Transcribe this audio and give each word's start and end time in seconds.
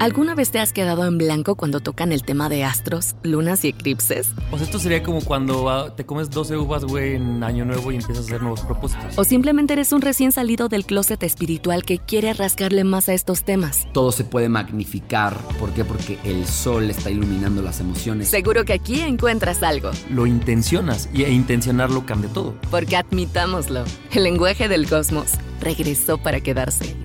¿Alguna 0.00 0.34
vez 0.34 0.50
te 0.50 0.58
has 0.58 0.72
quedado 0.72 1.06
en 1.06 1.18
blanco 1.18 1.54
cuando 1.54 1.78
tocan 1.80 2.10
el 2.10 2.24
tema 2.24 2.48
de 2.48 2.64
astros, 2.64 3.14
lunas 3.22 3.64
y 3.64 3.68
eclipses? 3.68 4.32
O 4.50 4.56
sea, 4.56 4.66
esto 4.66 4.78
sería 4.78 5.02
como 5.02 5.20
cuando 5.20 5.70
ah, 5.70 5.94
te 5.94 6.04
comes 6.04 6.30
12 6.30 6.56
uvas, 6.56 6.84
güey, 6.84 7.14
en 7.14 7.44
Año 7.44 7.64
Nuevo 7.64 7.92
y 7.92 7.96
empiezas 7.96 8.24
a 8.24 8.26
hacer 8.26 8.42
nuevos 8.42 8.60
propósitos. 8.62 9.16
¿O 9.16 9.24
simplemente 9.24 9.72
eres 9.72 9.92
un 9.92 10.02
recién 10.02 10.32
salido 10.32 10.68
del 10.68 10.84
closet 10.84 11.22
espiritual 11.22 11.84
que 11.84 11.98
quiere 11.98 12.32
rascarle 12.32 12.82
más 12.82 13.08
a 13.08 13.14
estos 13.14 13.44
temas? 13.44 13.86
Todo 13.92 14.10
se 14.10 14.24
puede 14.24 14.48
magnificar. 14.48 15.38
¿Por 15.60 15.70
qué? 15.70 15.84
Porque 15.84 16.18
el 16.24 16.44
sol 16.46 16.90
está 16.90 17.10
iluminando 17.10 17.62
las 17.62 17.78
emociones. 17.80 18.28
Seguro 18.28 18.64
que 18.64 18.72
aquí 18.72 19.00
encuentras 19.00 19.62
algo. 19.62 19.90
Lo 20.10 20.26
intencionas 20.26 21.08
y 21.14 21.22
e 21.22 21.30
intencionarlo 21.30 22.04
cambia 22.04 22.30
todo. 22.32 22.56
Porque 22.70 22.96
admitámoslo, 22.96 23.84
el 24.12 24.24
lenguaje 24.24 24.68
del 24.68 24.88
cosmos 24.88 25.32
regresó 25.60 26.18
para 26.18 26.40
quedarse. 26.40 26.96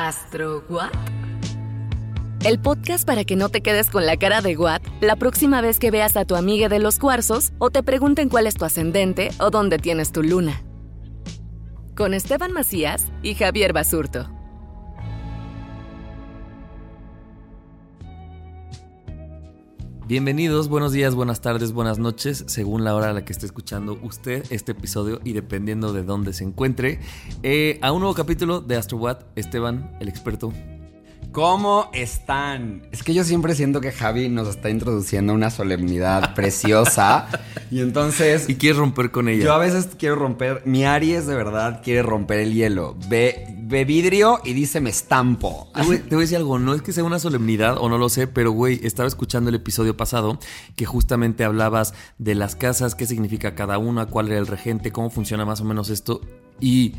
¿Astro 0.00 0.64
What? 0.70 0.92
El 2.42 2.58
podcast 2.58 3.06
para 3.06 3.24
que 3.24 3.36
no 3.36 3.50
te 3.50 3.60
quedes 3.60 3.90
con 3.90 4.06
la 4.06 4.16
cara 4.16 4.40
de 4.40 4.56
What 4.56 4.80
la 5.02 5.14
próxima 5.16 5.60
vez 5.60 5.78
que 5.78 5.90
veas 5.90 6.16
a 6.16 6.24
tu 6.24 6.36
amiga 6.36 6.70
de 6.70 6.78
los 6.78 6.98
cuarzos 6.98 7.52
o 7.58 7.68
te 7.68 7.82
pregunten 7.82 8.30
cuál 8.30 8.46
es 8.46 8.54
tu 8.54 8.64
ascendente 8.64 9.28
o 9.38 9.50
dónde 9.50 9.76
tienes 9.76 10.10
tu 10.10 10.22
luna. 10.22 10.62
Con 11.94 12.14
Esteban 12.14 12.52
Macías 12.52 13.12
y 13.22 13.34
Javier 13.34 13.74
Basurto. 13.74 14.30
Bienvenidos, 20.10 20.68
buenos 20.68 20.90
días, 20.90 21.14
buenas 21.14 21.40
tardes, 21.40 21.70
buenas 21.70 22.00
noches, 22.00 22.42
según 22.48 22.82
la 22.82 22.96
hora 22.96 23.10
a 23.10 23.12
la 23.12 23.24
que 23.24 23.32
esté 23.32 23.46
escuchando 23.46 23.96
usted 24.02 24.44
este 24.50 24.72
episodio 24.72 25.20
y 25.22 25.34
dependiendo 25.34 25.92
de 25.92 26.02
dónde 26.02 26.32
se 26.32 26.42
encuentre, 26.42 26.98
eh, 27.44 27.78
a 27.80 27.92
un 27.92 28.00
nuevo 28.00 28.14
capítulo 28.16 28.60
de 28.60 28.74
Astro 28.74 28.98
What. 28.98 29.18
Esteban, 29.36 29.96
el 30.00 30.08
experto. 30.08 30.52
¿Cómo 31.32 31.90
están? 31.92 32.82
Es 32.90 33.04
que 33.04 33.14
yo 33.14 33.22
siempre 33.22 33.54
siento 33.54 33.80
que 33.80 33.92
Javi 33.92 34.28
nos 34.28 34.48
está 34.48 34.68
introduciendo 34.68 35.32
una 35.32 35.50
solemnidad 35.50 36.34
preciosa 36.34 37.28
y 37.70 37.80
entonces... 37.80 38.48
Y 38.48 38.56
quieres 38.56 38.78
romper 38.78 39.12
con 39.12 39.28
ella. 39.28 39.44
Yo 39.44 39.52
a 39.52 39.58
veces 39.58 39.90
quiero 39.96 40.16
romper, 40.16 40.62
mi 40.64 40.84
Aries 40.84 41.28
de 41.28 41.36
verdad 41.36 41.82
quiere 41.84 42.02
romper 42.02 42.40
el 42.40 42.52
hielo. 42.52 42.96
Ve, 43.08 43.46
ve 43.62 43.84
vidrio 43.84 44.40
y 44.44 44.54
dice 44.54 44.80
me 44.80 44.90
estampo. 44.90 45.70
Te 45.72 45.82
voy, 45.82 45.98
te 45.98 46.16
voy 46.16 46.22
a 46.22 46.26
decir 46.26 46.36
algo, 46.36 46.58
no 46.58 46.74
es 46.74 46.82
que 46.82 46.92
sea 46.92 47.04
una 47.04 47.20
solemnidad 47.20 47.76
o 47.78 47.88
no 47.88 47.96
lo 47.96 48.08
sé, 48.08 48.26
pero 48.26 48.50
güey, 48.50 48.80
estaba 48.82 49.06
escuchando 49.06 49.50
el 49.50 49.56
episodio 49.56 49.96
pasado 49.96 50.40
que 50.74 50.84
justamente 50.84 51.44
hablabas 51.44 51.94
de 52.18 52.34
las 52.34 52.56
casas, 52.56 52.96
qué 52.96 53.06
significa 53.06 53.54
cada 53.54 53.78
una, 53.78 54.06
cuál 54.06 54.28
era 54.28 54.38
el 54.38 54.48
regente, 54.48 54.90
cómo 54.90 55.10
funciona 55.10 55.44
más 55.44 55.60
o 55.60 55.64
menos 55.64 55.90
esto 55.90 56.22
y... 56.60 56.94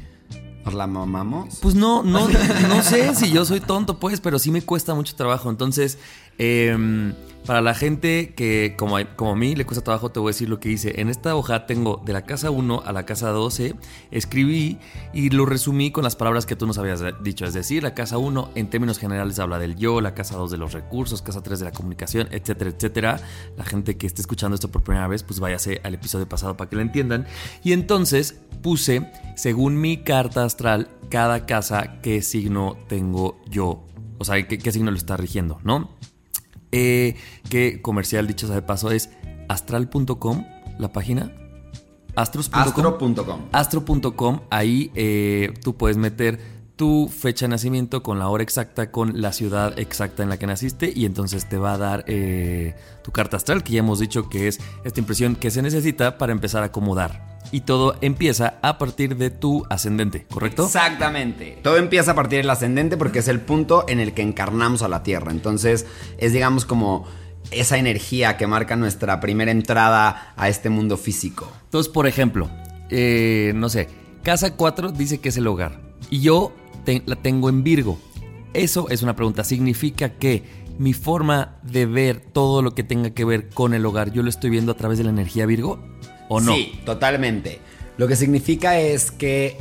¿Nos 0.65 0.73
la 0.73 0.87
mamamos? 0.87 1.59
Pues 1.61 1.75
no, 1.75 2.03
no, 2.03 2.27
no 2.27 2.83
sé 2.83 3.15
si 3.15 3.31
yo 3.31 3.45
soy 3.45 3.61
tonto, 3.61 3.99
pues, 3.99 4.21
pero 4.21 4.37
sí 4.37 4.51
me 4.51 4.61
cuesta 4.61 4.93
mucho 4.93 5.15
trabajo. 5.15 5.49
Entonces, 5.49 5.97
eh, 6.37 7.13
para 7.45 7.61
la 7.61 7.73
gente 7.73 8.33
que, 8.35 8.75
como, 8.77 8.97
como 9.15 9.31
a 9.31 9.35
mí, 9.35 9.55
le 9.55 9.65
cuesta 9.65 9.83
trabajo, 9.83 10.11
te 10.11 10.19
voy 10.19 10.29
a 10.29 10.33
decir 10.33 10.49
lo 10.49 10.59
que 10.59 10.69
hice. 10.69 11.01
En 11.01 11.09
esta 11.09 11.35
hoja 11.35 11.65
tengo 11.65 12.01
de 12.05 12.13
la 12.13 12.23
casa 12.23 12.51
1 12.51 12.83
a 12.85 12.93
la 12.93 13.05
casa 13.05 13.29
12, 13.29 13.75
escribí 14.11 14.77
y 15.13 15.29
lo 15.31 15.45
resumí 15.45 15.91
con 15.91 16.03
las 16.03 16.15
palabras 16.15 16.45
que 16.45 16.55
tú 16.55 16.67
nos 16.67 16.77
habías 16.77 17.01
dicho. 17.23 17.45
Es 17.45 17.53
decir, 17.53 17.83
la 17.83 17.93
casa 17.93 18.17
1 18.17 18.51
en 18.55 18.69
términos 18.69 18.99
generales 18.99 19.39
habla 19.39 19.57
del 19.59 19.75
yo, 19.75 20.01
la 20.01 20.13
casa 20.13 20.37
2 20.37 20.51
de 20.51 20.57
los 20.57 20.73
recursos, 20.73 21.21
casa 21.21 21.41
3 21.41 21.59
de 21.59 21.65
la 21.65 21.71
comunicación, 21.71 22.27
etcétera, 22.31 22.69
etcétera. 22.69 23.19
La 23.57 23.65
gente 23.65 23.97
que 23.97 24.07
esté 24.07 24.21
escuchando 24.21 24.55
esto 24.55 24.69
por 24.69 24.83
primera 24.83 25.07
vez, 25.07 25.23
pues 25.23 25.39
váyase 25.39 25.81
al 25.83 25.95
episodio 25.95 26.29
pasado 26.29 26.55
para 26.55 26.69
que 26.69 26.75
lo 26.75 26.81
entiendan. 26.81 27.25
Y 27.63 27.73
entonces 27.73 28.39
puse, 28.61 29.11
según 29.35 29.81
mi 29.81 30.03
carta 30.03 30.43
astral, 30.43 30.89
cada 31.09 31.45
casa, 31.45 31.99
qué 32.01 32.21
signo 32.21 32.77
tengo 32.87 33.41
yo. 33.49 33.83
O 34.19 34.25
sea, 34.25 34.47
qué, 34.47 34.59
qué 34.59 34.71
signo 34.71 34.91
lo 34.91 34.97
está 34.97 35.17
rigiendo, 35.17 35.59
¿no? 35.63 35.89
Eh, 36.71 37.15
que 37.49 37.81
comercial, 37.81 38.27
dicho 38.27 38.47
sea 38.47 38.55
de 38.55 38.61
paso, 38.61 38.91
es 38.91 39.09
astral.com, 39.49 40.45
la 40.79 40.91
página. 40.91 41.35
Astros.com. 42.15 42.61
Astro.com. 42.61 43.41
Astro.com. 43.51 44.39
Ahí 44.49 44.91
eh, 44.95 45.53
tú 45.63 45.75
puedes 45.77 45.97
meter 45.97 46.60
tu 46.81 47.11
fecha 47.15 47.45
de 47.45 47.49
nacimiento 47.49 48.01
con 48.01 48.17
la 48.17 48.27
hora 48.27 48.41
exacta, 48.41 48.89
con 48.89 49.21
la 49.21 49.33
ciudad 49.33 49.77
exacta 49.77 50.23
en 50.23 50.29
la 50.29 50.39
que 50.39 50.47
naciste 50.47 50.91
y 50.95 51.05
entonces 51.05 51.47
te 51.47 51.57
va 51.57 51.73
a 51.73 51.77
dar 51.77 52.03
eh, 52.07 52.73
tu 53.03 53.11
carta 53.11 53.37
astral, 53.37 53.61
que 53.61 53.73
ya 53.73 53.79
hemos 53.81 53.99
dicho 53.99 54.29
que 54.29 54.47
es 54.47 54.59
esta 54.83 54.99
impresión 54.99 55.35
que 55.35 55.51
se 55.51 55.61
necesita 55.61 56.17
para 56.17 56.31
empezar 56.31 56.63
a 56.63 56.65
acomodar. 56.65 57.39
Y 57.51 57.61
todo 57.61 57.97
empieza 58.01 58.55
a 58.63 58.79
partir 58.79 59.15
de 59.15 59.29
tu 59.29 59.63
ascendente, 59.69 60.25
¿correcto? 60.25 60.65
Exactamente. 60.65 61.59
Todo 61.61 61.77
empieza 61.77 62.13
a 62.13 62.15
partir 62.15 62.39
del 62.39 62.49
ascendente 62.49 62.97
porque 62.97 63.19
es 63.19 63.27
el 63.27 63.41
punto 63.41 63.85
en 63.87 63.99
el 63.99 64.15
que 64.15 64.23
encarnamos 64.23 64.81
a 64.81 64.87
la 64.87 65.03
Tierra. 65.03 65.31
Entonces 65.31 65.85
es 66.17 66.33
digamos 66.33 66.65
como 66.65 67.05
esa 67.51 67.77
energía 67.77 68.37
que 68.37 68.47
marca 68.47 68.75
nuestra 68.75 69.19
primera 69.19 69.51
entrada 69.51 70.33
a 70.35 70.49
este 70.49 70.71
mundo 70.71 70.97
físico. 70.97 71.47
Entonces, 71.65 71.93
por 71.93 72.07
ejemplo, 72.07 72.49
eh, 72.89 73.53
no 73.53 73.69
sé, 73.69 73.87
casa 74.23 74.55
4 74.55 74.93
dice 74.93 75.19
que 75.19 75.29
es 75.29 75.37
el 75.37 75.45
hogar 75.45 75.79
y 76.09 76.21
yo 76.21 76.55
la 77.05 77.15
tengo 77.15 77.49
en 77.49 77.63
Virgo. 77.63 77.97
Eso 78.53 78.89
es 78.89 79.01
una 79.01 79.15
pregunta. 79.15 79.43
¿Significa 79.43 80.09
que 80.09 80.43
mi 80.77 80.93
forma 80.93 81.57
de 81.63 81.85
ver 81.85 82.19
todo 82.19 82.61
lo 82.61 82.73
que 82.73 82.83
tenga 82.83 83.11
que 83.11 83.25
ver 83.25 83.49
con 83.49 83.73
el 83.73 83.85
hogar, 83.85 84.11
yo 84.11 84.23
lo 84.23 84.29
estoy 84.29 84.49
viendo 84.49 84.71
a 84.71 84.75
través 84.75 84.97
de 84.97 85.03
la 85.03 85.09
energía 85.11 85.45
Virgo? 85.45 85.79
¿O 86.27 86.39
no? 86.39 86.53
Sí, 86.53 86.81
totalmente. 86.85 87.59
Lo 87.97 88.07
que 88.07 88.15
significa 88.15 88.79
es 88.79 89.11
que 89.11 89.57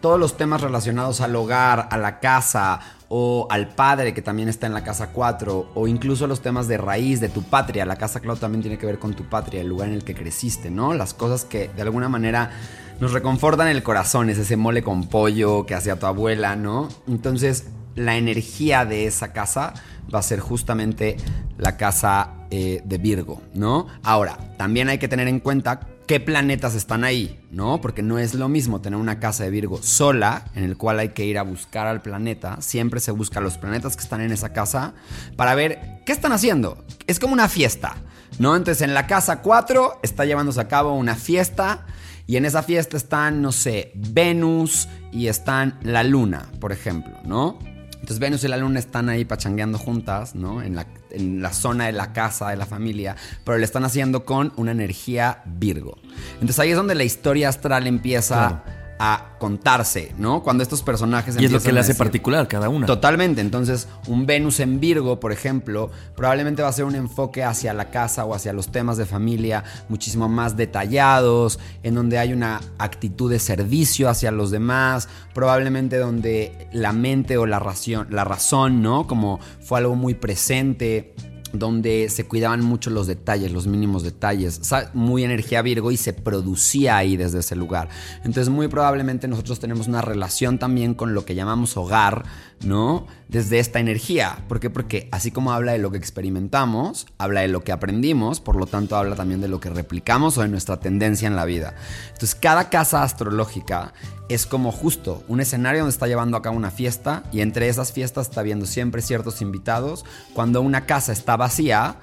todos 0.00 0.18
los 0.18 0.36
temas 0.36 0.60
relacionados 0.60 1.20
al 1.20 1.34
hogar, 1.34 1.88
a 1.90 1.96
la 1.96 2.20
casa 2.20 2.80
o 3.08 3.46
al 3.50 3.68
padre 3.68 4.12
que 4.12 4.22
también 4.22 4.48
está 4.48 4.66
en 4.66 4.74
la 4.74 4.84
casa 4.84 5.12
4 5.12 5.70
o 5.74 5.88
incluso 5.88 6.26
los 6.26 6.40
temas 6.40 6.68
de 6.68 6.76
raíz 6.76 7.20
de 7.20 7.28
tu 7.28 7.42
patria, 7.42 7.86
la 7.86 7.96
casa 7.96 8.20
claro 8.20 8.38
también 8.38 8.62
tiene 8.62 8.78
que 8.78 8.86
ver 8.86 8.98
con 8.98 9.14
tu 9.14 9.24
patria, 9.24 9.62
el 9.62 9.68
lugar 9.68 9.88
en 9.88 9.94
el 9.94 10.04
que 10.04 10.14
creciste, 10.14 10.70
¿no? 10.70 10.92
Las 10.92 11.14
cosas 11.14 11.44
que 11.44 11.68
de 11.68 11.82
alguna 11.82 12.08
manera 12.08 12.50
nos 13.00 13.12
reconfortan 13.12 13.68
el 13.68 13.82
corazón, 13.82 14.30
es 14.30 14.38
ese 14.38 14.56
mole 14.56 14.82
con 14.82 15.08
pollo 15.08 15.66
que 15.66 15.74
hacía 15.74 15.98
tu 15.98 16.06
abuela, 16.06 16.56
¿no? 16.56 16.88
Entonces, 17.06 17.66
la 17.94 18.16
energía 18.16 18.84
de 18.84 19.06
esa 19.06 19.32
casa 19.32 19.74
va 20.12 20.20
a 20.20 20.22
ser 20.22 20.40
justamente 20.40 21.16
la 21.58 21.76
casa 21.76 22.32
eh, 22.50 22.80
de 22.84 22.98
Virgo, 22.98 23.42
¿no? 23.54 23.86
Ahora, 24.02 24.38
también 24.56 24.88
hay 24.88 24.98
que 24.98 25.08
tener 25.08 25.28
en 25.28 25.40
cuenta 25.40 25.80
qué 26.06 26.20
planetas 26.20 26.74
están 26.74 27.04
ahí, 27.04 27.38
¿no? 27.50 27.80
Porque 27.80 28.02
no 28.02 28.18
es 28.18 28.34
lo 28.34 28.48
mismo 28.48 28.80
tener 28.80 28.98
una 28.98 29.20
casa 29.20 29.44
de 29.44 29.50
Virgo 29.50 29.80
sola, 29.82 30.46
en 30.54 30.64
el 30.64 30.76
cual 30.76 30.98
hay 30.98 31.10
que 31.10 31.26
ir 31.26 31.38
a 31.38 31.42
buscar 31.42 31.86
al 31.86 32.00
planeta. 32.00 32.62
Siempre 32.62 32.98
se 32.98 33.12
busca 33.12 33.40
los 33.40 33.58
planetas 33.58 33.94
que 33.94 34.02
están 34.02 34.22
en 34.22 34.32
esa 34.32 34.52
casa 34.52 34.94
para 35.36 35.54
ver 35.54 36.00
qué 36.06 36.12
están 36.12 36.32
haciendo. 36.32 36.82
Es 37.06 37.18
como 37.18 37.34
una 37.34 37.48
fiesta, 37.48 37.96
¿no? 38.38 38.56
Entonces, 38.56 38.82
en 38.82 38.94
la 38.94 39.06
casa 39.06 39.42
4 39.42 40.00
está 40.02 40.24
llevándose 40.24 40.60
a 40.60 40.68
cabo 40.68 40.94
una 40.94 41.14
fiesta. 41.14 41.84
Y 42.28 42.36
en 42.36 42.44
esa 42.44 42.62
fiesta 42.62 42.98
están, 42.98 43.40
no 43.40 43.52
sé, 43.52 43.90
Venus 43.94 44.86
y 45.10 45.28
están 45.28 45.78
la 45.82 46.04
Luna, 46.04 46.52
por 46.60 46.72
ejemplo, 46.72 47.14
¿no? 47.24 47.58
Entonces 47.94 48.18
Venus 48.18 48.44
y 48.44 48.48
la 48.48 48.58
Luna 48.58 48.78
están 48.78 49.08
ahí 49.08 49.24
pachangueando 49.24 49.78
juntas, 49.78 50.34
¿no? 50.34 50.60
En 50.60 50.76
la, 50.76 50.86
en 51.10 51.40
la 51.40 51.54
zona 51.54 51.86
de 51.86 51.92
la 51.92 52.12
casa, 52.12 52.50
de 52.50 52.56
la 52.56 52.66
familia, 52.66 53.16
pero 53.44 53.56
lo 53.56 53.64
están 53.64 53.82
haciendo 53.86 54.26
con 54.26 54.52
una 54.56 54.72
energía 54.72 55.42
Virgo. 55.46 55.96
Entonces 56.34 56.58
ahí 56.58 56.68
es 56.68 56.76
donde 56.76 56.94
la 56.94 57.04
historia 57.04 57.48
astral 57.48 57.86
empieza 57.86 58.62
a 58.98 59.36
contarse, 59.38 60.12
¿no? 60.18 60.42
Cuando 60.42 60.62
estos 60.62 60.82
personajes 60.82 61.36
Y 61.40 61.44
es 61.44 61.52
lo 61.52 61.60
que 61.60 61.72
le 61.72 61.80
hace 61.80 61.92
decir- 61.92 61.98
particular 61.98 62.48
cada 62.48 62.68
una. 62.68 62.86
Totalmente. 62.86 63.40
Entonces, 63.40 63.86
un 64.08 64.26
Venus 64.26 64.60
en 64.60 64.80
Virgo, 64.80 65.20
por 65.20 65.30
ejemplo, 65.32 65.90
probablemente 66.16 66.62
va 66.62 66.68
a 66.68 66.72
ser 66.72 66.84
un 66.84 66.94
enfoque 66.96 67.44
hacia 67.44 67.72
la 67.74 67.90
casa 67.90 68.24
o 68.24 68.34
hacia 68.34 68.52
los 68.52 68.68
temas 68.72 68.96
de 68.96 69.06
familia 69.06 69.62
muchísimo 69.88 70.28
más 70.28 70.56
detallados, 70.56 71.58
en 71.82 71.94
donde 71.94 72.18
hay 72.18 72.32
una 72.32 72.60
actitud 72.78 73.30
de 73.30 73.38
servicio 73.38 74.08
hacia 74.08 74.30
los 74.30 74.50
demás, 74.50 75.08
probablemente 75.34 75.96
donde 75.98 76.68
la 76.72 76.92
mente 76.92 77.36
o 77.38 77.46
la 77.46 77.58
razón, 77.58 78.08
la 78.10 78.24
razón, 78.24 78.82
¿no? 78.82 79.06
Como 79.06 79.38
fue 79.60 79.78
algo 79.78 79.94
muy 79.94 80.14
presente 80.14 81.14
donde 81.52 82.08
se 82.10 82.24
cuidaban 82.24 82.62
mucho 82.62 82.90
los 82.90 83.06
detalles, 83.06 83.52
los 83.52 83.66
mínimos 83.66 84.02
detalles, 84.02 84.60
muy 84.94 85.24
energía 85.24 85.62
Virgo 85.62 85.90
y 85.90 85.96
se 85.96 86.12
producía 86.12 86.96
ahí 86.96 87.16
desde 87.16 87.40
ese 87.40 87.56
lugar. 87.56 87.88
Entonces 88.18 88.48
muy 88.48 88.68
probablemente 88.68 89.28
nosotros 89.28 89.60
tenemos 89.60 89.88
una 89.88 90.02
relación 90.02 90.58
también 90.58 90.94
con 90.94 91.14
lo 91.14 91.24
que 91.24 91.34
llamamos 91.34 91.76
hogar, 91.76 92.24
¿no? 92.62 93.06
Desde 93.28 93.58
esta 93.58 93.78
energía. 93.78 94.44
¿Por 94.48 94.58
qué? 94.60 94.70
Porque 94.70 95.08
así 95.12 95.30
como 95.30 95.52
habla 95.52 95.72
de 95.72 95.78
lo 95.78 95.90
que 95.90 95.98
experimentamos, 95.98 97.06
habla 97.18 97.42
de 97.42 97.48
lo 97.48 97.62
que 97.62 97.72
aprendimos, 97.72 98.40
por 98.40 98.56
lo 98.56 98.66
tanto 98.66 98.96
habla 98.96 99.16
también 99.16 99.40
de 99.40 99.48
lo 99.48 99.60
que 99.60 99.70
replicamos 99.70 100.38
o 100.38 100.42
de 100.42 100.48
nuestra 100.48 100.80
tendencia 100.80 101.26
en 101.26 101.36
la 101.36 101.44
vida. 101.44 101.74
Entonces 102.08 102.34
cada 102.34 102.70
casa 102.70 103.02
astrológica 103.02 103.92
es 104.28 104.46
como 104.46 104.72
justo 104.72 105.22
un 105.28 105.40
escenario 105.40 105.80
donde 105.80 105.92
está 105.92 106.06
llevando 106.06 106.36
a 106.36 106.42
cabo 106.42 106.56
una 106.56 106.70
fiesta 106.70 107.22
y 107.32 107.40
entre 107.40 107.68
esas 107.68 107.92
fiestas 107.92 108.28
está 108.28 108.42
viendo 108.42 108.66
siempre 108.66 109.02
ciertos 109.02 109.40
invitados. 109.40 110.04
Cuando 110.34 110.60
una 110.60 110.86
casa 110.86 111.12
está 111.12 111.36
vacía, 111.36 111.96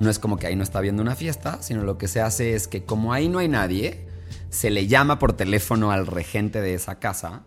no 0.00 0.08
es 0.08 0.18
como 0.18 0.38
que 0.38 0.46
ahí 0.46 0.56
no 0.56 0.62
está 0.62 0.80
viendo 0.80 1.02
una 1.02 1.14
fiesta, 1.14 1.58
sino 1.60 1.82
lo 1.82 1.98
que 1.98 2.08
se 2.08 2.20
hace 2.20 2.54
es 2.54 2.68
que 2.68 2.84
como 2.84 3.12
ahí 3.12 3.28
no 3.28 3.38
hay 3.38 3.48
nadie, 3.48 4.08
se 4.48 4.70
le 4.70 4.86
llama 4.86 5.18
por 5.18 5.34
teléfono 5.34 5.90
al 5.90 6.06
regente 6.06 6.60
de 6.60 6.74
esa 6.74 6.98
casa. 6.98 7.42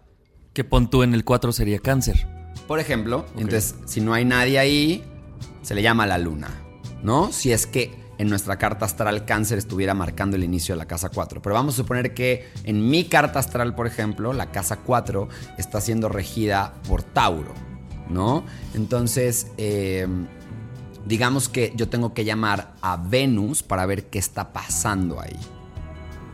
Que 0.53 0.63
pon 0.63 0.89
tú 0.89 1.01
en 1.01 1.15
el 1.15 1.25
4 1.25 1.51
sería 1.51 1.79
cáncer. 1.79 2.42
Por 2.67 2.79
ejemplo, 2.79 3.25
entonces 3.35 3.75
si 3.85 4.01
no 4.01 4.13
hay 4.13 4.25
nadie 4.25 4.59
ahí, 4.59 5.03
se 5.61 5.75
le 5.75 5.81
llama 5.81 6.05
la 6.05 6.17
luna, 6.17 6.49
¿no? 7.03 7.31
Si 7.31 7.51
es 7.51 7.67
que 7.67 8.03
en 8.17 8.29
nuestra 8.29 8.57
carta 8.57 8.85
astral 8.85 9.25
cáncer 9.25 9.57
estuviera 9.57 9.93
marcando 9.93 10.35
el 10.35 10.43
inicio 10.43 10.75
de 10.75 10.79
la 10.79 10.85
casa 10.85 11.09
4. 11.09 11.41
Pero 11.41 11.55
vamos 11.55 11.75
a 11.75 11.77
suponer 11.77 12.13
que 12.13 12.47
en 12.63 12.89
mi 12.89 13.05
carta 13.05 13.39
astral, 13.39 13.75
por 13.75 13.87
ejemplo, 13.87 14.33
la 14.33 14.51
casa 14.51 14.77
4 14.77 15.27
está 15.57 15.81
siendo 15.81 16.09
regida 16.09 16.73
por 16.87 17.03
Tauro, 17.03 17.53
¿no? 18.09 18.45
Entonces, 18.73 19.47
eh, 19.57 20.07
digamos 21.05 21.49
que 21.49 21.73
yo 21.75 21.89
tengo 21.89 22.13
que 22.13 22.23
llamar 22.25 22.73
a 22.81 22.97
Venus 22.97 23.63
para 23.63 23.85
ver 23.85 24.05
qué 24.05 24.19
está 24.19 24.53
pasando 24.53 25.19
ahí. 25.19 25.37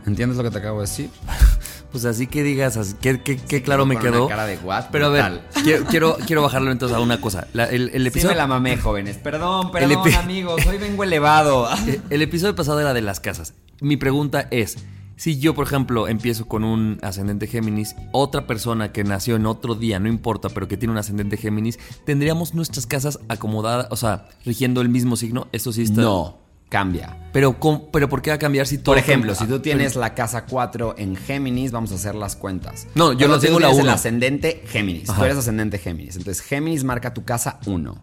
¿Entiendes 0.06 0.38
lo 0.38 0.44
que 0.44 0.50
te 0.50 0.58
acabo 0.58 0.80
de 0.80 0.86
decir? 0.86 1.10
Pues 1.92 2.04
así 2.04 2.26
que 2.28 2.42
digas, 2.42 2.76
así, 2.76 2.94
que, 3.00 3.20
que- 3.22 3.36
que 3.36 3.62
claro 3.62 3.84
me 3.84 3.98
quedó. 3.98 4.28
cara 4.28 4.46
de 4.46 4.56
what, 4.58 4.86
Pero 4.92 5.06
a 5.06 5.08
ver, 5.08 5.40
quiero, 5.64 5.84
quiero, 5.86 6.16
quiero 6.26 6.42
bajarlo 6.42 6.70
entonces 6.70 6.96
a 6.96 7.00
una 7.00 7.20
cosa. 7.20 7.48
La- 7.52 7.64
el, 7.64 7.90
el 7.92 8.12
Sí 8.12 8.26
me 8.26 8.34
la 8.34 8.46
mamé, 8.46 8.76
jóvenes. 8.76 9.16
Perdón, 9.18 9.66
El 9.66 9.72
perdón, 9.72 10.04
epi- 10.04 10.16
amigos. 10.16 10.64
Hoy 10.66 10.78
vengo 10.78 11.02
elevado. 11.04 11.68
Eh, 11.86 12.00
El 12.10 12.22
episodio 12.22 12.54
pasado 12.54 12.80
era 12.80 12.94
de 12.94 13.00
las 13.02 13.18
casas. 13.20 13.54
Mi 13.80 13.96
pregunta 13.96 14.46
es, 14.50 14.76
si 15.16 15.38
yo, 15.38 15.54
por 15.54 15.66
ejemplo, 15.66 16.06
empiezo 16.08 16.46
con 16.46 16.62
un 16.64 16.98
ascendente 17.02 17.46
Géminis, 17.46 17.96
otra 18.12 18.46
persona 18.46 18.92
que 18.92 19.02
nació 19.04 19.36
en 19.36 19.46
otro 19.46 19.74
día, 19.74 19.98
no 19.98 20.08
importa, 20.08 20.48
pero 20.50 20.68
que 20.68 20.76
tiene 20.76 20.92
un 20.92 20.98
ascendente 20.98 21.36
Géminis, 21.36 21.78
¿tendríamos 22.06 22.54
nuestras 22.54 22.86
casas 22.86 23.18
acomodadas, 23.28 23.88
o 23.90 23.96
sea, 23.96 24.28
rigiendo 24.44 24.80
el 24.80 24.88
mismo 24.88 25.16
signo? 25.16 25.48
Eso 25.52 25.72
sí 25.72 25.82
está... 25.82 26.02
No, 26.02 26.38
cambia. 26.70 27.18
Pero, 27.32 27.60
¿cómo- 27.60 27.90
pero 27.90 28.08
¿por 28.08 28.22
qué 28.22 28.30
va 28.30 28.36
a 28.36 28.38
cambiar 28.38 28.66
si 28.66 28.78
todo... 28.78 28.94
Por 28.94 28.98
ejemplo, 28.98 29.34
si 29.34 29.44
tú 29.46 29.60
tienes 29.60 29.94
la 29.96 30.14
casa 30.14 30.46
4 30.46 30.94
en 30.96 31.14
Géminis, 31.16 31.70
vamos 31.72 31.92
a 31.92 31.96
hacer 31.96 32.14
las 32.14 32.34
cuentas. 32.36 32.86
No, 32.94 33.12
yo 33.12 33.28
no 33.28 33.38
tengo 33.38 33.60
la 33.60 33.66
tienes 33.68 33.78
el 33.80 33.84
uno. 33.84 33.92
ascendente 33.92 34.62
Géminis. 34.66 35.10
Ajá. 35.10 35.18
Tú 35.18 35.24
eres 35.26 35.36
ascendente 35.36 35.76
Géminis. 35.78 36.16
Entonces, 36.16 36.42
Géminis 36.42 36.82
marca 36.84 37.12
tu 37.12 37.24
casa 37.24 37.60
1. 37.66 38.02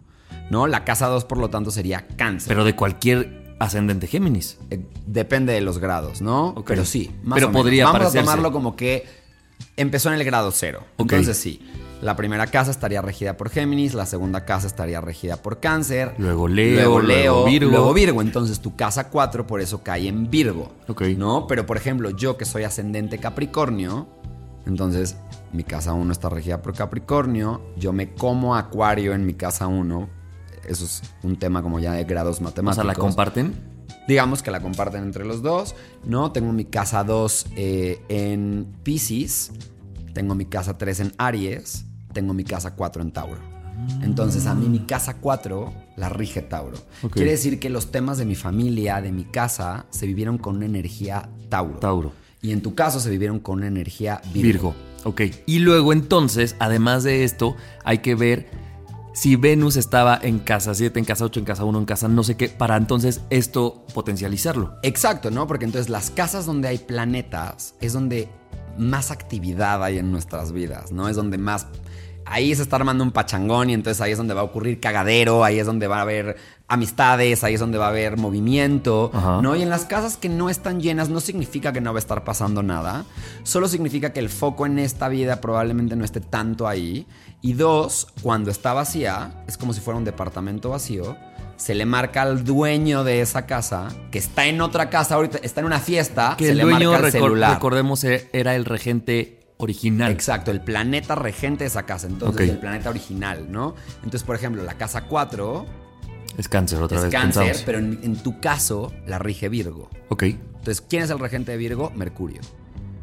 ¿No? 0.50 0.66
La 0.66 0.84
casa 0.84 1.08
2, 1.08 1.24
por 1.24 1.36
lo 1.38 1.50
tanto, 1.50 1.70
sería 1.70 2.06
Cáncer. 2.16 2.48
Pero 2.48 2.64
de 2.64 2.74
cualquier 2.76 3.54
ascendente 3.58 4.06
Géminis. 4.06 4.56
Eh, 4.70 4.80
depende 5.06 5.52
de 5.52 5.60
los 5.60 5.78
grados, 5.78 6.22
¿no? 6.22 6.54
Pero 6.66 6.84
sí, 6.86 7.10
más 7.22 7.36
Pero 7.36 7.48
o 7.48 7.50
menos. 7.50 7.62
podría 7.62 7.84
Vamos 7.84 7.98
parecerse. 7.98 8.18
a 8.20 8.22
tomarlo 8.22 8.52
como 8.52 8.76
que 8.76 9.04
empezó 9.76 10.08
en 10.08 10.14
el 10.14 10.24
grado 10.24 10.50
0. 10.52 10.84
Ok. 10.96 11.00
Entonces 11.12 11.36
sí, 11.36 11.60
la 12.00 12.14
primera 12.16 12.46
casa 12.46 12.70
estaría 12.70 13.02
regida 13.02 13.36
por 13.36 13.50
Géminis, 13.50 13.94
la 13.94 14.06
segunda 14.06 14.44
casa 14.44 14.66
estaría 14.66 15.00
regida 15.00 15.36
por 15.36 15.58
Cáncer. 15.60 16.14
Luego 16.18 16.46
Leo, 16.46 16.74
luego, 16.76 17.00
luego 17.00 17.44
Virgo. 17.44 17.70
luego 17.70 17.94
Virgo. 17.94 18.22
Entonces 18.22 18.60
tu 18.60 18.76
casa 18.76 19.08
4 19.08 19.46
por 19.46 19.60
eso 19.60 19.82
cae 19.82 20.06
en 20.08 20.30
Virgo. 20.30 20.72
Ok. 20.86 21.02
¿No? 21.16 21.46
Pero 21.46 21.66
por 21.66 21.76
ejemplo, 21.76 22.10
yo 22.10 22.36
que 22.36 22.44
soy 22.44 22.62
ascendente 22.62 23.18
Capricornio, 23.18 24.06
entonces 24.66 25.16
mi 25.52 25.64
casa 25.64 25.92
1 25.92 26.12
está 26.12 26.28
regida 26.28 26.62
por 26.62 26.74
Capricornio, 26.74 27.62
yo 27.76 27.92
me 27.92 28.14
como 28.14 28.54
Acuario 28.54 29.12
en 29.12 29.26
mi 29.26 29.34
casa 29.34 29.66
1. 29.66 30.08
Eso 30.68 30.84
es 30.84 31.02
un 31.22 31.36
tema 31.38 31.62
como 31.62 31.80
ya 31.80 31.92
de 31.94 32.04
grados 32.04 32.40
O 32.40 32.44
matemáticos. 32.44 32.74
sea, 32.76 32.84
¿la 32.84 32.94
comparten? 32.94 33.54
Digamos 34.06 34.42
que 34.42 34.50
la 34.50 34.60
comparten 34.60 35.02
entre 35.02 35.24
los 35.24 35.42
dos, 35.42 35.74
¿no? 36.04 36.30
Tengo 36.32 36.52
mi 36.52 36.64
casa 36.64 37.02
2 37.04 37.46
eh, 37.56 38.00
en 38.08 38.66
Pisces, 38.82 39.50
tengo 40.14 40.34
mi 40.34 40.44
casa 40.46 40.78
3 40.78 41.00
en 41.00 41.12
Aries, 41.18 41.86
tengo 42.18 42.34
mi 42.34 42.42
casa 42.42 42.74
4 42.74 43.00
en 43.00 43.12
Tauro. 43.12 43.38
Entonces 44.02 44.46
a 44.46 44.54
mí 44.56 44.68
mi 44.68 44.80
casa 44.80 45.18
4 45.20 45.72
la 45.94 46.08
rige 46.08 46.42
Tauro. 46.42 46.76
Quiere 47.12 47.30
decir 47.30 47.60
que 47.60 47.70
los 47.70 47.92
temas 47.92 48.18
de 48.18 48.24
mi 48.24 48.34
familia, 48.34 49.00
de 49.00 49.12
mi 49.12 49.22
casa, 49.22 49.86
se 49.90 50.04
vivieron 50.04 50.36
con 50.36 50.56
una 50.56 50.66
energía 50.66 51.28
Tauro. 51.48 51.78
Tauro. 51.78 52.12
Y 52.42 52.50
en 52.50 52.60
tu 52.60 52.74
caso 52.74 52.98
se 52.98 53.08
vivieron 53.08 53.38
con 53.38 53.58
una 53.58 53.68
energía 53.68 54.20
Virgo. 54.34 54.42
Virgo. 54.42 54.74
Ok. 55.04 55.20
Y 55.46 55.60
luego 55.60 55.92
entonces, 55.92 56.56
además 56.58 57.04
de 57.04 57.22
esto, 57.22 57.54
hay 57.84 57.98
que 57.98 58.16
ver 58.16 58.48
si 59.12 59.36
Venus 59.36 59.76
estaba 59.76 60.18
en 60.20 60.40
casa 60.40 60.74
7, 60.74 60.98
en 60.98 61.04
casa 61.04 61.24
8, 61.24 61.38
en 61.38 61.46
casa 61.46 61.62
1, 61.62 61.78
en 61.78 61.84
casa 61.84 62.08
no 62.08 62.24
sé 62.24 62.36
qué, 62.36 62.48
para 62.48 62.76
entonces 62.76 63.20
esto 63.30 63.86
potencializarlo. 63.94 64.74
Exacto, 64.82 65.30
¿no? 65.30 65.46
Porque 65.46 65.66
entonces 65.66 65.88
las 65.88 66.10
casas 66.10 66.46
donde 66.46 66.66
hay 66.66 66.78
planetas 66.78 67.76
es 67.80 67.92
donde 67.92 68.28
más 68.76 69.12
actividad 69.12 69.84
hay 69.84 69.98
en 69.98 70.10
nuestras 70.10 70.50
vidas, 70.50 70.90
¿no? 70.90 71.08
Es 71.08 71.14
donde 71.14 71.38
más... 71.38 71.68
Ahí 72.30 72.54
se 72.54 72.62
está 72.62 72.76
armando 72.76 73.02
un 73.04 73.10
pachangón 73.10 73.70
y 73.70 73.74
entonces 73.74 74.00
ahí 74.00 74.12
es 74.12 74.18
donde 74.18 74.34
va 74.34 74.42
a 74.42 74.44
ocurrir 74.44 74.80
cagadero, 74.80 75.44
ahí 75.44 75.58
es 75.58 75.66
donde 75.66 75.86
va 75.86 75.98
a 75.98 76.02
haber 76.02 76.36
amistades, 76.68 77.42
ahí 77.44 77.54
es 77.54 77.60
donde 77.60 77.78
va 77.78 77.86
a 77.86 77.88
haber 77.88 78.18
movimiento, 78.18 79.10
Ajá. 79.14 79.40
¿no? 79.40 79.56
Y 79.56 79.62
en 79.62 79.70
las 79.70 79.84
casas 79.86 80.16
que 80.16 80.28
no 80.28 80.50
están 80.50 80.80
llenas 80.80 81.08
no 81.08 81.20
significa 81.20 81.72
que 81.72 81.80
no 81.80 81.92
va 81.92 81.98
a 81.98 82.00
estar 82.00 82.24
pasando 82.24 82.62
nada, 82.62 83.04
solo 83.42 83.68
significa 83.68 84.12
que 84.12 84.20
el 84.20 84.28
foco 84.28 84.66
en 84.66 84.78
esta 84.78 85.08
vida 85.08 85.40
probablemente 85.40 85.96
no 85.96 86.04
esté 86.04 86.20
tanto 86.20 86.68
ahí. 86.68 87.06
Y 87.40 87.54
dos, 87.54 88.08
cuando 88.22 88.50
está 88.50 88.72
vacía, 88.74 89.44
es 89.46 89.56
como 89.56 89.72
si 89.72 89.80
fuera 89.80 89.96
un 89.96 90.04
departamento 90.04 90.70
vacío, 90.70 91.16
se 91.56 91.74
le 91.74 91.86
marca 91.86 92.22
al 92.22 92.44
dueño 92.44 93.02
de 93.04 93.20
esa 93.20 93.46
casa, 93.46 93.88
que 94.10 94.18
está 94.18 94.46
en 94.46 94.60
otra 94.60 94.90
casa 94.90 95.14
ahorita, 95.16 95.38
está 95.42 95.60
en 95.60 95.66
una 95.66 95.80
fiesta, 95.80 96.34
Que 96.36 96.44
se 96.46 96.50
el 96.52 96.58
le 96.58 96.62
dueño, 96.64 96.90
marca 96.92 97.06
el 97.06 97.12
celular. 97.12 97.54
recordemos, 97.54 98.04
e- 98.04 98.28
era 98.32 98.54
el 98.54 98.64
regente 98.64 99.37
original. 99.58 100.10
Exacto, 100.10 100.50
el 100.50 100.60
planeta 100.60 101.14
regente 101.14 101.64
de 101.64 101.68
esa 101.68 101.84
casa, 101.84 102.06
entonces 102.06 102.48
el 102.48 102.58
planeta 102.58 102.90
original, 102.90 103.46
¿no? 103.50 103.74
Entonces, 103.96 104.22
por 104.22 104.34
ejemplo, 104.36 104.62
la 104.64 104.74
casa 104.74 105.02
4 105.02 105.66
Es 106.38 106.48
cáncer 106.48 106.80
otra 106.82 106.96
es 106.98 107.04
vez. 107.04 107.12
cáncer, 107.12 107.42
pensamos. 107.44 107.62
pero 107.66 107.78
en, 107.78 108.00
en 108.02 108.16
tu 108.22 108.40
caso 108.40 108.92
la 109.06 109.18
rige 109.18 109.48
Virgo. 109.48 109.90
Ok. 110.08 110.22
Entonces, 110.24 110.80
¿quién 110.88 111.02
es 111.02 111.10
el 111.10 111.18
regente 111.18 111.52
de 111.52 111.58
Virgo? 111.58 111.90
Mercurio. 111.94 112.40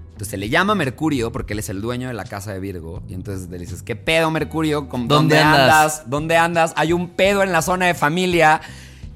Entonces 0.07 0.29
se 0.29 0.37
le 0.37 0.47
llama 0.47 0.75
Mercurio 0.75 1.31
porque 1.33 1.51
él 1.53 1.59
es 1.59 1.67
el 1.67 1.81
dueño 1.81 2.07
de 2.07 2.13
la 2.13 2.23
casa 2.23 2.53
de 2.53 2.59
Virgo. 2.61 3.03
Y 3.09 3.13
entonces 3.15 3.49
le 3.49 3.57
dices, 3.57 3.83
¿qué 3.83 3.97
pedo, 3.97 4.31
Mercurio? 4.31 4.87
¿Con- 4.87 5.09
¿Dónde 5.09 5.37
andas? 5.39 6.03
¿Dónde 6.09 6.37
andas? 6.37 6.73
Hay 6.77 6.93
un 6.93 7.09
pedo 7.09 7.43
en 7.43 7.51
la 7.51 7.61
zona 7.61 7.87
de 7.87 7.93
familia. 7.95 8.61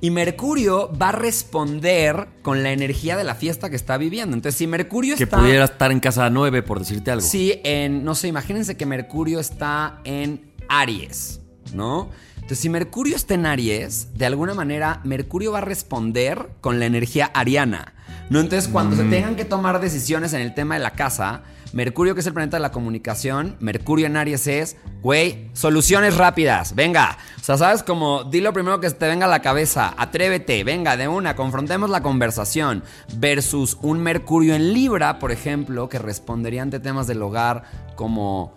Y 0.02 0.12
Mercurio 0.12 0.92
va 1.00 1.10
a 1.10 1.12
responder 1.12 2.30
con 2.42 2.64
la 2.64 2.72
energía 2.72 3.18
de 3.18 3.26
la 3.26 3.36
fiesta 3.36 3.70
que 3.70 3.76
está 3.76 3.98
viviendo. 3.98 4.36
Entonces, 4.36 4.58
si 4.58 4.66
Mercurio 4.66 5.18
Que 5.18 5.26
está. 5.26 5.40
pudiera 5.40 5.66
estar 5.66 5.92
en 5.92 6.00
casa 6.00 6.30
9, 6.30 6.64
por 6.64 6.80
decirte 6.80 7.12
algo. 7.12 7.26
Sí, 7.26 7.60
en. 7.64 8.04
No 8.06 8.16
sé, 8.16 8.30
imagínense 8.30 8.78
que 8.78 8.86
Mercurio 8.86 9.40
está 9.42 10.00
en 10.06 10.54
Aries, 10.70 11.42
¿no? 11.74 12.10
Entonces, 12.36 12.60
si 12.60 12.70
Mercurio 12.70 13.16
está 13.16 13.34
en 13.34 13.46
Aries, 13.46 14.08
de 14.18 14.26
alguna 14.26 14.54
manera, 14.54 15.02
Mercurio 15.04 15.52
va 15.52 15.58
a 15.58 15.62
responder 15.62 16.50
con 16.62 16.80
la 16.80 16.86
energía 16.86 17.30
ariana. 17.34 17.94
¿No? 18.30 18.40
Entonces, 18.40 18.70
cuando 18.72 18.96
se 18.96 19.04
tengan 19.06 19.36
que 19.36 19.44
tomar 19.44 19.82
decisiones 19.82 20.34
en 20.34 20.42
el 20.42 20.54
tema 20.54 20.76
de 20.76 20.82
la 20.82 20.92
casa, 20.92 21.42
Mercurio, 21.74 22.14
que 22.16 22.22
es 22.22 22.28
el 22.28 22.34
planeta 22.34 22.58
de 22.58 22.62
la 22.62 22.72
comunicación, 22.72 23.56
Mercurio 23.60 24.08
en 24.08 24.18
Aries 24.18 24.48
es, 24.48 24.78
güey, 25.02 25.50
soluciones 25.54 26.18
rápidas, 26.18 26.74
venga. 26.76 27.18
O 27.40 27.44
sea, 27.44 27.58
¿sabes? 27.58 27.84
Como, 27.84 28.24
di 28.24 28.42
lo 28.42 28.54
primero 28.54 28.80
que 28.80 28.90
te 28.90 29.08
venga 29.08 29.26
a 29.26 29.30
la 29.30 29.42
cabeza, 29.42 29.94
atrévete, 29.98 30.64
venga, 30.64 30.98
de 30.98 31.08
una, 31.08 31.36
confrontemos 31.36 31.90
la 31.90 32.02
conversación. 32.02 32.84
Versus 33.18 33.78
un 33.82 34.02
Mercurio 34.02 34.56
en 34.56 34.74
Libra, 34.74 35.20
por 35.20 35.32
ejemplo, 35.32 35.90
que 35.90 36.00
respondería 36.00 36.62
ante 36.62 36.80
temas 36.80 37.08
del 37.08 37.22
hogar 37.22 37.64
como, 37.96 38.54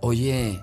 oye, 0.00 0.62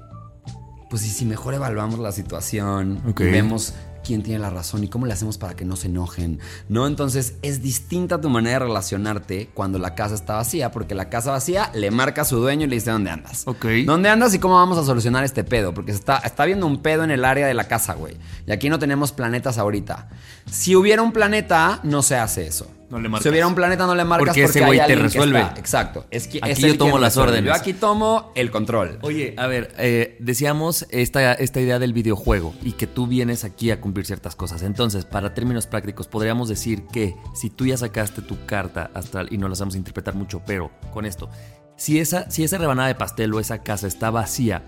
pues 0.90 1.06
y 1.06 1.10
si 1.10 1.26
mejor 1.26 1.54
evaluamos 1.56 2.00
la 2.00 2.12
situación 2.12 3.02
vemos 3.16 3.74
quién 4.04 4.24
tiene 4.24 4.40
la 4.40 4.50
razón 4.50 4.84
y 4.84 4.88
cómo 4.88 5.06
le 5.06 5.14
hacemos 5.14 5.38
para 5.38 5.56
que 5.56 5.66
no 5.66 5.76
se 5.76 5.88
enojen, 5.88 6.40
¿no? 6.70 6.86
Entonces 6.88 7.36
es 7.42 7.62
distinta 7.62 8.22
tu 8.22 8.30
manera 8.30 8.60
de 8.60 8.66
relacionarte 8.66 9.50
cuando 9.54 9.80
la 9.80 9.96
casa 9.96 10.16
está 10.16 10.36
vacía, 10.36 10.72
porque 10.72 10.96
la 10.96 11.10
casa 11.10 11.32
vacía 11.32 11.72
le 11.74 11.92
marca 11.92 12.22
a 12.22 12.26
su 12.26 12.38
dueño 12.38 12.66
y 12.66 12.70
le 12.70 12.76
dice 12.76 12.92
dónde 12.92 13.10
andas. 13.10 13.44
Ok. 13.48 13.66
¿Dónde 13.86 14.10
andas 14.10 14.34
y 14.34 14.40
cómo 14.40 14.56
vamos 14.56 14.78
a 14.78 14.84
solucionar 14.84 15.24
este 15.24 15.44
pedo? 15.44 15.74
Porque 15.74 15.92
se 15.92 16.00
está, 16.00 16.18
está 16.18 16.46
viendo 16.46 16.68
un 16.68 16.82
pedo 16.82 17.04
en 17.04 17.12
el 17.12 17.26
área 17.26 17.48
de 17.48 17.54
la 17.54 17.68
casa, 17.68 17.94
güey. 17.94 18.18
Y 18.46 18.52
aquí 18.52 18.70
no 18.70 18.80
tenemos 18.80 19.12
planetas 19.12 19.58
ahorita. 19.58 20.10
Si 20.52 20.76
hubiera 20.76 21.02
un 21.02 21.12
planeta, 21.12 21.80
no 21.84 22.02
se 22.02 22.16
hace 22.16 22.48
eso. 22.48 22.68
No 22.90 23.00
le 23.00 23.10
marcas. 23.10 23.24
Si 23.24 23.30
hubiera 23.30 23.48
un 23.48 23.56
planeta, 23.56 23.86
no 23.86 23.96
le 23.96 24.04
marcas 24.04 24.28
Porque 24.28 24.44
porque, 24.44 24.60
ese 24.60 24.66
güey 24.66 24.86
te 24.86 24.96
resuelve. 24.96 25.42
Exacto. 25.58 26.06
Es 26.12 26.28
que, 26.28 26.40
Aquí 26.42 26.52
es 26.52 26.60
yo 26.60 26.78
tomo 26.78 27.00
las 27.00 27.18
órdenes. 27.18 27.46
Yo 27.46 27.54
aquí 27.54 27.74
tomo 27.74 28.32
el 28.36 28.52
control. 28.52 29.00
Oye, 29.02 29.34
a 29.38 29.48
ver, 29.48 29.74
eh, 29.78 30.18
decíamos 30.20 30.86
esta, 30.92 31.34
esta 31.34 31.62
idea 31.62 31.80
del 31.80 31.94
videojuego 31.94 32.54
y 32.62 32.74
que 32.74 32.88
tú 32.88 33.08
vienes 33.08 33.44
aquí 33.44 33.72
a 33.72 33.82
cumplir 33.82 34.06
ciertas 34.06 34.36
cosas. 34.36 34.62
Entonces, 34.64 35.06
para 35.06 35.34
términos 35.34 35.68
prácticos, 35.68 36.08
podríamos 36.08 36.50
decir 36.50 36.84
que 36.92 37.16
si 37.34 37.50
tú 37.50 37.66
ya 37.66 37.78
sacaste 37.78 38.22
tu 38.22 38.46
carta 38.46 38.92
astral 38.94 39.28
y 39.32 39.38
no 39.38 39.48
la 39.48 39.56
sabemos 39.56 39.76
interpretar 39.76 40.16
mucho, 40.16 40.42
pero 40.46 40.72
con 40.92 41.06
esto, 41.06 41.30
si 41.76 42.00
esa, 42.00 42.30
si 42.30 42.44
esa 42.44 42.58
rebanada 42.58 42.88
de 42.88 42.96
pastel 42.96 43.34
o 43.34 43.40
esa 43.40 43.64
casa 43.64 43.88
está 43.88 44.12
vacía, 44.12 44.64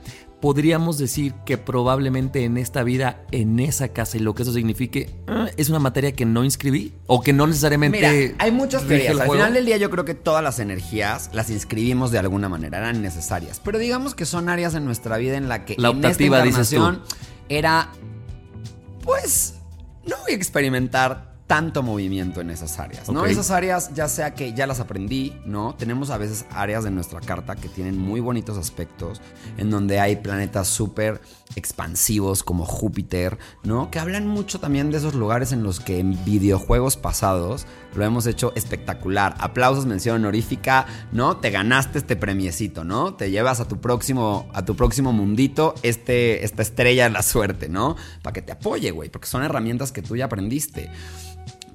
podríamos 0.45 0.99
decir 0.99 1.33
que 1.43 1.57
probablemente 1.57 2.43
en 2.43 2.57
esta 2.57 2.83
vida, 2.83 3.23
en 3.31 3.59
esa 3.59 3.87
casa 3.87 4.17
y 4.17 4.19
lo 4.19 4.35
que 4.35 4.43
eso 4.43 4.53
signifique, 4.53 5.09
eh, 5.27 5.51
es 5.57 5.69
una 5.69 5.79
materia 5.79 6.11
que 6.11 6.23
no 6.23 6.43
inscribí 6.43 6.93
o 7.07 7.23
que 7.23 7.33
no 7.33 7.47
necesariamente. 7.47 7.97
Mira, 7.97 8.35
hay 8.37 8.51
muchas 8.51 8.83
teorías. 8.83 9.19
Al 9.19 9.27
final 9.27 9.55
del 9.55 9.65
día 9.65 9.77
yo 9.77 9.89
creo 9.89 10.05
que 10.05 10.13
todas 10.13 10.43
las 10.43 10.59
energías 10.59 11.31
las 11.33 11.49
inscribimos 11.49 12.11
de 12.11 12.19
alguna 12.19 12.47
manera, 12.47 12.77
eran 12.77 13.01
necesarias. 13.01 13.59
Pero 13.65 13.79
digamos 13.79 14.13
que 14.13 14.27
son 14.27 14.47
áreas 14.47 14.75
en 14.75 14.85
nuestra 14.85 15.17
vida 15.17 15.35
en 15.35 15.49
la 15.49 15.65
que 15.65 15.77
La 15.79 15.89
en 15.89 15.95
esta 15.95 16.09
optativa, 16.09 16.43
dices 16.43 16.69
tú. 16.69 16.99
era, 17.49 17.89
pues, 19.01 19.55
no 20.05 20.15
voy 20.21 20.33
a 20.33 20.35
experimentar 20.35 21.34
tanto 21.47 21.83
movimiento 21.83 22.41
en 22.41 22.49
esas 22.49 22.79
áreas, 22.79 23.07
¿no? 23.09 23.25
Esas 23.25 23.51
áreas, 23.51 23.93
ya 23.93 24.07
sea 24.07 24.33
que 24.33 24.53
ya 24.53 24.65
las 24.65 24.79
aprendí, 24.79 25.33
¿no? 25.45 25.75
Tenemos 25.75 26.09
a 26.09 26.17
veces 26.17 26.45
áreas 26.49 26.83
de 26.83 26.89
nuestra 26.89 27.21
carta 27.21 27.55
que 27.55 27.69
tienen 27.69 27.97
muy 27.97 28.19
bonitos 28.19 28.57
aspectos, 28.57 29.21
en 29.57 29.69
donde 29.69 29.99
hay 29.99 30.15
planetas 30.15 30.67
súper 30.67 31.21
expansivos 31.55 32.43
como 32.43 32.65
Júpiter, 32.65 33.37
¿no? 33.63 33.91
Que 33.91 33.99
hablan 33.99 34.27
mucho 34.27 34.59
también 34.59 34.89
de 34.89 34.97
esos 34.97 35.13
lugares 35.13 35.51
en 35.51 35.61
los 35.61 35.79
que 35.79 35.99
en 35.99 36.23
videojuegos 36.25 36.97
pasados 36.97 37.67
lo 37.93 38.03
hemos 38.03 38.25
hecho 38.25 38.51
espectacular. 38.55 39.35
Aplausos, 39.37 39.85
mención 39.85 40.15
honorífica, 40.15 40.87
¿no? 41.11 41.37
Te 41.37 41.51
ganaste 41.51 41.99
este 41.99 42.15
premiecito, 42.15 42.83
¿no? 42.83 43.13
Te 43.13 43.29
llevas 43.29 43.59
a 43.59 43.67
tu 43.67 43.79
próximo, 43.79 44.49
a 44.53 44.65
tu 44.65 44.75
próximo 44.75 45.13
mundito 45.13 45.75
este, 45.83 46.43
esta 46.43 46.63
estrella 46.63 47.03
de 47.03 47.11
la 47.11 47.21
suerte, 47.21 47.69
¿no? 47.69 47.95
Para 48.23 48.33
que 48.33 48.41
te 48.41 48.51
apoye, 48.51 48.89
güey, 48.89 49.09
porque 49.09 49.27
son 49.27 49.43
herramientas 49.43 49.91
que 49.91 50.01
tú 50.01 50.15
ya 50.15 50.25
aprendiste. 50.25 50.89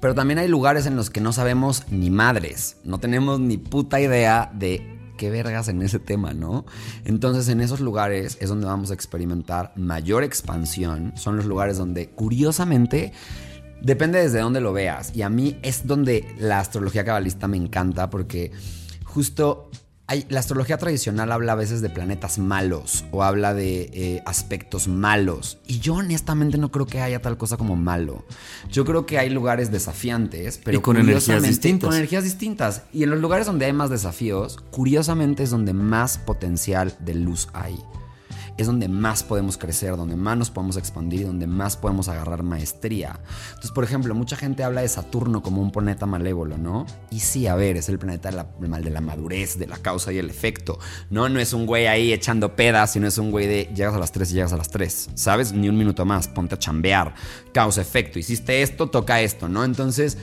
Pero 0.01 0.15
también 0.15 0.39
hay 0.39 0.47
lugares 0.47 0.87
en 0.87 0.95
los 0.95 1.09
que 1.09 1.21
no 1.21 1.31
sabemos 1.31 1.83
ni 1.91 2.09
madres, 2.09 2.77
no 2.83 2.99
tenemos 2.99 3.39
ni 3.39 3.57
puta 3.57 4.01
idea 4.01 4.51
de 4.53 4.99
qué 5.17 5.29
vergas 5.29 5.67
en 5.67 5.81
ese 5.83 5.99
tema, 5.99 6.33
¿no? 6.33 6.65
Entonces 7.05 7.47
en 7.49 7.61
esos 7.61 7.79
lugares 7.79 8.39
es 8.41 8.49
donde 8.49 8.65
vamos 8.65 8.89
a 8.89 8.95
experimentar 8.95 9.71
mayor 9.75 10.23
expansión, 10.23 11.13
son 11.15 11.37
los 11.37 11.45
lugares 11.45 11.77
donde 11.77 12.09
curiosamente 12.09 13.13
depende 13.83 14.19
desde 14.19 14.39
dónde 14.39 14.61
lo 14.61 14.73
veas. 14.73 15.15
Y 15.15 15.21
a 15.21 15.29
mí 15.29 15.59
es 15.61 15.85
donde 15.85 16.25
la 16.39 16.59
astrología 16.59 17.05
cabalista 17.05 17.47
me 17.47 17.57
encanta 17.57 18.09
porque 18.09 18.51
justo 19.03 19.69
hay, 20.11 20.25
la 20.27 20.41
astrología 20.41 20.77
tradicional 20.77 21.31
habla 21.31 21.53
a 21.53 21.55
veces 21.55 21.81
de 21.81 21.89
planetas 21.89 22.37
malos 22.37 23.05
o 23.11 23.23
habla 23.23 23.53
de 23.53 23.89
eh, 23.93 24.23
aspectos 24.25 24.89
malos. 24.89 25.59
Y 25.67 25.79
yo 25.79 25.95
honestamente 25.95 26.57
no 26.57 26.69
creo 26.69 26.85
que 26.85 26.99
haya 26.99 27.21
tal 27.21 27.37
cosa 27.37 27.55
como 27.55 27.77
malo. 27.77 28.25
Yo 28.69 28.83
creo 28.83 29.05
que 29.05 29.19
hay 29.19 29.29
lugares 29.29 29.71
desafiantes, 29.71 30.59
pero 30.61 30.79
Y 30.79 30.81
con 30.81 30.97
energías 30.97 31.43
distintas. 31.43 31.87
Con 31.87 31.95
energías 31.95 32.25
distintas. 32.25 32.83
Y 32.91 33.03
en 33.03 33.09
los 33.09 33.21
lugares 33.21 33.45
donde 33.45 33.65
hay 33.65 33.73
más 33.73 33.89
desafíos, 33.89 34.59
curiosamente 34.69 35.43
es 35.43 35.49
donde 35.49 35.71
más 35.71 36.17
potencial 36.17 36.93
de 36.99 37.15
luz 37.15 37.47
hay. 37.53 37.79
Es 38.57 38.67
donde 38.67 38.87
más 38.87 39.23
podemos 39.23 39.57
crecer, 39.57 39.95
donde 39.97 40.15
más 40.15 40.37
nos 40.37 40.49
podemos 40.51 40.77
expandir 40.77 41.21
donde 41.25 41.47
más 41.47 41.77
podemos 41.77 42.07
agarrar 42.07 42.43
maestría. 42.43 43.19
Entonces, 43.49 43.71
por 43.71 43.83
ejemplo, 43.83 44.13
mucha 44.13 44.35
gente 44.35 44.63
habla 44.63 44.81
de 44.81 44.87
Saturno 44.87 45.41
como 45.41 45.61
un 45.61 45.71
planeta 45.71 46.05
malévolo, 46.05 46.57
¿no? 46.57 46.85
Y 47.09 47.19
sí, 47.19 47.47
a 47.47 47.55
ver, 47.55 47.77
es 47.77 47.89
el 47.89 47.99
planeta 47.99 48.29
de 48.29 48.37
la, 48.37 48.79
de 48.81 48.89
la 48.89 49.01
madurez, 49.01 49.57
de 49.57 49.67
la 49.67 49.77
causa 49.77 50.11
y 50.11 50.17
el 50.17 50.29
efecto. 50.29 50.79
No, 51.09 51.29
no 51.29 51.39
es 51.39 51.53
un 51.53 51.65
güey 51.65 51.87
ahí 51.87 52.13
echando 52.13 52.55
pedas, 52.55 52.93
sino 52.93 53.07
es 53.07 53.17
un 53.17 53.31
güey 53.31 53.47
de 53.47 53.69
llegas 53.75 53.93
a 53.95 53.99
las 53.99 54.11
3 54.11 54.31
y 54.31 54.33
llegas 54.35 54.53
a 54.53 54.57
las 54.57 54.69
3. 54.69 55.09
¿Sabes? 55.15 55.53
Ni 55.53 55.69
un 55.69 55.77
minuto 55.77 56.05
más, 56.05 56.27
ponte 56.27 56.55
a 56.55 56.59
chambear. 56.59 57.13
Causa, 57.53 57.81
efecto. 57.81 58.19
Hiciste 58.19 58.61
esto, 58.61 58.89
toca 58.89 59.21
esto, 59.21 59.47
¿no? 59.47 59.63
Entonces, 59.63 60.17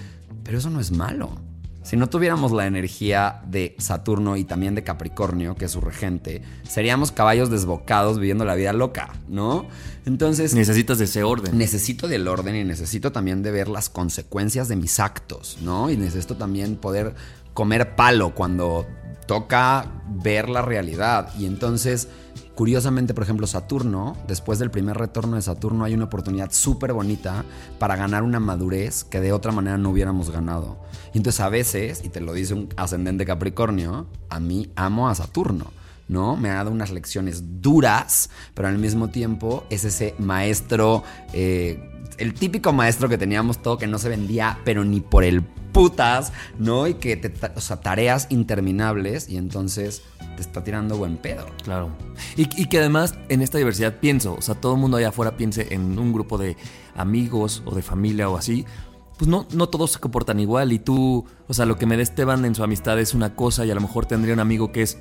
pero 0.45 0.59
eso 0.59 0.71
no 0.71 0.81
es 0.81 0.91
malo. 0.91 1.48
Si 1.89 1.97
no 1.97 2.11
tuviéramos 2.11 2.53
la 2.53 2.67
energía 2.67 3.41
de 3.47 3.75
Saturno 3.79 4.37
y 4.37 4.45
también 4.45 4.75
de 4.75 4.85
Capricornio, 4.85 5.55
que 5.55 5.65
es 5.65 5.71
su 5.71 5.81
regente, 5.81 6.43
seríamos 6.69 7.13
caballos 7.13 7.49
desbocados 7.49 8.19
viviendo 8.19 8.45
la 8.45 8.57
vida 8.57 8.75
loca, 8.75 9.15
¿no? 9.27 9.67
Entonces, 10.05 10.53
Necesitas 10.53 10.99
de 10.99 11.07
ese 11.07 11.23
orden. 11.23 11.57
necesito 11.57 12.07
del 12.07 12.29
orden 12.29 12.57
y 12.57 12.65
necesito 12.65 13.11
también 13.11 13.43
de 13.43 13.53
ver 13.53 13.69
las 13.69 13.89
consecuencias 13.89 14.69
de 14.69 14.77
mis 14.77 15.01
actos, 15.01 15.57
¿no? 15.63 15.89
Y 15.89 15.97
necesito 15.97 16.37
también 16.37 16.77
poder 16.77 17.15
comer 17.55 17.97
palo 17.97 18.35
cuando 18.35 18.87
toca 19.27 19.91
ver 20.09 20.51
la 20.51 20.61
realidad. 20.61 21.31
Y 21.39 21.47
entonces, 21.47 22.09
curiosamente, 22.59 23.15
por 23.15 23.23
ejemplo, 23.23 23.47
Saturno, 23.47 24.17
después 24.27 24.59
del 24.59 24.73
primer 24.73 24.99
retorno 24.99 25.37
de 25.37 25.43
Saturno, 25.43 25.85
hay 25.85 25.95
una 25.95 26.07
oportunidad 26.07 26.51
súper 26.51 26.93
bonita 26.93 27.45
para 27.79 27.95
ganar 27.95 28.25
una 28.25 28.41
madurez 28.41 29.05
que 29.05 29.21
de 29.21 29.33
otra 29.33 29.53
manera 29.53 29.79
no 29.79 29.91
hubiéramos 29.91 30.31
ganado. 30.31 30.77
Y 31.15 31.19
entonces 31.19 31.39
a 31.39 31.51
veces, 31.51 32.03
y 32.05 32.09
te 32.09 32.21
lo 32.21 32.33
dice 32.33 32.55
un 32.55 32.69
ascendente 32.77 33.25
Capricornio, 33.25 34.09
a 34.29 34.41
mí 34.41 34.73
amo 34.75 35.09
a 35.09 35.15
Saturno. 35.15 35.67
¿no? 36.09 36.37
Me 36.37 36.51
ha 36.51 36.55
dado 36.55 36.73
unas 36.73 36.91
lecciones 36.91 37.63
duras, 37.63 38.29
pero 38.55 38.67
al 38.67 38.79
mismo 38.79 39.07
tiempo 39.07 39.63
es 39.71 39.85
ese 39.85 40.17
maestro, 40.19 41.05
eh, 41.33 41.79
el 42.17 42.35
típico 42.35 42.73
maestro 42.73 43.09
que 43.09 43.19
teníamos 43.19 43.63
todo 43.63 43.79
que 43.79 43.87
no 43.87 43.99
se 43.99 44.09
vendía, 44.09 44.59
pero 44.65 44.85
ni 44.85 45.01
por 45.01 45.23
el 45.23 45.45
putas, 45.79 46.33
¿no? 46.59 46.89
Y 46.89 46.95
que 46.95 47.17
te, 47.17 47.33
o 47.55 47.61
sea, 47.61 47.81
tareas 47.81 48.27
interminables 48.31 49.29
y 49.29 49.37
entonces 49.37 50.03
te 50.35 50.43
está 50.43 50.65
tirando 50.65 50.97
buen 50.97 51.19
pedo. 51.19 51.47
Claro. 51.63 51.91
Y, 52.37 52.49
y 52.61 52.67
que 52.67 52.79
además 52.79 53.15
en 53.29 53.43
esta 53.43 53.59
diversidad 53.59 54.01
pienso, 54.01 54.35
o 54.35 54.43
sea, 54.43 54.57
todo 54.57 54.75
el 54.75 54.81
mundo 54.81 54.97
allá 54.97 55.11
afuera 55.11 55.37
piense 55.37 55.73
en 55.73 55.97
un 55.97 56.13
grupo 56.13 56.37
de 56.37 56.57
amigos 56.97 57.63
o 57.65 57.77
de 57.77 57.83
familia 57.83 58.29
o 58.29 58.37
así. 58.37 58.67
Pues 59.19 59.29
no, 59.29 59.47
no 59.53 59.69
todos 59.69 59.93
se 59.93 60.01
comportan 60.01 60.41
igual 60.41 60.73
y 60.73 60.81
tú, 60.81 61.25
o 61.47 61.55
sea, 61.55 61.65
lo 61.65 61.77
que 61.77 61.87
me 61.87 61.97
dé 61.97 62.03
Esteban 62.03 62.45
en 62.45 62.57
su 62.57 62.65
amistad 62.65 62.99
es 62.99 63.15
una 63.15 63.37
cosa 63.37 63.65
y 63.65 63.71
a 63.71 63.75
lo 63.77 63.81
mejor 63.81 64.07
tendría 64.07 64.35
un 64.35 64.41
amigo 64.41 64.73
que 64.73 64.83
es 64.83 64.99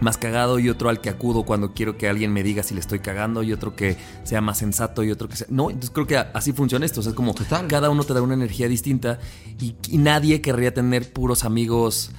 más 0.00 0.18
cagado 0.18 0.58
y 0.58 0.68
otro 0.68 0.88
al 0.88 1.00
que 1.00 1.10
acudo 1.10 1.44
cuando 1.44 1.74
quiero 1.74 1.96
que 1.96 2.08
alguien 2.08 2.32
me 2.32 2.42
diga 2.42 2.62
si 2.62 2.74
le 2.74 2.80
estoy 2.80 3.00
cagando 3.00 3.42
y 3.42 3.52
otro 3.52 3.74
que 3.74 3.96
sea 4.24 4.40
más 4.40 4.58
sensato 4.58 5.02
y 5.02 5.10
otro 5.10 5.28
que 5.28 5.36
sea... 5.36 5.46
No, 5.50 5.70
entonces 5.70 5.90
creo 5.90 6.06
que 6.06 6.16
así 6.16 6.52
funciona 6.52 6.86
esto, 6.86 7.00
o 7.00 7.02
sea, 7.02 7.10
es 7.10 7.16
como 7.16 7.34
Total. 7.34 7.66
cada 7.66 7.90
uno 7.90 8.04
te 8.04 8.14
da 8.14 8.22
una 8.22 8.34
energía 8.34 8.68
distinta 8.68 9.18
y, 9.60 9.74
y 9.88 9.98
nadie 9.98 10.40
querría 10.40 10.72
tener 10.72 11.12
puros 11.12 11.44
amigos 11.44 12.12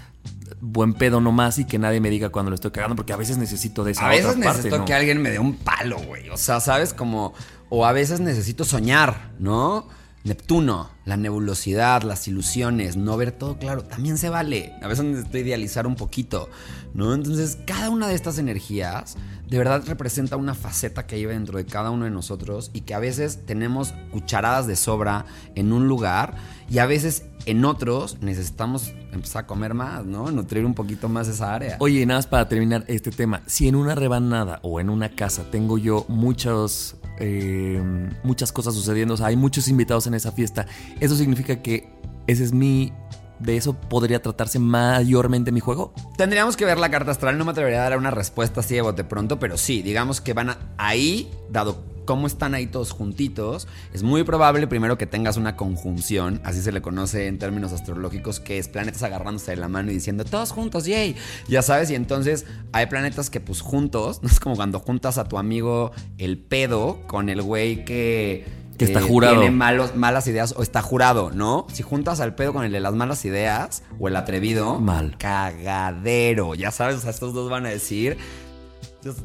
buen 0.62 0.94
pedo 0.94 1.22
nomás 1.22 1.58
y 1.60 1.66
que 1.66 1.80
nadie 1.80 2.02
me 2.02 2.10
diga 2.10 2.30
cuando 2.30 2.52
le 2.52 2.56
estoy 2.56 2.72
cagando 2.72 2.96
porque 2.96 3.14
a 3.14 3.18
veces 3.18 3.38
necesito 3.38 3.84
de 3.84 3.92
esa 3.92 4.06
A 4.06 4.10
veces 4.10 4.26
otra 4.26 4.44
parte, 4.44 4.58
necesito 4.58 4.78
¿no? 4.80 4.86
que 4.86 4.94
alguien 4.94 5.22
me 5.22 5.30
dé 5.30 5.40
un 5.40 5.56
palo, 5.56 5.98
güey. 6.00 6.30
O 6.30 6.38
sea, 6.38 6.60
¿sabes? 6.60 6.94
Como. 6.94 7.34
O 7.70 7.86
a 7.86 7.92
veces 7.92 8.20
necesito 8.20 8.66
soñar, 8.66 9.32
¿no? 9.40 9.88
Neptuno, 10.24 10.90
la 11.06 11.16
nebulosidad, 11.16 12.04
las 12.04 12.28
ilusiones, 12.28 12.98
no 12.98 13.16
ver 13.16 13.32
todo 13.32 13.58
claro, 13.58 13.84
también 13.84 14.18
se 14.18 14.30
vale. 14.30 14.74
A 14.82 14.88
veces 14.88 15.06
necesito 15.06 15.38
idealizar 15.38 15.88
un 15.88 15.96
poquito, 15.96 16.50
¿no? 16.94 17.14
Entonces, 17.14 17.58
cada 17.66 17.90
una 17.90 18.08
de 18.10 18.16
estas 18.16 18.38
energías 18.38 19.16
de 19.50 19.58
verdad 19.58 19.84
representa 19.88 20.36
una 20.36 20.54
faceta 20.54 21.08
que 21.08 21.16
vive 21.16 21.34
dentro 21.34 21.58
de 21.58 21.66
cada 21.66 21.90
uno 21.90 22.06
de 22.06 22.12
nosotros 22.12 22.70
y 22.74 22.82
que 22.82 22.94
a 22.94 23.00
veces 23.00 23.46
tenemos 23.46 23.94
cucharadas 24.12 24.68
de 24.68 24.76
sobra 24.76 25.26
en 25.56 25.74
un 25.74 25.88
lugar 25.88 26.36
y 26.70 26.78
a 26.78 26.86
veces 26.86 27.24
en 27.46 27.66
otros 27.66 28.18
necesitamos 28.22 28.94
empezar 29.12 29.46
a 29.46 29.48
comer 29.48 29.74
más, 29.74 30.06
¿no? 30.06 30.30
Nutrir 30.30 30.66
un 30.66 30.76
poquito 30.76 31.10
más 31.10 31.28
esa 31.28 31.56
área. 31.56 31.78
Oye, 31.80 32.06
nada 32.06 32.20
más 32.20 32.28
para 32.28 32.48
terminar 32.48 32.84
este 32.88 33.10
tema, 33.10 33.42
si 33.48 33.68
en 33.68 33.76
una 33.76 33.96
rebanada 33.96 34.60
o 34.62 34.80
en 34.80 34.90
una 34.90 35.10
casa 35.10 35.46
tengo 35.50 35.80
yo 35.80 36.06
muchos, 36.10 36.98
eh, 37.20 37.82
muchas 38.24 38.52
cosas 38.52 38.74
sucediendo, 38.74 39.14
o 39.14 39.18
sea, 39.18 39.28
hay 39.28 39.36
muchos 39.36 39.68
invitados 39.68 40.08
en 40.08 40.14
esa 40.14 40.32
fiesta, 40.32 40.66
eso 41.00 41.16
significa 41.16 41.62
que 41.62 41.90
ese 42.28 42.44
es 42.44 42.54
mi, 42.54 42.94
de 43.40 43.58
eso 43.58 43.74
podría 43.74 44.22
tratarse 44.22 44.60
mayormente 44.60 45.52
mi 45.52 45.60
juego. 45.60 45.94
Tendríamos 46.18 46.58
que 46.58 46.66
ver 46.66 46.78
la 46.78 46.92
carta 46.92 47.12
astral, 47.12 47.38
no 47.38 47.46
me 47.46 47.52
atrevería 47.52 47.80
a 47.80 47.90
dar 47.90 47.98
una 47.98 48.12
respuesta 48.12 48.60
así 48.60 48.76
de 48.76 48.82
bote 48.82 49.04
pronto, 49.04 49.40
pero 49.40 49.58
sí, 49.58 49.82
digamos 49.82 50.22
que 50.22 50.34
van 50.34 50.58
ahí, 50.78 51.32
dado 51.50 51.84
cómo 52.10 52.26
están 52.26 52.56
ahí 52.56 52.66
todos 52.66 52.90
juntitos, 52.90 53.68
es 53.94 54.02
muy 54.02 54.24
probable 54.24 54.66
primero 54.66 54.98
que 54.98 55.06
tengas 55.06 55.38
una 55.38 55.56
conjunción, 55.56 56.42
así 56.44 56.60
se 56.60 56.72
le 56.72 56.82
conoce 56.82 57.28
en 57.28 57.38
términos 57.38 57.72
astrológicos, 57.72 58.40
que 58.40 58.58
es 58.58 58.68
planetas 58.68 59.04
agarrándose 59.04 59.52
de 59.52 59.58
la 59.58 59.68
mano 59.68 59.92
y 59.92 59.94
diciendo 59.94 60.26
todos 60.26 60.52
juntos, 60.52 60.86
yay. 60.86 61.16
Ya 61.48 61.62
sabes, 61.62 61.92
y 61.92 61.94
entonces 61.94 62.48
hay 62.72 62.88
planetas 62.88 63.30
que 63.30 63.40
pues 63.40 63.62
juntos, 63.62 64.20
no 64.24 64.28
es 64.28 64.40
como 64.40 64.56
cuando 64.56 64.80
juntas 64.80 65.20
a 65.20 65.26
tu 65.26 65.38
amigo 65.38 65.92
el 66.18 66.40
pedo 66.40 66.98
con 67.06 67.30
el 67.30 67.44
güey 67.44 67.86
que 67.86 68.48
que 68.80 68.86
está 68.86 69.02
jurado. 69.02 69.36
Tiene 69.36 69.52
malos, 69.52 69.96
malas 69.96 70.26
ideas 70.26 70.56
o 70.58 70.64
está 70.64 70.82
jurado, 70.82 71.30
¿no? 71.32 71.68
Si 71.72 71.84
juntas 71.84 72.22
al 72.22 72.34
pedo 72.34 72.54
con 72.54 72.64
el 72.64 72.72
de 72.72 72.80
las 72.80 72.96
malas 72.96 73.24
ideas 73.26 73.84
o 74.00 74.08
el 74.08 74.16
atrevido, 74.16 74.80
mal. 74.80 75.16
Cagadero. 75.20 76.56
Ya 76.56 76.72
sabes, 76.72 76.96
o 76.96 77.00
sea, 77.02 77.12
estos 77.12 77.34
dos 77.34 77.52
van 77.52 77.68
a 77.68 77.70
decir. 77.70 78.18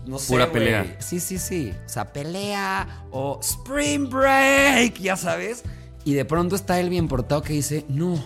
No 0.07 0.19
sé, 0.19 0.33
Pura 0.33 0.52
pelea. 0.52 0.97
Sí, 1.00 1.19
sí, 1.21 1.38
sí. 1.38 1.73
O 1.85 1.88
sea, 1.88 2.12
pelea 2.12 3.07
o 3.11 3.40
Spring 3.40 4.09
Break, 4.09 4.99
ya 5.00 5.16
sabes. 5.16 5.62
Y 6.04 6.14
de 6.14 6.25
pronto 6.25 6.54
está 6.54 6.78
él 6.81 6.90
bien 6.90 7.09
portado 7.09 7.43
que 7.43 7.54
dice, 7.54 7.85
no, 7.88 8.23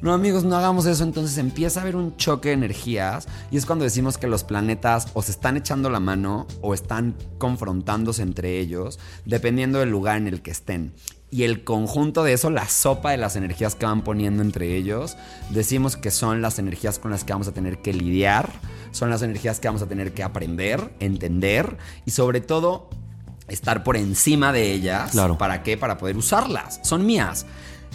no 0.00 0.12
amigos, 0.12 0.44
no 0.44 0.56
hagamos 0.56 0.86
eso. 0.86 1.02
Entonces 1.02 1.38
empieza 1.38 1.80
a 1.80 1.82
haber 1.82 1.96
un 1.96 2.16
choque 2.16 2.50
de 2.50 2.54
energías 2.54 3.26
y 3.50 3.56
es 3.56 3.66
cuando 3.66 3.84
decimos 3.84 4.18
que 4.18 4.26
los 4.26 4.44
planetas 4.44 5.08
o 5.14 5.22
se 5.22 5.32
están 5.32 5.56
echando 5.56 5.90
la 5.90 6.00
mano 6.00 6.46
o 6.60 6.74
están 6.74 7.16
confrontándose 7.38 8.22
entre 8.22 8.60
ellos, 8.60 8.98
dependiendo 9.24 9.80
del 9.80 9.90
lugar 9.90 10.18
en 10.18 10.28
el 10.28 10.42
que 10.42 10.50
estén. 10.50 10.92
Y 11.34 11.42
el 11.42 11.64
conjunto 11.64 12.22
de 12.22 12.32
eso, 12.32 12.48
la 12.48 12.68
sopa 12.68 13.10
de 13.10 13.16
las 13.16 13.34
energías 13.34 13.74
que 13.74 13.86
van 13.86 14.04
poniendo 14.04 14.40
entre 14.40 14.76
ellos, 14.76 15.16
decimos 15.50 15.96
que 15.96 16.12
son 16.12 16.40
las 16.42 16.60
energías 16.60 17.00
con 17.00 17.10
las 17.10 17.24
que 17.24 17.32
vamos 17.32 17.48
a 17.48 17.52
tener 17.52 17.78
que 17.78 17.92
lidiar, 17.92 18.52
son 18.92 19.10
las 19.10 19.20
energías 19.20 19.58
que 19.58 19.66
vamos 19.66 19.82
a 19.82 19.88
tener 19.88 20.14
que 20.14 20.22
aprender, 20.22 20.94
entender 21.00 21.76
y 22.06 22.12
sobre 22.12 22.40
todo 22.40 22.88
estar 23.48 23.82
por 23.82 23.96
encima 23.96 24.52
de 24.52 24.70
ellas. 24.70 25.10
Claro. 25.10 25.36
¿Para 25.36 25.64
qué? 25.64 25.76
Para 25.76 25.98
poder 25.98 26.16
usarlas. 26.16 26.78
Son 26.84 27.04
mías 27.04 27.46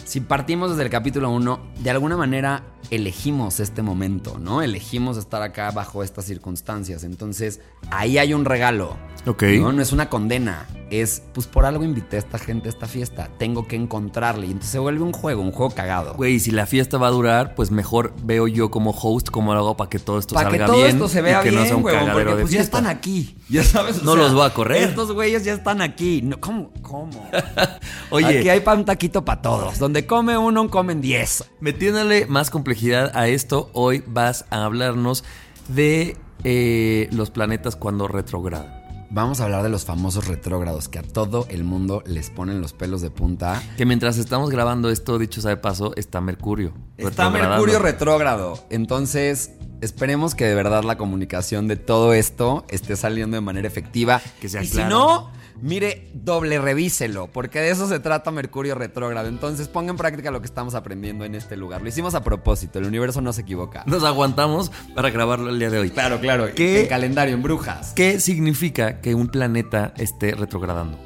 si 0.04 0.20
partimos 0.20 0.70
desde 0.70 0.84
el 0.84 0.90
capítulo 0.90 1.30
1, 1.30 1.60
de 1.80 1.90
alguna 1.90 2.16
manera 2.16 2.64
elegimos 2.90 3.60
este 3.60 3.82
momento, 3.82 4.38
¿no? 4.38 4.62
Elegimos 4.62 5.16
estar 5.16 5.42
acá 5.42 5.70
bajo 5.70 6.02
estas 6.02 6.24
circunstancias. 6.24 7.04
Entonces, 7.04 7.60
ahí 7.90 8.18
hay 8.18 8.34
un 8.34 8.44
regalo. 8.44 8.96
Ok. 9.26 9.42
¿no? 9.60 9.72
no 9.72 9.82
es 9.82 9.92
una 9.92 10.08
condena. 10.08 10.66
Es, 10.90 11.22
pues 11.32 11.46
por 11.46 11.66
algo 11.66 11.84
invité 11.84 12.16
a 12.16 12.18
esta 12.18 12.38
gente 12.38 12.68
a 12.68 12.70
esta 12.70 12.86
fiesta. 12.86 13.28
Tengo 13.38 13.68
que 13.68 13.76
encontrarle. 13.76 14.46
Y 14.46 14.50
entonces 14.50 14.72
se 14.72 14.78
vuelve 14.80 15.02
un 15.02 15.12
juego, 15.12 15.42
un 15.42 15.52
juego 15.52 15.72
cagado. 15.72 16.14
Güey, 16.14 16.40
si 16.40 16.50
la 16.50 16.66
fiesta 16.66 16.98
va 16.98 17.08
a 17.08 17.10
durar, 17.10 17.54
pues 17.54 17.70
mejor 17.70 18.12
veo 18.24 18.48
yo 18.48 18.70
como 18.70 18.90
host 18.90 19.28
cómo 19.30 19.54
lo 19.54 19.60
hago 19.60 19.76
para 19.76 19.88
que 19.88 20.00
todo 20.00 20.18
esto 20.18 20.34
para 20.34 20.50
salga 20.50 20.64
que 20.64 20.72
todo 20.72 20.82
bien. 20.82 20.96
esto 20.96 21.08
se 21.08 21.22
vea 21.22 21.40
y 21.40 21.42
que 21.44 21.50
bien, 21.50 21.62
no 21.62 21.66
sea 21.66 21.76
un 21.76 21.84
huevón, 21.84 22.10
porque 22.12 22.34
de 22.34 22.40
pues 22.40 22.50
ya 22.50 22.60
están 22.60 22.86
aquí. 22.86 23.36
Ya 23.50 23.64
sabes. 23.64 23.98
o 23.98 24.04
No 24.04 24.14
los 24.14 24.32
voy 24.32 24.46
a 24.46 24.54
correr. 24.54 24.90
Estos 24.90 25.10
güeyes 25.10 25.44
ya 25.44 25.54
están 25.54 25.82
aquí. 25.82 26.22
No, 26.22 26.38
¿Cómo? 26.38 26.72
¿Cómo? 26.82 27.28
Oye. 28.10 28.38
Aquí 28.38 28.48
hay 28.48 28.60
pan 28.60 28.84
taquito 28.84 29.24
para 29.24 29.42
todos. 29.42 29.80
Donde 29.90 30.06
come 30.06 30.38
uno, 30.38 30.70
comen 30.70 31.00
diez. 31.00 31.50
Metiéndole 31.58 32.26
más 32.26 32.50
complejidad 32.50 33.10
a 33.16 33.26
esto, 33.26 33.70
hoy 33.72 34.04
vas 34.06 34.44
a 34.50 34.64
hablarnos 34.64 35.24
de 35.66 36.16
eh, 36.44 37.08
los 37.10 37.32
planetas 37.32 37.74
cuando 37.74 38.06
retrogradan. 38.06 38.72
Vamos 39.10 39.40
a 39.40 39.46
hablar 39.46 39.64
de 39.64 39.68
los 39.68 39.84
famosos 39.84 40.28
retrógrados 40.28 40.88
que 40.88 41.00
a 41.00 41.02
todo 41.02 41.44
el 41.50 41.64
mundo 41.64 42.04
les 42.06 42.30
ponen 42.30 42.60
los 42.60 42.72
pelos 42.72 43.00
de 43.00 43.10
punta. 43.10 43.60
Que 43.76 43.84
mientras 43.84 44.16
estamos 44.16 44.50
grabando 44.50 44.90
esto, 44.90 45.18
dicho 45.18 45.40
sea 45.40 45.50
de 45.50 45.56
paso, 45.56 45.92
está 45.96 46.20
Mercurio. 46.20 46.72
Está. 46.96 47.28
Mercurio 47.28 47.80
retrógrado. 47.80 48.64
Entonces, 48.70 49.50
esperemos 49.80 50.36
que 50.36 50.44
de 50.44 50.54
verdad 50.54 50.84
la 50.84 50.98
comunicación 50.98 51.66
de 51.66 51.74
todo 51.74 52.14
esto 52.14 52.64
esté 52.68 52.94
saliendo 52.94 53.36
de 53.36 53.40
manera 53.40 53.66
efectiva. 53.66 54.22
Que 54.40 54.48
sea 54.48 54.62
y 54.62 54.68
si 54.68 54.84
no, 54.84 55.32
mire, 55.62 56.10
doble 56.14 56.58
revíselo, 56.58 57.28
porque 57.28 57.60
de 57.60 57.70
eso 57.70 57.88
se 57.88 58.00
trata 58.00 58.30
Mercurio 58.30 58.74
retrógrado. 58.74 59.28
Entonces, 59.28 59.68
ponga 59.68 59.90
en 59.90 59.96
práctica 59.96 60.30
lo 60.30 60.40
que 60.40 60.46
estamos 60.46 60.74
aprendiendo 60.74 61.24
en 61.24 61.34
este 61.34 61.56
lugar. 61.56 61.82
Lo 61.82 61.88
hicimos 61.88 62.14
a 62.14 62.22
propósito, 62.22 62.78
el 62.78 62.86
universo 62.86 63.20
no 63.20 63.32
se 63.32 63.42
equivoca. 63.42 63.84
Nos 63.86 64.04
aguantamos 64.04 64.70
para 64.94 65.10
grabarlo 65.10 65.50
el 65.50 65.58
día 65.58 65.70
de 65.70 65.78
hoy. 65.78 65.90
Claro, 65.90 66.20
claro. 66.20 66.48
¿Qué? 66.54 66.82
En 66.82 66.88
calendario, 66.88 67.34
en 67.34 67.42
brujas. 67.42 67.92
¿Qué 67.94 68.20
significa 68.20 69.00
que 69.00 69.14
un 69.14 69.28
planeta 69.28 69.92
esté 69.96 70.32
retrogradando? 70.32 70.98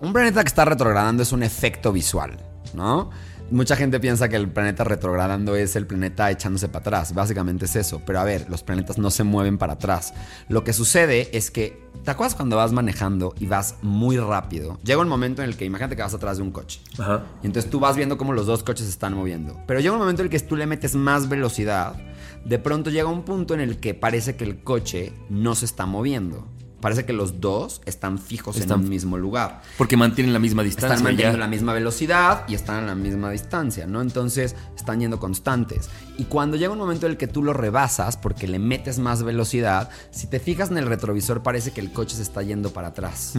Un 0.00 0.12
planeta 0.12 0.42
que 0.42 0.48
está 0.48 0.64
retrogradando 0.64 1.22
es 1.22 1.32
un 1.32 1.42
efecto 1.42 1.92
visual, 1.92 2.38
¿no? 2.74 3.10
Mucha 3.50 3.74
gente 3.74 3.98
piensa 3.98 4.28
que 4.28 4.36
el 4.36 4.48
planeta 4.48 4.84
retrogradando 4.84 5.56
es 5.56 5.74
el 5.74 5.84
planeta 5.84 6.30
echándose 6.30 6.68
para 6.68 6.80
atrás. 6.80 7.14
Básicamente 7.14 7.64
es 7.64 7.74
eso. 7.74 8.00
Pero 8.06 8.20
a 8.20 8.24
ver, 8.24 8.48
los 8.48 8.62
planetas 8.62 8.96
no 8.96 9.10
se 9.10 9.24
mueven 9.24 9.58
para 9.58 9.72
atrás. 9.72 10.14
Lo 10.48 10.62
que 10.62 10.72
sucede 10.72 11.36
es 11.36 11.50
que, 11.50 11.82
¿te 12.04 12.12
acuerdas 12.12 12.36
cuando 12.36 12.56
vas 12.56 12.70
manejando 12.70 13.34
y 13.40 13.46
vas 13.46 13.74
muy 13.82 14.18
rápido? 14.18 14.78
Llega 14.84 15.00
un 15.00 15.08
momento 15.08 15.42
en 15.42 15.48
el 15.48 15.56
que, 15.56 15.64
imagínate 15.64 15.96
que 15.96 16.02
vas 16.02 16.14
atrás 16.14 16.36
de 16.36 16.44
un 16.44 16.52
coche. 16.52 16.80
Ajá. 16.96 17.24
Y 17.42 17.46
entonces 17.46 17.68
tú 17.68 17.80
vas 17.80 17.96
viendo 17.96 18.16
cómo 18.16 18.32
los 18.32 18.46
dos 18.46 18.62
coches 18.62 18.86
se 18.86 18.92
están 18.92 19.14
moviendo. 19.14 19.60
Pero 19.66 19.80
llega 19.80 19.94
un 19.94 19.98
momento 19.98 20.22
en 20.22 20.26
el 20.26 20.30
que 20.30 20.38
tú 20.38 20.54
le 20.54 20.66
metes 20.66 20.94
más 20.94 21.28
velocidad. 21.28 21.96
De 22.44 22.60
pronto 22.60 22.90
llega 22.90 23.08
un 23.08 23.24
punto 23.24 23.54
en 23.54 23.60
el 23.60 23.80
que 23.80 23.94
parece 23.94 24.36
que 24.36 24.44
el 24.44 24.62
coche 24.62 25.12
no 25.28 25.56
se 25.56 25.64
está 25.64 25.86
moviendo. 25.86 26.46
Parece 26.80 27.04
que 27.04 27.12
los 27.12 27.40
dos 27.40 27.82
están 27.84 28.18
fijos 28.18 28.56
Están- 28.56 28.78
en 28.80 28.84
un 28.84 28.90
mismo 28.90 29.18
lugar. 29.18 29.62
Porque 29.76 29.96
mantienen 29.96 30.32
la 30.32 30.38
misma 30.38 30.62
distancia. 30.62 30.94
Están 30.94 31.04
manteniendo 31.04 31.38
ya. 31.38 31.44
la 31.44 31.48
misma 31.50 31.72
velocidad 31.72 32.44
y 32.48 32.54
están 32.54 32.84
a 32.84 32.86
la 32.86 32.94
misma 32.94 33.30
distancia, 33.30 33.86
¿no? 33.86 34.00
Entonces 34.00 34.56
están 34.76 35.00
yendo 35.00 35.18
constantes. 35.20 35.90
Y 36.18 36.24
cuando 36.24 36.56
llega 36.56 36.72
un 36.72 36.78
momento 36.78 37.06
en 37.06 37.12
el 37.12 37.18
que 37.18 37.26
tú 37.26 37.42
lo 37.42 37.52
rebasas 37.52 38.16
porque 38.16 38.48
le 38.48 38.58
metes 38.58 38.98
más 38.98 39.22
velocidad, 39.22 39.90
si 40.10 40.26
te 40.26 40.40
fijas 40.40 40.70
en 40.70 40.78
el 40.78 40.86
retrovisor 40.86 41.42
parece 41.42 41.70
que 41.72 41.80
el 41.80 41.92
coche 41.92 42.16
se 42.16 42.22
está 42.22 42.42
yendo 42.42 42.70
para 42.72 42.88
atrás, 42.88 43.34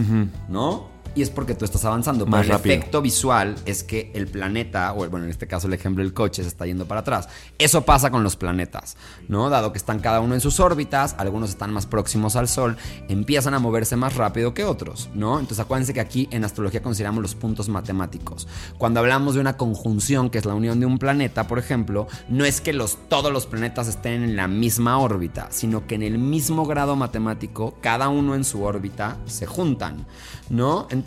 ¿no? 0.48 0.88
Y 1.14 1.22
es 1.22 1.30
porque 1.30 1.54
tú 1.54 1.64
estás 1.64 1.84
avanzando. 1.84 2.26
Más 2.26 2.42
Pero 2.42 2.54
el 2.54 2.58
rápido. 2.58 2.74
efecto 2.74 3.02
visual 3.02 3.54
es 3.66 3.82
que 3.82 4.10
el 4.14 4.26
planeta, 4.26 4.92
o 4.92 5.08
bueno, 5.08 5.24
en 5.24 5.30
este 5.30 5.46
caso 5.46 5.66
el 5.66 5.74
ejemplo 5.74 6.02
del 6.02 6.14
coche, 6.14 6.42
se 6.42 6.48
está 6.48 6.66
yendo 6.66 6.86
para 6.86 7.00
atrás. 7.00 7.28
Eso 7.58 7.82
pasa 7.82 8.10
con 8.10 8.22
los 8.22 8.36
planetas, 8.36 8.96
¿no? 9.28 9.50
Dado 9.50 9.72
que 9.72 9.78
están 9.78 10.00
cada 10.00 10.20
uno 10.20 10.34
en 10.34 10.40
sus 10.40 10.60
órbitas, 10.60 11.14
algunos 11.18 11.50
están 11.50 11.72
más 11.72 11.86
próximos 11.86 12.36
al 12.36 12.48
Sol, 12.48 12.76
empiezan 13.08 13.54
a 13.54 13.58
moverse 13.58 13.96
más 13.96 14.16
rápido 14.16 14.54
que 14.54 14.64
otros, 14.64 15.10
¿no? 15.14 15.38
Entonces 15.38 15.60
acuérdense 15.60 15.92
que 15.92 16.00
aquí 16.00 16.28
en 16.30 16.44
astrología 16.44 16.82
consideramos 16.82 17.22
los 17.22 17.34
puntos 17.34 17.68
matemáticos. 17.68 18.48
Cuando 18.78 19.00
hablamos 19.00 19.34
de 19.34 19.40
una 19.40 19.56
conjunción, 19.56 20.30
que 20.30 20.38
es 20.38 20.44
la 20.46 20.54
unión 20.54 20.80
de 20.80 20.86
un 20.86 20.98
planeta, 20.98 21.46
por 21.46 21.58
ejemplo, 21.58 22.06
no 22.28 22.44
es 22.44 22.60
que 22.60 22.72
los, 22.72 22.98
todos 23.08 23.32
los 23.32 23.46
planetas 23.46 23.88
estén 23.88 24.22
en 24.22 24.36
la 24.36 24.48
misma 24.48 24.98
órbita, 24.98 25.48
sino 25.50 25.86
que 25.86 25.94
en 25.94 26.02
el 26.02 26.18
mismo 26.18 26.64
grado 26.64 26.96
matemático, 26.96 27.76
cada 27.80 28.08
uno 28.08 28.34
en 28.34 28.44
su 28.44 28.62
órbita, 28.62 29.18
se 29.26 29.46
juntan, 29.46 30.06
¿no? 30.48 30.86
Entonces, 30.90 31.01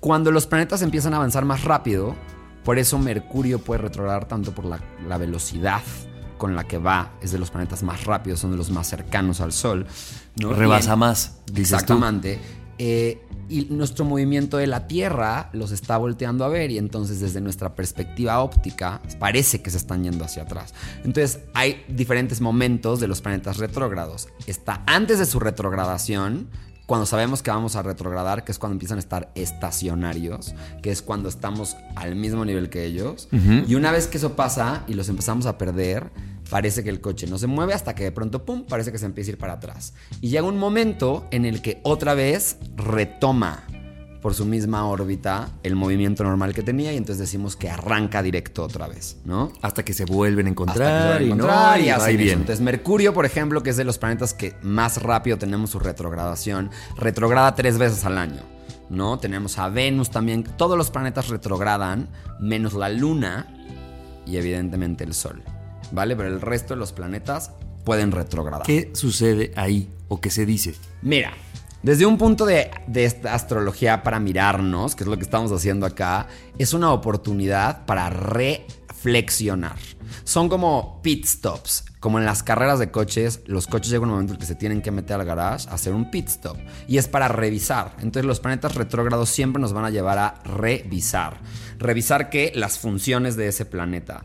cuando 0.00 0.30
los 0.30 0.46
planetas 0.46 0.82
empiezan 0.82 1.14
a 1.14 1.16
avanzar 1.16 1.44
más 1.44 1.64
rápido, 1.64 2.14
por 2.64 2.78
eso 2.78 2.98
Mercurio 2.98 3.58
puede 3.58 3.82
retrogradar 3.82 4.26
tanto 4.26 4.52
por 4.52 4.64
la, 4.64 4.80
la 5.06 5.18
velocidad 5.18 5.82
con 6.38 6.54
la 6.56 6.64
que 6.64 6.78
va, 6.78 7.12
es 7.22 7.32
de 7.32 7.38
los 7.38 7.50
planetas 7.50 7.82
más 7.82 8.04
rápidos, 8.04 8.40
son 8.40 8.50
de 8.50 8.56
los 8.56 8.70
más 8.70 8.88
cercanos 8.88 9.40
al 9.40 9.52
Sol. 9.52 9.86
¿no? 10.40 10.52
Rebasa 10.52 10.96
más, 10.96 11.38
dices 11.46 11.70
tú. 11.70 11.74
Exactamente. 11.76 12.40
Eh, 12.78 13.22
y 13.48 13.66
nuestro 13.66 14.04
movimiento 14.04 14.56
de 14.56 14.66
la 14.66 14.86
Tierra 14.88 15.50
los 15.52 15.70
está 15.70 15.96
volteando 15.96 16.44
a 16.44 16.48
ver 16.48 16.70
y 16.70 16.78
entonces 16.78 17.20
desde 17.20 17.40
nuestra 17.40 17.74
perspectiva 17.74 18.40
óptica 18.40 19.00
parece 19.18 19.62
que 19.62 19.70
se 19.70 19.76
están 19.76 20.02
yendo 20.02 20.24
hacia 20.24 20.42
atrás. 20.42 20.74
Entonces 21.04 21.40
hay 21.52 21.84
diferentes 21.88 22.40
momentos 22.40 23.00
de 23.00 23.06
los 23.06 23.20
planetas 23.20 23.58
retrógrados. 23.58 24.28
Está 24.46 24.82
antes 24.86 25.18
de 25.18 25.26
su 25.26 25.40
retrogradación, 25.40 26.48
cuando 26.86 27.06
sabemos 27.06 27.42
que 27.42 27.50
vamos 27.50 27.76
a 27.76 27.82
retrogradar, 27.82 28.44
que 28.44 28.52
es 28.52 28.58
cuando 28.58 28.74
empiezan 28.74 28.98
a 28.98 29.00
estar 29.00 29.30
estacionarios, 29.34 30.54
que 30.82 30.90
es 30.90 31.02
cuando 31.02 31.28
estamos 31.28 31.76
al 31.96 32.14
mismo 32.14 32.44
nivel 32.44 32.68
que 32.68 32.84
ellos. 32.84 33.28
Y 33.66 33.74
una 33.74 33.90
vez 33.90 34.06
que 34.06 34.18
eso 34.18 34.36
pasa 34.36 34.84
y 34.86 34.94
los 34.94 35.08
empezamos 35.08 35.46
a 35.46 35.56
perder, 35.56 36.10
parece 36.50 36.84
que 36.84 36.90
el 36.90 37.00
coche 37.00 37.26
no 37.26 37.38
se 37.38 37.46
mueve 37.46 37.72
hasta 37.72 37.94
que 37.94 38.04
de 38.04 38.12
pronto, 38.12 38.44
pum, 38.44 38.64
parece 38.64 38.92
que 38.92 38.98
se 38.98 39.06
empieza 39.06 39.30
a 39.30 39.32
ir 39.32 39.38
para 39.38 39.54
atrás. 39.54 39.94
Y 40.20 40.28
llega 40.28 40.46
un 40.46 40.58
momento 40.58 41.26
en 41.30 41.46
el 41.46 41.62
que 41.62 41.80
otra 41.84 42.14
vez 42.14 42.58
retoma 42.76 43.64
por 44.24 44.32
su 44.32 44.46
misma 44.46 44.86
órbita 44.86 45.50
el 45.62 45.76
movimiento 45.76 46.24
normal 46.24 46.54
que 46.54 46.62
tenía 46.62 46.90
y 46.94 46.96
entonces 46.96 47.18
decimos 47.18 47.56
que 47.56 47.68
arranca 47.68 48.22
directo 48.22 48.62
otra 48.62 48.88
vez, 48.88 49.18
¿no? 49.26 49.52
Hasta 49.60 49.84
que 49.84 49.92
se 49.92 50.06
vuelven 50.06 50.46
a 50.46 50.48
encontrar 50.48 51.20
y 51.20 51.26
encontrar 51.26 51.78
no, 51.78 51.84
y 51.84 51.88
y 51.88 51.90
va 51.90 51.96
hacen 51.96 52.12
y 52.12 52.14
eso. 52.14 52.24
bien. 52.24 52.38
Entonces 52.38 52.62
Mercurio, 52.62 53.12
por 53.12 53.26
ejemplo, 53.26 53.62
que 53.62 53.68
es 53.68 53.76
de 53.76 53.84
los 53.84 53.98
planetas 53.98 54.32
que 54.32 54.54
más 54.62 55.02
rápido 55.02 55.36
tenemos 55.36 55.68
su 55.68 55.78
retrogradación, 55.78 56.70
retrograda 56.96 57.54
tres 57.54 57.76
veces 57.76 58.02
al 58.06 58.16
año. 58.16 58.40
¿No? 58.88 59.18
Tenemos 59.18 59.58
a 59.58 59.68
Venus 59.68 60.08
también. 60.08 60.42
Todos 60.42 60.78
los 60.78 60.90
planetas 60.90 61.28
retrogradan, 61.28 62.08
menos 62.40 62.72
la 62.72 62.88
Luna 62.88 63.46
y 64.26 64.38
evidentemente 64.38 65.04
el 65.04 65.12
Sol. 65.12 65.42
¿Vale? 65.92 66.16
Pero 66.16 66.30
el 66.30 66.40
resto 66.40 66.72
de 66.72 66.80
los 66.80 66.92
planetas 66.92 67.50
pueden 67.84 68.10
retrogradar. 68.10 68.64
¿Qué 68.64 68.90
sucede 68.94 69.52
ahí 69.54 69.90
o 70.08 70.22
qué 70.22 70.30
se 70.30 70.46
dice? 70.46 70.74
Mira, 71.02 71.34
desde 71.84 72.06
un 72.06 72.16
punto 72.16 72.46
de, 72.46 72.70
esta 72.94 73.34
astrología 73.34 74.02
para 74.02 74.18
mirarnos, 74.18 74.94
que 74.94 75.04
es 75.04 75.06
lo 75.06 75.18
que 75.18 75.22
estamos 75.22 75.52
haciendo 75.52 75.84
acá, 75.84 76.28
es 76.56 76.72
una 76.72 76.90
oportunidad 76.90 77.84
para 77.84 78.08
reflexionar. 78.08 79.76
Son 80.24 80.48
como 80.48 81.02
pit 81.02 81.26
stops. 81.26 81.84
Como 82.00 82.18
en 82.18 82.24
las 82.24 82.42
carreras 82.42 82.78
de 82.78 82.90
coches, 82.90 83.42
los 83.44 83.66
coches 83.66 83.90
llegan 83.90 84.08
un 84.08 84.14
momento 84.14 84.32
en 84.32 84.38
que 84.38 84.46
se 84.46 84.54
tienen 84.54 84.80
que 84.80 84.92
meter 84.92 85.20
al 85.20 85.26
garage 85.26 85.68
a 85.68 85.74
hacer 85.74 85.92
un 85.92 86.10
pit 86.10 86.28
stop. 86.28 86.56
Y 86.88 86.96
es 86.96 87.06
para 87.06 87.28
revisar. 87.28 87.92
Entonces 87.98 88.24
los 88.24 88.40
planetas 88.40 88.76
retrógrados 88.76 89.28
siempre 89.28 89.60
nos 89.60 89.74
van 89.74 89.84
a 89.84 89.90
llevar 89.90 90.16
a 90.16 90.40
revisar. 90.42 91.38
Revisar 91.78 92.30
que 92.30 92.50
las 92.54 92.78
funciones 92.78 93.36
de 93.36 93.48
ese 93.48 93.66
planeta. 93.66 94.24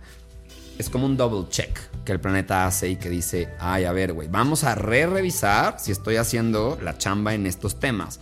Es 0.77 0.89
como 0.89 1.05
un 1.05 1.17
double 1.17 1.49
check 1.49 1.77
que 2.09 2.13
el 2.13 2.19
planeta 2.19 2.65
hace 2.65 2.89
y 2.89 2.95
que 2.95 3.09
dice, 3.09 3.49
ay, 3.59 3.85
a 3.85 3.91
ver, 3.91 4.13
güey, 4.13 4.27
vamos 4.27 4.63
a 4.63 4.75
re-revisar 4.75 5.79
si 5.79 5.91
estoy 5.91 6.17
haciendo 6.17 6.77
la 6.81 6.97
chamba 6.97 7.33
en 7.33 7.45
estos 7.45 7.79
temas. 7.79 8.19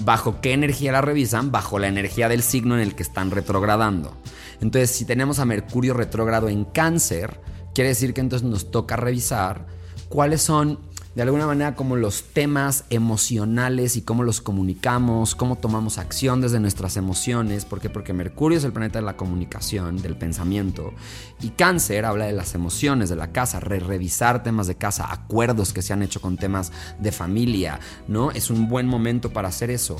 ¿Bajo 0.00 0.40
qué 0.40 0.52
energía 0.52 0.92
la 0.92 1.00
revisan? 1.00 1.52
Bajo 1.52 1.78
la 1.78 1.88
energía 1.88 2.28
del 2.28 2.42
signo 2.42 2.74
en 2.74 2.80
el 2.80 2.94
que 2.94 3.02
están 3.02 3.30
retrogradando. 3.30 4.16
Entonces, 4.60 4.90
si 4.90 5.04
tenemos 5.04 5.38
a 5.38 5.44
Mercurio 5.44 5.94
retrógrado 5.94 6.48
en 6.48 6.64
cáncer, 6.64 7.40
Quiere 7.74 7.88
decir 7.88 8.14
que 8.14 8.20
entonces 8.20 8.48
nos 8.48 8.70
toca 8.70 8.94
revisar 8.94 9.66
cuáles 10.08 10.42
son 10.42 10.78
de 11.14 11.22
alguna 11.22 11.46
manera 11.46 11.76
como 11.76 11.94
los 11.94 12.24
temas 12.24 12.84
emocionales 12.90 13.96
y 13.96 14.02
cómo 14.02 14.24
los 14.24 14.40
comunicamos, 14.40 15.36
cómo 15.36 15.56
tomamos 15.56 15.98
acción 15.98 16.40
desde 16.40 16.58
nuestras 16.58 16.96
emociones. 16.96 17.64
¿Por 17.64 17.80
qué? 17.80 17.88
Porque 17.88 18.12
Mercurio 18.12 18.58
es 18.58 18.64
el 18.64 18.72
planeta 18.72 18.98
de 18.98 19.04
la 19.04 19.16
comunicación, 19.16 20.02
del 20.02 20.16
pensamiento. 20.16 20.92
Y 21.40 21.50
Cáncer 21.50 22.04
habla 22.04 22.26
de 22.26 22.32
las 22.32 22.54
emociones 22.54 23.10
de 23.10 23.16
la 23.16 23.30
casa, 23.30 23.60
re 23.60 23.78
revisar 23.78 24.42
temas 24.42 24.66
de 24.66 24.74
casa, 24.74 25.12
acuerdos 25.12 25.72
que 25.72 25.82
se 25.82 25.92
han 25.92 26.02
hecho 26.02 26.20
con 26.20 26.36
temas 26.36 26.72
de 26.98 27.12
familia, 27.12 27.78
¿no? 28.08 28.32
Es 28.32 28.50
un 28.50 28.68
buen 28.68 28.88
momento 28.88 29.32
para 29.32 29.48
hacer 29.48 29.70
eso. 29.70 29.96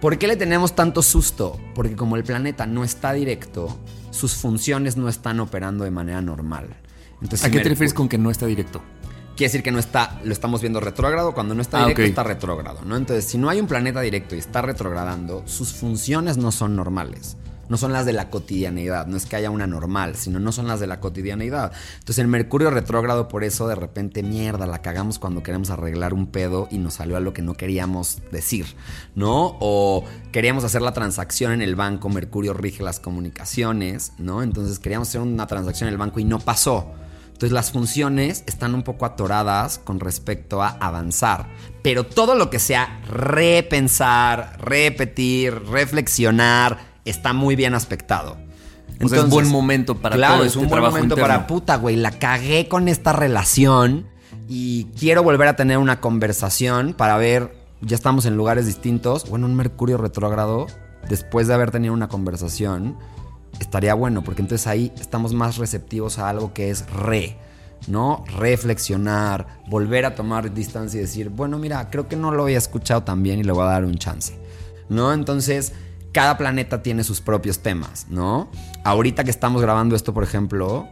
¿Por 0.00 0.18
qué 0.18 0.26
le 0.26 0.36
tenemos 0.36 0.74
tanto 0.74 1.02
susto? 1.02 1.58
Porque 1.74 1.96
como 1.96 2.16
el 2.16 2.24
planeta 2.24 2.66
no 2.66 2.82
está 2.84 3.12
directo, 3.12 3.78
sus 4.10 4.34
funciones 4.34 4.96
no 4.96 5.08
están 5.08 5.40
operando 5.40 5.84
de 5.84 5.90
manera 5.90 6.22
normal. 6.22 6.76
¿A 7.42 7.50
qué 7.50 7.60
te 7.60 7.68
refieres 7.68 7.94
con 7.94 8.08
que 8.08 8.18
no 8.18 8.30
está 8.30 8.46
directo? 8.46 8.82
Quiere 9.36 9.48
decir 9.48 9.62
que 9.62 9.70
no 9.70 9.78
está, 9.78 10.18
lo 10.24 10.32
estamos 10.32 10.62
viendo 10.62 10.80
retrógrado. 10.80 11.34
Cuando 11.34 11.54
no 11.54 11.60
está 11.60 11.78
ah, 11.78 11.88
directo, 11.88 12.02
está 12.02 12.22
retrógrado, 12.22 12.80
¿no? 12.86 12.96
Entonces, 12.96 13.26
si 13.26 13.36
no 13.36 13.50
hay 13.50 13.60
un 13.60 13.66
planeta 13.66 14.00
directo 14.00 14.34
y 14.34 14.38
está 14.38 14.62
retrogradando, 14.62 15.42
sus 15.46 15.74
funciones 15.74 16.38
no 16.38 16.50
son 16.50 16.74
normales. 16.74 17.36
No 17.68 17.76
son 17.76 17.92
las 17.92 18.06
de 18.06 18.14
la 18.14 18.30
cotidianeidad. 18.30 19.06
No 19.06 19.18
es 19.18 19.26
que 19.26 19.36
haya 19.36 19.50
una 19.50 19.66
normal, 19.66 20.14
sino 20.14 20.38
no 20.38 20.52
son 20.52 20.68
las 20.68 20.80
de 20.80 20.86
la 20.86 21.00
cotidianeidad. 21.00 21.72
Entonces, 21.98 22.18
el 22.18 22.28
Mercurio 22.28 22.70
retrógrado, 22.70 23.28
por 23.28 23.44
eso 23.44 23.68
de 23.68 23.74
repente, 23.74 24.22
mierda, 24.22 24.66
la 24.66 24.80
cagamos 24.80 25.18
cuando 25.18 25.42
queremos 25.42 25.68
arreglar 25.68 26.14
un 26.14 26.28
pedo 26.28 26.66
y 26.70 26.78
nos 26.78 26.94
salió 26.94 27.18
a 27.18 27.20
lo 27.20 27.34
que 27.34 27.42
no 27.42 27.54
queríamos 27.54 28.22
decir, 28.32 28.66
¿no? 29.14 29.58
O 29.60 30.04
queríamos 30.32 30.64
hacer 30.64 30.80
la 30.80 30.92
transacción 30.92 31.52
en 31.52 31.60
el 31.60 31.76
banco, 31.76 32.08
Mercurio 32.08 32.54
rige 32.54 32.82
las 32.82 33.00
comunicaciones, 33.00 34.12
¿no? 34.16 34.42
Entonces, 34.42 34.78
queríamos 34.78 35.08
hacer 35.08 35.20
una 35.20 35.46
transacción 35.46 35.88
en 35.88 35.92
el 35.92 35.98
banco 35.98 36.20
y 36.20 36.24
no 36.24 36.38
pasó. 36.38 36.94
Entonces 37.36 37.52
las 37.52 37.70
funciones 37.70 38.44
están 38.46 38.74
un 38.74 38.82
poco 38.82 39.04
atoradas 39.04 39.78
con 39.78 40.00
respecto 40.00 40.62
a 40.62 40.70
avanzar. 40.80 41.48
Pero 41.82 42.04
todo 42.04 42.34
lo 42.34 42.48
que 42.48 42.58
sea 42.58 43.02
repensar, 43.10 44.56
repetir, 44.58 45.52
reflexionar, 45.66 46.78
está 47.04 47.34
muy 47.34 47.54
bien 47.54 47.74
aspectado. 47.74 48.38
Entonces, 48.92 49.18
es 49.18 49.24
un 49.24 49.30
buen 49.30 49.48
momento 49.50 49.98
para 49.98 50.16
claro, 50.16 50.44
es 50.44 50.56
un 50.56 50.64
este 50.64 50.78
buen 50.80 50.90
momento 50.90 51.14
para 51.14 51.46
puta, 51.46 51.76
güey. 51.76 51.96
La 51.96 52.12
cagué 52.12 52.68
con 52.68 52.88
esta 52.88 53.12
relación 53.12 54.06
y 54.48 54.84
quiero 54.98 55.22
volver 55.22 55.48
a 55.48 55.56
tener 55.56 55.76
una 55.76 56.00
conversación 56.00 56.94
para 56.94 57.18
ver. 57.18 57.54
Ya 57.82 57.96
estamos 57.96 58.24
en 58.24 58.38
lugares 58.38 58.64
distintos. 58.64 59.28
Bueno, 59.28 59.44
un 59.44 59.56
Mercurio 59.56 59.98
retrógrado, 59.98 60.68
después 61.10 61.48
de 61.48 61.52
haber 61.52 61.70
tenido 61.70 61.92
una 61.92 62.08
conversación, 62.08 62.96
estaría 63.60 63.94
bueno, 63.94 64.22
porque 64.22 64.42
entonces 64.42 64.66
ahí 64.66 64.92
estamos 64.98 65.32
más 65.32 65.56
receptivos 65.56 66.18
a 66.18 66.28
algo 66.28 66.52
que 66.52 66.70
es 66.70 66.88
re, 66.90 67.36
¿no? 67.88 68.24
Reflexionar, 68.38 69.46
volver 69.68 70.04
a 70.04 70.14
tomar 70.14 70.52
distancia 70.52 70.98
y 70.98 71.02
decir, 71.02 71.28
bueno, 71.30 71.58
mira, 71.58 71.90
creo 71.90 72.08
que 72.08 72.16
no 72.16 72.30
lo 72.32 72.44
había 72.44 72.58
escuchado 72.58 73.02
tan 73.02 73.22
bien 73.22 73.38
y 73.38 73.44
le 73.44 73.52
voy 73.52 73.64
a 73.64 73.70
dar 73.70 73.84
un 73.84 73.96
chance, 73.96 74.38
¿no? 74.88 75.12
Entonces, 75.12 75.72
cada 76.12 76.38
planeta 76.38 76.82
tiene 76.82 77.04
sus 77.04 77.20
propios 77.20 77.58
temas, 77.58 78.06
¿no? 78.08 78.50
Ahorita 78.84 79.22
que 79.24 79.30
estamos 79.30 79.60
grabando 79.60 79.94
esto, 79.94 80.14
por 80.14 80.24
ejemplo, 80.24 80.88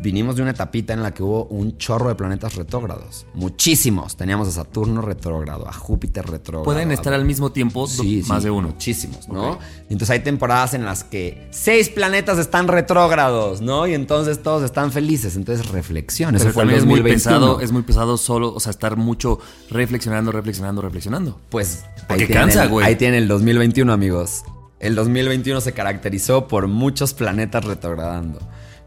vinimos 0.00 0.36
de 0.36 0.42
una 0.42 0.52
etapita 0.52 0.92
en 0.92 1.02
la 1.02 1.12
que 1.12 1.22
hubo 1.22 1.44
un 1.46 1.76
chorro 1.78 2.08
de 2.08 2.14
planetas 2.14 2.54
retrógrados. 2.56 3.26
Muchísimos. 3.34 4.16
Teníamos 4.16 4.48
a 4.48 4.52
Saturno 4.52 5.02
retrógrado, 5.02 5.68
a 5.68 5.72
Júpiter 5.72 6.26
retrógrado. 6.26 6.64
Pueden 6.64 6.90
estar 6.92 7.12
al 7.12 7.24
mismo 7.24 7.52
tiempo 7.52 7.86
más 8.26 8.42
de 8.42 8.50
uno. 8.50 8.68
Muchísimos, 8.68 9.28
¿no? 9.28 9.58
Entonces 9.84 10.10
hay 10.10 10.20
temporadas 10.20 10.74
en 10.74 10.84
las 10.84 11.04
que 11.04 11.48
seis 11.50 11.88
planetas 11.88 12.38
están 12.38 12.68
retrógrados, 12.68 13.60
¿no? 13.60 13.86
Y 13.86 13.94
entonces 13.94 14.42
todos 14.42 14.62
están 14.62 14.92
felices. 14.92 15.36
Entonces 15.36 15.68
reflexión. 15.68 16.34
Eso 16.34 16.50
fue 16.50 16.74
es 16.74 16.84
muy 16.84 17.02
pesado, 17.02 17.60
es 17.60 17.72
muy 17.72 17.82
pesado 17.82 18.16
solo, 18.16 18.54
o 18.54 18.60
sea, 18.60 18.70
estar 18.70 18.96
mucho 18.96 19.38
reflexionando, 19.70 20.32
reflexionando, 20.32 20.82
reflexionando. 20.82 21.38
Pues 21.50 21.84
ahí 22.08 22.26
cansa, 22.26 22.66
güey. 22.66 22.86
Ahí 22.86 22.96
tiene 22.96 23.18
el 23.18 23.28
2021, 23.28 23.92
amigos. 23.92 24.44
El 24.78 24.94
2021 24.94 25.60
se 25.60 25.72
caracterizó 25.72 26.48
por 26.48 26.66
muchos 26.66 27.12
planetas 27.12 27.64
retrogradando. 27.64 28.40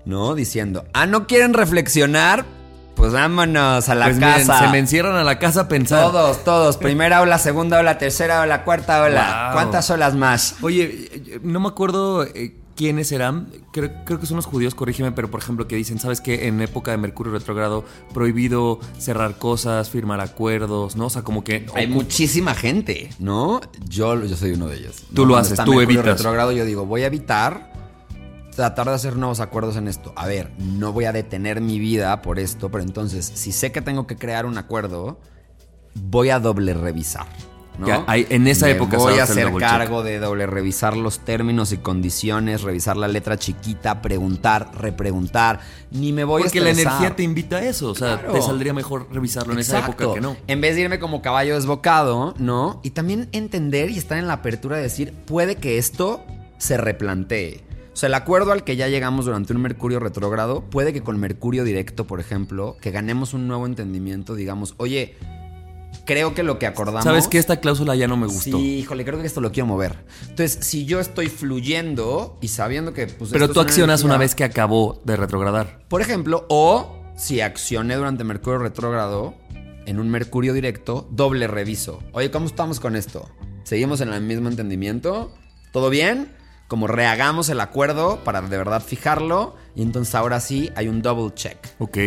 ¿No? 0.06 0.36
Diciendo, 0.36 0.86
ah, 0.94 1.06
¿no 1.06 1.28
quieren 1.28 1.54
reflexionar? 1.54 2.46
Pues 2.96 3.12
vámonos 3.12 3.90
a 3.90 3.96
la 3.96 4.06
pues 4.06 4.20
casa. 4.20 4.60
se 4.60 4.68
me 4.68 4.78
encierran 4.78 5.16
a 5.16 5.24
la 5.24 5.40
casa 5.40 5.62
a 5.62 5.68
pensar. 5.68 6.12
Todos, 6.12 6.44
todos. 6.44 6.78
Primera 6.78 7.22
ola, 7.22 7.40
segunda 7.40 7.80
ola, 7.80 7.98
tercera 7.98 8.42
ola, 8.42 8.64
cuarta 8.64 9.02
ola. 9.02 9.50
¿Cuántas 9.54 9.90
olas 9.90 10.16
más? 10.16 10.58
Oye, 10.62 11.40
no 11.42 11.60
me 11.60 11.70
acuerdo 11.70 12.24
eh, 12.24 12.56
quiénes 12.76 13.12
eran. 13.12 13.48
Creo, 13.72 14.04
que 14.06 14.26
son 14.28 14.38
los 14.38 14.46
judíos, 14.46 14.76
corrígeme, 14.76 15.12
pero 15.12 15.32
por 15.32 15.42
ejemplo 15.42 15.68
que 15.68 15.76
dicen, 15.76 16.00
¿sabes 16.00 16.22
qué? 16.22 16.48
En 16.48 16.62
época 16.62 16.92
de 16.92 16.98
Mercurio 16.98 17.34
retrogrado, 17.34 17.84
prohibido 18.14 18.80
cerrar 19.00 19.38
cosas, 19.38 19.90
firmar 19.90 20.22
acuerdos, 20.22 20.96
¿no? 20.96 21.08
O 21.08 21.10
sea, 21.10 21.24
como 21.24 21.44
que... 21.44 21.66
Hay 21.74 21.88
muchísima 21.88 22.54
gente, 22.54 23.10
¿no? 23.18 23.60
Yo, 23.88 24.24
yo 24.24 24.36
soy 24.36 24.52
uno 24.52 24.68
de 24.68 24.78
ellos. 24.78 25.04
Tú 25.16 25.26
lo 25.26 25.36
haces, 25.36 25.60
tú 25.66 25.82
evitas. 25.82 26.06
retrogrado 26.06 26.52
yo 26.52 26.66
digo, 26.66 26.86
voy 26.86 27.02
a 27.02 27.08
evitar 27.08 27.73
tratar 28.56 28.88
de 28.88 28.94
hacer 28.94 29.16
nuevos 29.16 29.40
acuerdos 29.40 29.76
en 29.76 29.88
esto. 29.88 30.14
A 30.16 30.28
ver, 30.28 30.52
no 30.58 30.92
voy 30.94 31.06
a 31.06 31.12
detener 31.12 31.62
mi 31.62 31.80
vida 31.80 32.22
por 32.22 32.40
esto, 32.40 32.70
pero 32.70 32.84
entonces, 32.84 33.26
si 33.34 33.52
sé 33.52 33.72
que 33.72 33.82
tengo 33.82 34.08
que 34.08 34.16
crear 34.16 34.46
un 34.46 34.58
acuerdo, 34.58 35.20
voy 35.96 36.30
a 36.30 36.40
doble 36.40 36.74
revisar. 36.74 37.28
¿no? 37.78 38.04
hay, 38.06 38.28
en 38.30 38.48
esa 38.48 38.70
época 38.70 38.98
voy 38.98 39.18
a 39.18 39.24
hacer 39.24 39.52
cargo 39.56 40.04
de 40.04 40.20
doble 40.20 40.46
revisar 40.46 40.96
los 40.96 41.20
términos 41.20 41.72
y 41.72 41.78
condiciones, 41.78 42.62
revisar 42.62 42.98
la 42.98 43.08
letra 43.08 43.38
chiquita, 43.38 44.02
preguntar, 44.02 44.70
repreguntar. 44.78 45.60
Ni 45.92 46.14
me 46.14 46.24
voy 46.24 46.44
Porque 46.44 46.60
a 46.60 46.62
Porque 46.62 46.74
la 46.76 46.82
energía 46.82 47.16
te 47.16 47.24
invita 47.24 47.58
a 47.58 47.64
eso. 47.64 47.90
O 47.90 47.96
sea, 47.96 48.22
te 48.22 48.42
saldría 48.42 48.74
mejor 48.74 49.08
revisarlo 49.12 49.54
en 49.54 49.60
esa 49.60 49.80
época 49.80 50.14
que 50.14 50.22
no. 50.22 50.36
En 50.48 50.62
vez 50.62 50.76
de 50.76 50.82
irme 50.82 51.00
como 51.00 51.22
caballo 51.22 51.56
desbocado, 51.56 52.36
¿no? 52.38 52.80
Y 52.84 52.92
también 52.92 53.30
entender 53.32 53.90
y 53.90 53.98
estar 53.98 54.18
en 54.18 54.28
la 54.28 54.34
apertura 54.34 54.78
de 54.78 54.84
decir, 54.84 55.14
puede 55.26 55.56
que 55.56 55.78
esto 55.78 56.24
se 56.58 56.78
replantee. 56.78 57.73
O 57.94 57.96
sea, 57.96 58.08
el 58.08 58.16
acuerdo 58.16 58.52
al 58.52 58.64
que 58.64 58.76
ya 58.76 58.88
llegamos 58.88 59.26
durante 59.26 59.54
un 59.54 59.62
Mercurio 59.62 60.00
retrógrado, 60.00 60.62
puede 60.70 60.94
que 60.94 61.02
con 61.02 61.20
Mercurio 61.20 61.64
directo, 61.64 62.08
por 62.08 62.20
ejemplo, 62.20 62.76
que 62.82 62.90
ganemos 62.90 63.36
un 63.36 63.48
nuevo 63.48 63.68
entendimiento, 63.68 64.34
digamos, 64.34 64.74
oye, 64.78 65.16
creo 66.06 66.34
que 66.34 66.42
lo 66.42 66.58
que 66.58 66.66
acordamos. 66.66 67.04
¿Sabes 67.04 67.28
que 67.28 67.38
esta 67.38 67.60
cláusula 67.60 67.96
ya 67.96 68.08
no 68.08 68.18
me 68.18 68.26
gustó? 68.26 68.58
Sí, 68.58 68.80
híjole, 68.80 69.06
creo 69.06 69.20
que 69.20 69.28
esto 69.28 69.42
lo 69.42 69.52
quiero 69.52 69.68
mover. 69.68 70.06
Entonces, 70.22 70.58
si 70.66 70.86
yo 70.86 71.00
estoy 71.00 71.30
fluyendo 71.30 72.38
y 72.42 72.48
sabiendo 72.48 72.94
que. 72.94 73.06
Pues, 73.06 73.30
Pero 73.32 73.50
tú 73.50 73.60
accionas 73.60 74.04
una 74.04 74.18
vez 74.18 74.34
que 74.34 74.44
acabó 74.44 75.00
de 75.06 75.16
retrogradar. 75.16 75.86
Por 75.88 76.02
ejemplo, 76.02 76.48
o 76.50 77.00
si 77.16 77.42
accioné 77.42 77.96
durante 77.96 78.24
Mercurio 78.24 78.58
retrógrado, 78.58 79.36
en 79.86 80.00
un 80.00 80.10
Mercurio 80.10 80.54
directo, 80.54 81.08
doble 81.12 81.48
reviso. 81.48 82.02
Oye, 82.14 82.32
¿cómo 82.32 82.48
estamos 82.48 82.80
con 82.80 82.96
esto? 82.96 83.30
¿Seguimos 83.64 84.02
en 84.02 84.12
el 84.12 84.22
mismo 84.22 84.50
entendimiento? 84.50 85.32
¿Todo 85.72 85.90
bien? 85.90 86.32
Como 86.74 86.88
rehagamos 86.88 87.50
el 87.50 87.62
acuerdo 87.62 88.24
para 88.24 88.42
de 88.42 88.58
verdad 88.58 88.82
fijarlo 88.82 89.54
y 89.76 89.84
entonces 89.84 90.16
ahora 90.16 90.40
sí 90.40 90.72
hay 90.76 90.88
un 90.88 91.04
double 91.04 91.32
check. 91.36 91.56
Ok. 91.78 92.00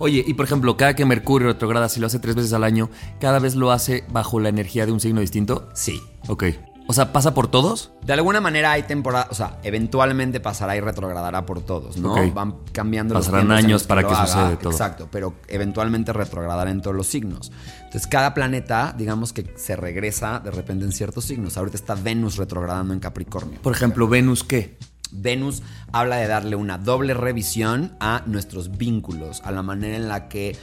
Oye, 0.00 0.24
y 0.26 0.34
por 0.34 0.44
ejemplo, 0.44 0.76
cada 0.76 0.96
que 0.96 1.04
Mercurio 1.04 1.46
retrograda, 1.46 1.88
si 1.88 2.00
lo 2.00 2.08
hace 2.08 2.18
tres 2.18 2.34
veces 2.34 2.52
al 2.52 2.64
año, 2.64 2.90
¿cada 3.20 3.38
vez 3.38 3.54
lo 3.54 3.70
hace 3.70 4.02
bajo 4.08 4.40
la 4.40 4.48
energía 4.48 4.86
de 4.86 4.90
un 4.90 4.98
signo 4.98 5.20
distinto? 5.20 5.68
Sí. 5.72 6.02
Ok. 6.26 6.46
O 6.90 6.94
sea, 6.94 7.12
¿pasa 7.12 7.34
por 7.34 7.48
todos? 7.48 7.92
De 8.02 8.14
alguna 8.14 8.40
manera 8.40 8.72
hay 8.72 8.84
temporada, 8.84 9.28
o 9.30 9.34
sea, 9.34 9.58
eventualmente 9.62 10.40
pasará 10.40 10.74
y 10.74 10.80
retrogradará 10.80 11.44
por 11.44 11.60
todos, 11.60 11.98
¿no? 11.98 12.14
Van 12.32 12.54
cambiando 12.72 13.12
Pasarán 13.12 13.52
años 13.52 13.84
para 13.84 14.04
que, 14.04 14.14
suceda 14.14 14.58
todo. 14.58 14.70
Exacto, 14.70 15.06
pero 15.12 15.34
eventualmente 15.48 16.14
retrogradará 16.14 16.70
en 16.70 16.80
todos 16.80 16.96
los 16.96 17.06
signos. 17.06 17.52
Entonces, 17.80 18.06
cada 18.06 18.32
planeta, 18.32 18.94
digamos 18.96 19.34
que 19.34 19.52
se 19.56 19.76
regresa 19.76 20.40
de 20.40 20.50
repente 20.50 20.86
en 20.86 20.92
ciertos 20.92 21.26
signos. 21.26 21.58
Ahorita 21.58 21.76
está 21.76 21.94
Venus 21.94 22.38
retrogradando 22.38 22.94
en 22.94 23.00
Capricornio. 23.00 23.60
Por 23.60 23.74
ejemplo, 23.74 24.08
¿Venus 24.08 24.42
qué? 24.42 24.78
Venus 25.10 25.62
habla 25.92 26.16
de 26.16 26.26
darle 26.26 26.56
una 26.56 26.78
doble 26.78 27.12
revisión 27.12 27.96
a 28.00 28.22
nuestros 28.24 28.78
vínculos, 28.78 29.42
a 29.44 29.52
la 29.52 29.62
manera 29.62 29.96
en 29.96 30.08
la 30.08 30.28
que 30.28 30.56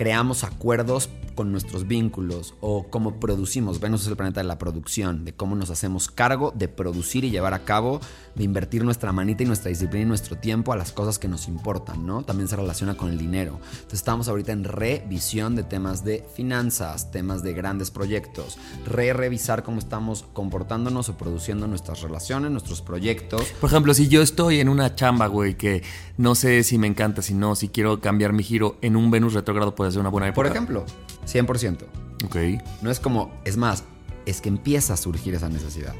creamos 0.00 0.44
acuerdos 0.44 1.10
con 1.34 1.52
nuestros 1.52 1.86
vínculos 1.86 2.54
o 2.62 2.86
cómo 2.88 3.20
producimos. 3.20 3.80
Venus 3.80 4.00
es 4.00 4.08
el 4.08 4.16
planeta 4.16 4.40
de 4.40 4.46
la 4.46 4.56
producción, 4.56 5.26
de 5.26 5.34
cómo 5.34 5.56
nos 5.56 5.68
hacemos 5.68 6.10
cargo 6.10 6.54
de 6.56 6.68
producir 6.68 7.22
y 7.24 7.30
llevar 7.30 7.52
a 7.52 7.66
cabo, 7.66 8.00
de 8.34 8.44
invertir 8.44 8.82
nuestra 8.82 9.12
manita 9.12 9.42
y 9.42 9.46
nuestra 9.46 9.68
disciplina 9.68 10.04
y 10.04 10.08
nuestro 10.08 10.38
tiempo 10.38 10.72
a 10.72 10.76
las 10.76 10.92
cosas 10.92 11.18
que 11.18 11.28
nos 11.28 11.48
importan, 11.48 12.06
¿no? 12.06 12.22
También 12.22 12.48
se 12.48 12.56
relaciona 12.56 12.96
con 12.96 13.10
el 13.10 13.18
dinero. 13.18 13.60
Entonces 13.72 14.00
estamos 14.00 14.28
ahorita 14.28 14.52
en 14.52 14.64
revisión 14.64 15.54
de 15.54 15.64
temas 15.64 16.02
de 16.02 16.24
finanzas, 16.34 17.10
temas 17.10 17.42
de 17.42 17.52
grandes 17.52 17.90
proyectos, 17.90 18.56
re-revisar 18.86 19.64
cómo 19.64 19.80
estamos 19.80 20.24
comportándonos 20.32 21.10
o 21.10 21.18
produciendo 21.18 21.66
nuestras 21.66 22.00
relaciones, 22.00 22.50
nuestros 22.50 22.80
proyectos. 22.80 23.42
Por 23.60 23.68
ejemplo, 23.68 23.92
si 23.92 24.08
yo 24.08 24.22
estoy 24.22 24.60
en 24.60 24.70
una 24.70 24.94
chamba, 24.94 25.26
güey, 25.26 25.58
que 25.58 25.82
no 26.16 26.34
sé 26.34 26.62
si 26.62 26.78
me 26.78 26.86
encanta, 26.86 27.20
si 27.20 27.34
no, 27.34 27.54
si 27.54 27.68
quiero 27.68 28.00
cambiar 28.00 28.32
mi 28.32 28.42
giro 28.42 28.78
en 28.80 28.96
un 28.96 29.10
Venus 29.10 29.34
retrógrado 29.34 29.74
puede 29.74 29.89
ser 29.92 30.00
una 30.00 30.10
buena 30.10 30.28
época. 30.28 30.36
Por 30.36 30.46
ejemplo, 30.46 30.84
100%. 31.26 31.78
Ok. 32.24 32.36
No 32.82 32.90
es 32.90 33.00
como, 33.00 33.30
es 33.44 33.56
más, 33.56 33.84
es 34.26 34.40
que 34.40 34.48
empieza 34.48 34.94
a 34.94 34.96
surgir 34.96 35.34
esa 35.34 35.48
necesidad. 35.48 35.94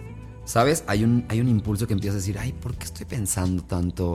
¿Sabes? 0.45 0.83
Hay 0.89 1.05
un, 1.05 1.25
hay 1.29 1.41
un 1.41 1.49
impulso 1.49 1.87
que 1.87 1.93
empieza 1.93 2.15
a 2.15 2.19
decir, 2.19 2.37
ay, 2.39 2.53
¿por 2.53 2.75
qué 2.75 2.85
estoy 2.85 3.07
pensando 3.07 3.63
tanto? 3.63 4.15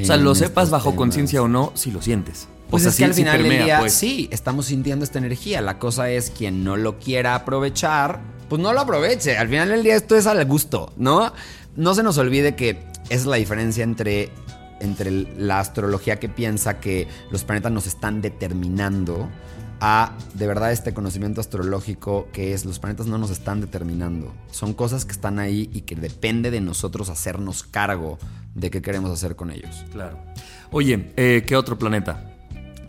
O 0.00 0.04
sea, 0.04 0.16
lo 0.16 0.34
sepas 0.34 0.70
bajo 0.70 0.90
temas?" 0.90 0.98
conciencia 0.98 1.42
o 1.42 1.48
no, 1.48 1.72
si 1.74 1.90
lo 1.90 2.00
sientes. 2.00 2.46
Pues 2.70 2.82
o 2.82 2.84
sea, 2.84 2.90
es 2.90 2.94
sí- 2.96 3.00
que 3.00 3.04
al 3.04 3.14
final 3.14 3.42
del 3.42 3.64
día, 3.64 3.78
pues. 3.80 3.92
sí, 3.92 4.28
estamos 4.30 4.66
sintiendo 4.66 5.04
esta 5.04 5.18
energía. 5.18 5.60
La 5.60 5.78
cosa 5.78 6.08
es 6.10 6.30
quien 6.30 6.62
no 6.64 6.76
lo 6.76 6.98
quiera 6.98 7.34
aprovechar, 7.34 8.20
pues 8.48 8.62
no 8.62 8.72
lo 8.72 8.80
aproveche. 8.80 9.36
Al 9.36 9.48
final 9.48 9.68
del 9.70 9.82
día 9.82 9.96
esto 9.96 10.16
es 10.16 10.26
al 10.26 10.42
gusto, 10.46 10.92
¿no? 10.96 11.32
No 11.76 11.94
se 11.94 12.02
nos 12.02 12.16
olvide 12.16 12.54
que 12.54 12.78
es 13.10 13.26
la 13.26 13.36
diferencia 13.36 13.82
entre, 13.84 14.30
entre 14.82 15.10
la 15.10 15.60
astrología 15.60 16.18
que 16.18 16.28
piensa 16.28 16.80
que 16.80 17.08
los 17.30 17.44
planetas 17.44 17.72
nos 17.72 17.86
están 17.86 18.20
determinando 18.20 19.28
a 19.80 20.16
de 20.34 20.46
verdad 20.46 20.70
este 20.70 20.94
conocimiento 20.94 21.40
astrológico 21.40 22.28
que 22.32 22.52
es 22.52 22.64
los 22.64 22.78
planetas 22.78 23.06
no 23.06 23.18
nos 23.18 23.30
están 23.30 23.60
determinando. 23.60 24.32
Son 24.50 24.74
cosas 24.74 25.04
que 25.04 25.12
están 25.12 25.38
ahí 25.38 25.70
y 25.72 25.82
que 25.82 25.96
depende 25.96 26.50
de 26.50 26.60
nosotros 26.60 27.08
hacernos 27.08 27.62
cargo 27.64 28.18
de 28.54 28.70
qué 28.70 28.82
queremos 28.82 29.10
hacer 29.10 29.34
con 29.34 29.50
ellos. 29.50 29.84
Claro. 29.90 30.18
Oye, 30.70 31.12
eh, 31.16 31.44
¿qué 31.46 31.56
otro 31.56 31.78
planeta? 31.78 32.30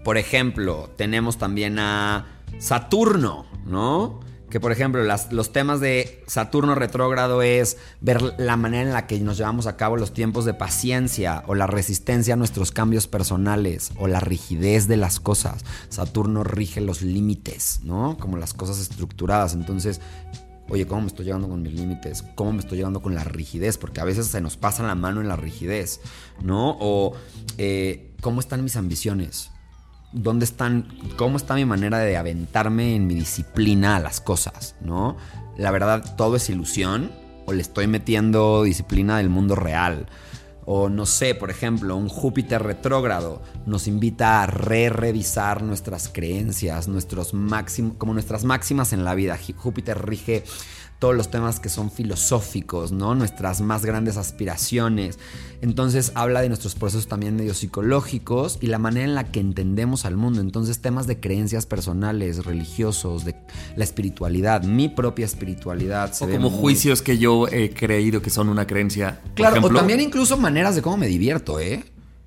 Por 0.04 0.18
ejemplo, 0.18 0.92
tenemos 0.96 1.38
también 1.38 1.80
a 1.80 2.28
Saturno, 2.60 3.46
¿no? 3.66 4.20
Que 4.54 4.60
por 4.60 4.72
ejemplo, 4.72 5.04
los 5.32 5.52
temas 5.52 5.80
de 5.80 6.24
Saturno 6.28 6.76
retrógrado 6.76 7.42
es 7.42 7.78
ver 8.02 8.36
la 8.38 8.56
manera 8.56 8.84
en 8.84 8.94
la 8.94 9.08
que 9.08 9.20
nos 9.20 9.40
llevamos 9.40 9.66
a 9.66 9.78
cabo 9.78 9.98
los 9.98 10.14
tiempos 10.14 10.46
de 10.46 10.54
paciencia 10.54 11.44
o 11.48 11.56
la 11.56 11.66
resistencia 11.66 12.36
a 12.36 12.38
nuestros 12.38 12.72
cambios 12.72 13.08
personales 13.08 13.90
o 13.98 14.08
la 14.08 14.20
rigidez 14.20 14.88
de 14.88 14.96
las 14.96 15.20
cosas. 15.20 15.66
Saturno 15.90 16.44
rige 16.44 16.82
los 16.82 17.02
límites, 17.02 17.80
¿no? 17.82 18.16
Como 18.20 18.38
las 18.38 18.54
cosas 18.54 18.80
estructuradas. 18.80 19.56
Entonces, 19.56 20.02
oye, 20.70 20.86
¿cómo 20.86 21.02
me 21.02 21.08
estoy 21.08 21.26
llevando 21.26 21.50
con 21.50 21.64
mis 21.64 21.74
límites? 21.74 22.24
¿Cómo 22.36 22.54
me 22.54 22.60
estoy 22.60 22.78
llevando 22.78 23.02
con 23.02 23.16
la 23.16 23.24
rigidez? 23.24 23.80
Porque 23.80 24.02
a 24.02 24.06
veces 24.06 24.28
se 24.28 24.40
nos 24.40 24.56
pasa 24.56 24.84
la 24.84 24.94
mano 24.94 25.20
en 25.20 25.30
la 25.30 25.36
rigidez, 25.36 26.00
¿no? 26.44 26.78
O 26.80 27.16
eh, 27.58 28.12
¿cómo 28.22 28.40
están 28.40 28.64
mis 28.64 28.76
ambiciones? 28.76 29.50
¿Dónde 30.14 30.46
están? 30.46 30.88
¿Cómo 31.18 31.38
está 31.38 31.56
mi 31.56 31.66
manera 31.66 31.98
de 32.00 32.18
aventarme 32.18 32.96
en 32.96 33.08
mi 33.08 33.16
disciplina 33.16 33.98
a 33.98 34.00
las 34.00 34.22
cosas? 34.22 34.76
¿No? 34.82 35.18
La 35.58 35.72
verdad, 35.72 36.16
todo 36.16 36.36
es 36.36 36.50
ilusión. 36.50 37.12
O 37.46 37.52
le 37.52 37.62
estoy 37.62 37.88
metiendo 37.88 38.64
disciplina 38.64 39.18
del 39.18 39.30
mundo 39.30 39.56
real. 39.56 40.06
O 40.66 40.88
no 40.90 41.06
sé, 41.06 41.36
por 41.36 41.50
ejemplo, 41.50 41.98
un 41.98 42.08
Júpiter 42.08 42.64
retrógrado 42.64 43.42
nos 43.66 43.88
invita 43.88 44.42
a 44.42 44.48
re-revisar 44.48 45.62
nuestras 45.62 46.08
creencias, 46.08 46.88
nuestros 46.88 47.34
máximos, 47.34 47.96
como 47.98 48.14
nuestras 48.14 48.46
máximas 48.46 48.94
en 48.94 49.04
la 49.04 49.14
vida. 49.14 49.38
Júpiter 49.58 50.06
rige 50.06 50.46
todos 51.04 51.18
los 51.18 51.30
temas 51.30 51.60
que 51.60 51.68
son 51.68 51.92
filosóficos, 51.92 52.94
¿no? 52.94 53.14
Nuestras 53.14 53.60
más 53.60 53.84
grandes 53.86 54.16
aspiraciones. 54.16 55.20
Entonces 55.60 56.14
habla 56.16 56.42
de 56.42 56.48
nuestros 56.48 56.76
procesos 56.76 57.08
también 57.10 57.36
medio 57.36 57.54
psicológicos 57.54 58.58
y 58.62 58.68
la 58.68 58.80
manera 58.80 59.04
en 59.04 59.14
la 59.14 59.26
que 59.30 59.42
entendemos 59.42 60.06
al 60.06 60.16
mundo. 60.16 60.40
Entonces 60.40 60.80
temas 60.80 61.06
de 61.06 61.20
creencias 61.20 61.66
personales, 61.66 62.46
religiosos, 62.46 63.26
de 63.26 63.36
la 63.76 63.84
espiritualidad, 63.84 64.64
mi 64.64 64.88
propia 64.88 65.26
espiritualidad. 65.26 66.14
se 66.14 66.24
O 66.24 66.30
como 66.30 66.50
muy- 66.50 66.58
juicios 66.62 67.02
que 67.02 67.18
yo 67.18 67.50
he 67.50 67.72
creído 67.72 68.22
que 68.22 68.30
son 68.30 68.48
una 68.48 68.66
creencia. 68.66 69.20
Claro, 69.36 69.62
o 69.62 69.70
también 69.70 70.00
incluso 70.00 70.38
maneras 70.38 70.74
de 70.76 70.82
cómo 70.82 70.96
me 70.96 71.08
divierto, 71.08 71.60
¿eh? 71.60 71.84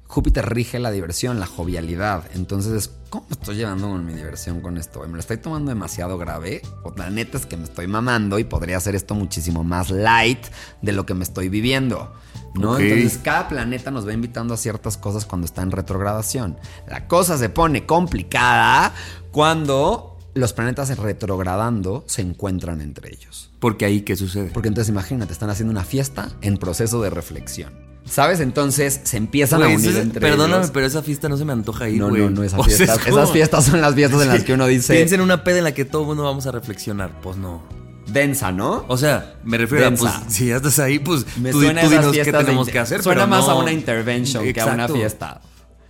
Júpiter 0.06 0.48
rige 0.48 0.78
la 0.78 0.90
diversión, 0.90 1.40
la 1.40 1.46
jovialidad. 1.46 2.24
Entonces, 2.34 2.72
es, 2.72 2.90
¿cómo 3.10 3.26
estoy 3.30 3.56
llevando 3.56 3.88
con 3.88 4.04
mi 4.04 4.14
diversión 4.14 4.60
con 4.60 4.76
esto? 4.76 5.00
¿Me 5.00 5.14
lo 5.14 5.20
estoy 5.20 5.38
tomando 5.38 5.70
demasiado 5.70 6.16
grave? 6.16 6.62
O 6.84 6.94
la 6.96 7.10
neta 7.10 7.38
es 7.38 7.46
que 7.46 7.56
me 7.56 7.64
estoy 7.64 7.86
mamando 7.86 8.38
y 8.38 8.44
podría 8.44 8.76
hacer 8.76 8.94
esto 8.94 9.14
muchísimo 9.14 9.64
más 9.64 9.90
light 9.90 10.46
de 10.80 10.92
lo 10.92 11.06
que 11.06 11.14
me 11.14 11.24
estoy 11.24 11.48
viviendo. 11.48 12.12
¿No? 12.54 12.78
Entonces, 12.78 13.18
cada 13.22 13.48
planeta 13.48 13.90
nos 13.90 14.06
va 14.06 14.12
invitando 14.12 14.54
a 14.54 14.56
ciertas 14.56 14.96
cosas 14.96 15.26
cuando 15.26 15.44
está 15.44 15.62
en 15.62 15.72
retrogradación. 15.72 16.56
La 16.88 17.06
cosa 17.06 17.36
se 17.36 17.50
pone 17.50 17.84
complicada 17.84 18.94
cuando 19.30 20.16
los 20.32 20.52
planetas 20.52 20.96
retrogradando 20.96 22.04
se 22.06 22.22
encuentran 22.22 22.80
entre 22.80 23.10
ellos. 23.10 23.50
Porque 23.58 23.84
ahí, 23.84 24.02
¿qué 24.02 24.16
sucede? 24.16 24.50
Porque 24.52 24.68
entonces 24.68 24.90
imagínate, 24.90 25.32
están 25.32 25.50
haciendo 25.50 25.72
una 25.72 25.84
fiesta 25.84 26.30
en 26.42 26.58
proceso 26.58 27.02
de 27.02 27.10
reflexión. 27.10 27.85
¿Sabes? 28.08 28.40
Entonces 28.40 29.00
se 29.04 29.16
empiezan 29.16 29.58
Güey, 29.60 29.72
a 29.72 29.76
unir 29.76 29.90
es- 29.90 29.96
entre 29.96 30.20
perdóname, 30.20 30.58
ellos. 30.58 30.70
pero 30.72 30.86
esa 30.86 31.02
fiesta 31.02 31.28
no 31.28 31.36
se 31.36 31.44
me 31.44 31.52
antoja 31.52 31.88
ir, 31.88 31.98
No, 32.00 32.08
güey. 32.08 32.22
no, 32.22 32.30
no, 32.30 32.42
esas 32.44 32.60
O 32.60 32.64
sea, 32.64 32.70
es 32.72 32.76
fiestas. 32.78 32.98
como- 33.04 33.18
Esas 33.18 33.30
fiestas 33.32 33.64
son 33.66 33.80
las 33.80 33.94
fiestas 33.94 34.22
en 34.22 34.28
las 34.28 34.44
que 34.44 34.52
uno 34.54 34.66
dice 34.66 34.94
Piensa 34.94 35.14
en 35.16 35.20
una 35.22 35.42
peda 35.44 35.58
en 35.58 35.64
la 35.64 35.74
que 35.74 35.84
todo 35.84 36.02
el 36.02 36.08
mundo 36.08 36.22
vamos 36.22 36.46
a 36.46 36.52
reflexionar. 36.52 37.20
Pues 37.22 37.36
no. 37.36 37.62
densa, 38.06 38.52
¿no? 38.52 38.84
O 38.86 38.96
sea, 38.96 39.34
me 39.42 39.58
refiero 39.58 39.84
Densa. 39.84 40.18
a, 40.18 40.20
pues, 40.22 40.32
si 40.32 40.46
ya 40.46 40.56
estás 40.56 40.78
ahí, 40.78 41.00
pues 41.00 41.26
Me 41.38 41.50
tú, 41.50 41.60
suena 41.60 41.80
tú 41.82 41.88
dinos 41.90 42.12
qué 42.12 42.22
de 42.24 42.32
tenemos 42.32 42.68
que 42.68 42.78
hacer. 42.78 43.02
Suena 43.02 43.22
pero 43.22 43.30
más 43.30 43.46
no- 43.46 43.50
a 43.50 43.54
una 43.58 43.72
intervention 43.72 44.52
que 44.52 44.60
a 44.60 44.66
una 44.66 44.86
fiesta. 44.88 45.40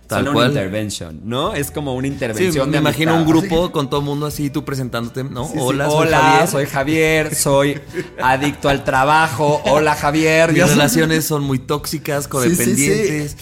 Tal 0.07 0.19
Suena 0.23 0.31
cual. 0.33 0.51
una 0.51 0.61
intervention, 0.61 1.19
¿no? 1.25 1.53
Es 1.53 1.69
como 1.69 1.93
una 1.93 2.07
Sí, 2.07 2.13
intervención. 2.13 2.67
me 2.69 2.77
de 2.77 2.81
imagino 2.81 3.15
un 3.15 3.25
grupo 3.25 3.71
con 3.73 3.89
todo 3.89 3.99
el 3.99 4.05
mundo 4.05 4.25
así, 4.25 4.49
tú 4.49 4.63
presentándote, 4.63 5.23
¿no? 5.25 5.45
Sí, 5.45 5.51
sí, 5.53 5.59
Hola, 5.61 5.89
Hola, 5.89 6.47
soy 6.47 6.65
Javier. 6.65 7.35
soy 7.35 7.35
Javier, 7.35 7.35
soy 7.35 7.79
adicto 8.21 8.69
al 8.69 8.83
trabajo. 8.85 9.61
Hola, 9.65 9.95
Javier. 9.95 10.53
Mis 10.53 10.67
relaciones 10.69 11.25
son 11.25 11.43
muy 11.43 11.59
tóxicas, 11.59 12.27
codependientes. 12.29 13.35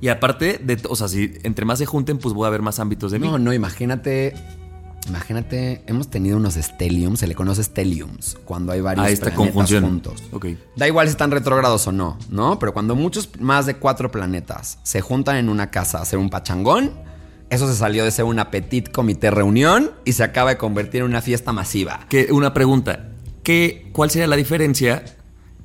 Y 0.00 0.08
aparte, 0.08 0.58
de, 0.62 0.78
o 0.88 0.96
sea, 0.96 1.08
si 1.08 1.32
entre 1.44 1.64
más 1.64 1.78
se 1.78 1.86
junten, 1.86 2.18
pues 2.18 2.34
voy 2.34 2.46
a 2.46 2.50
ver 2.50 2.62
más 2.62 2.78
ámbitos 2.78 3.12
de 3.12 3.18
mí. 3.18 3.26
No, 3.28 3.38
no, 3.38 3.52
imagínate. 3.52 4.34
Imagínate, 5.08 5.82
hemos 5.86 6.08
tenido 6.08 6.36
unos 6.36 6.54
stelliums, 6.54 7.20
se 7.20 7.26
le 7.26 7.34
conoce 7.34 7.62
stelliums, 7.62 8.36
cuando 8.44 8.72
hay 8.72 8.80
varios 8.80 9.06
a 9.06 9.10
esta 9.10 9.26
planetas 9.26 9.46
conjunción. 9.52 9.84
juntos. 9.84 10.22
Da 10.76 10.86
igual 10.88 11.06
si 11.06 11.12
están 11.12 11.30
retrógrados 11.30 11.86
o 11.86 11.92
no, 11.92 12.18
¿no? 12.30 12.58
Pero 12.58 12.72
cuando 12.72 12.94
muchos, 12.96 13.28
más 13.40 13.66
de 13.66 13.76
cuatro 13.76 14.10
planetas, 14.10 14.78
se 14.82 15.00
juntan 15.00 15.36
en 15.36 15.48
una 15.48 15.70
casa 15.70 15.98
a 15.98 16.02
hacer 16.02 16.18
un 16.18 16.30
pachangón, 16.30 16.92
eso 17.50 17.68
se 17.68 17.74
salió 17.76 18.04
de 18.04 18.10
ser 18.10 18.24
una 18.24 18.50
petit 18.50 18.90
comité 18.90 19.30
reunión 19.30 19.92
y 20.04 20.12
se 20.12 20.24
acaba 20.24 20.50
de 20.50 20.56
convertir 20.56 21.02
en 21.02 21.08
una 21.08 21.20
fiesta 21.20 21.52
masiva. 21.52 22.00
Que 22.08 22.32
una 22.32 22.54
pregunta. 22.54 23.10
¿Qué, 23.42 23.90
¿Cuál 23.92 24.10
sería 24.10 24.26
la 24.26 24.36
diferencia 24.36 25.04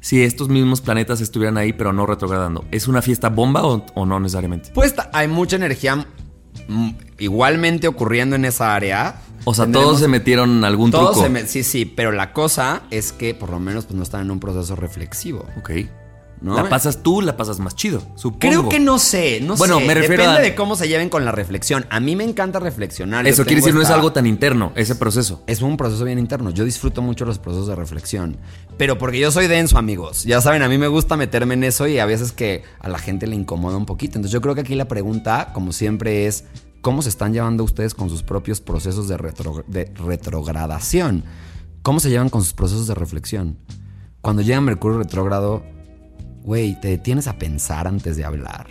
si 0.01 0.21
estos 0.21 0.49
mismos 0.49 0.81
planetas 0.81 1.21
estuvieran 1.21 1.57
ahí 1.57 1.71
pero 1.73 1.93
no 1.93 2.05
retrogradando? 2.05 2.65
¿Es 2.71 2.87
una 2.87 3.01
fiesta 3.01 3.29
bomba 3.29 3.63
o, 3.65 3.85
o 3.95 4.05
no 4.05 4.19
necesariamente? 4.19 4.71
Pues 4.73 4.93
hay 5.13 5.27
mucha 5.29 5.55
energía 5.55 6.05
igualmente 7.17 7.87
ocurriendo 7.87 8.35
en 8.35 8.45
esa 8.45 8.75
área. 8.75 9.21
O 9.45 9.53
sea, 9.53 9.71
todos 9.71 9.99
se 9.99 10.07
metieron 10.07 10.57
en 10.57 10.63
algún 10.63 10.91
todos 10.91 11.19
truco. 11.19 11.35
se 11.35 11.47
sí, 11.47 11.63
sí, 11.63 11.85
pero 11.85 12.11
la 12.11 12.33
cosa 12.33 12.83
es 12.91 13.11
que 13.11 13.33
por 13.33 13.49
lo 13.49 13.59
menos 13.59 13.85
pues, 13.85 13.95
no 13.95 14.03
están 14.03 14.21
en 14.21 14.31
un 14.31 14.39
proceso 14.39 14.75
reflexivo. 14.75 15.45
Ok. 15.57 15.71
¿No? 16.41 16.55
La 16.55 16.69
pasas 16.69 17.03
tú, 17.03 17.21
la 17.21 17.35
pasas 17.35 17.59
más 17.59 17.75
chido, 17.75 18.01
supongo. 18.15 18.39
Creo 18.39 18.69
que 18.69 18.79
no 18.79 18.97
sé, 18.99 19.41
no 19.41 19.55
Bueno, 19.57 19.79
sé. 19.79 19.85
me 19.85 19.93
refiero 19.93 20.23
Depende 20.23 20.39
a- 20.39 20.41
de 20.43 20.55
cómo 20.55 20.75
se 20.75 20.87
lleven 20.87 21.09
con 21.09 21.25
la 21.25 21.31
reflexión. 21.31 21.85
A 21.89 21.99
mí 21.99 22.15
me 22.15 22.23
encanta 22.23 22.59
reflexionar. 22.59 23.27
Eso 23.27 23.43
quiere 23.43 23.57
decir, 23.61 23.73
no 23.73 23.81
es 23.81 23.85
esta- 23.87 23.95
algo 23.95 24.13
tan 24.13 24.25
interno, 24.25 24.71
ese 24.75 24.95
proceso. 24.95 25.43
Es 25.47 25.61
un 25.61 25.75
proceso 25.77 26.05
bien 26.05 26.17
interno. 26.19 26.49
Yo 26.51 26.63
disfruto 26.65 27.01
mucho 27.01 27.25
los 27.25 27.39
procesos 27.39 27.67
de 27.67 27.75
reflexión. 27.75 28.37
Pero 28.77 28.97
porque 28.97 29.19
yo 29.19 29.31
soy 29.31 29.47
denso, 29.47 29.77
amigos. 29.77 30.23
Ya 30.23 30.39
saben, 30.41 30.61
a 30.63 30.69
mí 30.69 30.77
me 30.77 30.87
gusta 30.87 31.17
meterme 31.17 31.55
en 31.55 31.63
eso 31.65 31.87
y 31.87 31.99
a 31.99 32.05
veces 32.05 32.31
que 32.31 32.63
a 32.79 32.87
la 32.89 32.97
gente 32.99 33.27
le 33.27 33.35
incomoda 33.35 33.75
un 33.77 33.85
poquito. 33.85 34.17
Entonces 34.17 34.31
yo 34.31 34.41
creo 34.41 34.55
que 34.55 34.61
aquí 34.61 34.75
la 34.75 34.87
pregunta, 34.87 35.51
como 35.53 35.73
siempre, 35.73 36.25
es 36.27 36.45
¿cómo 36.81 37.01
se 37.01 37.09
están 37.09 37.33
llevando 37.33 37.65
ustedes 37.65 37.93
con 37.93 38.09
sus 38.09 38.23
propios 38.23 38.61
procesos 38.61 39.09
de, 39.09 39.17
retro- 39.17 39.65
de 39.67 39.91
retrogradación? 39.95 41.23
¿Cómo 41.81 41.99
se 41.99 42.09
llevan 42.09 42.29
con 42.29 42.43
sus 42.43 42.53
procesos 42.53 42.87
de 42.87 42.95
reflexión? 42.95 43.57
Cuando 44.21 44.41
llega 44.41 44.59
Mercurio 44.61 44.97
retrógrado, 44.99 45.63
güey, 46.43 46.79
te 46.79 46.89
detienes 46.89 47.27
a 47.27 47.37
pensar 47.37 47.87
antes 47.87 48.17
de 48.17 48.25
hablar. 48.25 48.67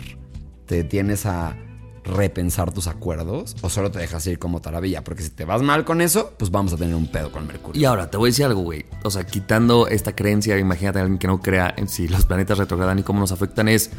Te 0.65 0.75
detienes 0.75 1.25
a 1.25 1.55
repensar 2.03 2.71
tus 2.71 2.87
acuerdos 2.87 3.55
o 3.61 3.69
solo 3.69 3.91
te 3.91 3.99
dejas 3.99 4.25
ir 4.27 4.39
como 4.39 4.61
taravilla. 4.61 5.03
Porque 5.03 5.23
si 5.23 5.29
te 5.29 5.45
vas 5.45 5.61
mal 5.61 5.85
con 5.85 6.01
eso, 6.01 6.33
pues 6.37 6.51
vamos 6.51 6.73
a 6.73 6.77
tener 6.77 6.95
un 6.95 7.07
pedo 7.07 7.31
con 7.31 7.47
Mercurio. 7.47 7.79
Y 7.79 7.85
ahora, 7.85 8.09
te 8.09 8.17
voy 8.17 8.29
a 8.29 8.31
decir 8.31 8.45
algo, 8.45 8.61
güey. 8.61 8.85
O 9.03 9.11
sea, 9.11 9.25
quitando 9.25 9.87
esta 9.87 10.15
creencia, 10.15 10.57
imagínate 10.57 10.99
a 10.99 11.03
alguien 11.03 11.19
que 11.19 11.27
no 11.27 11.41
crea 11.41 11.73
en 11.77 11.87
si 11.87 12.07
los 12.07 12.25
planetas 12.25 12.57
retrogradan 12.57 12.99
y 12.99 13.03
cómo 13.03 13.19
nos 13.19 13.31
afectan, 13.31 13.67
es 13.67 13.91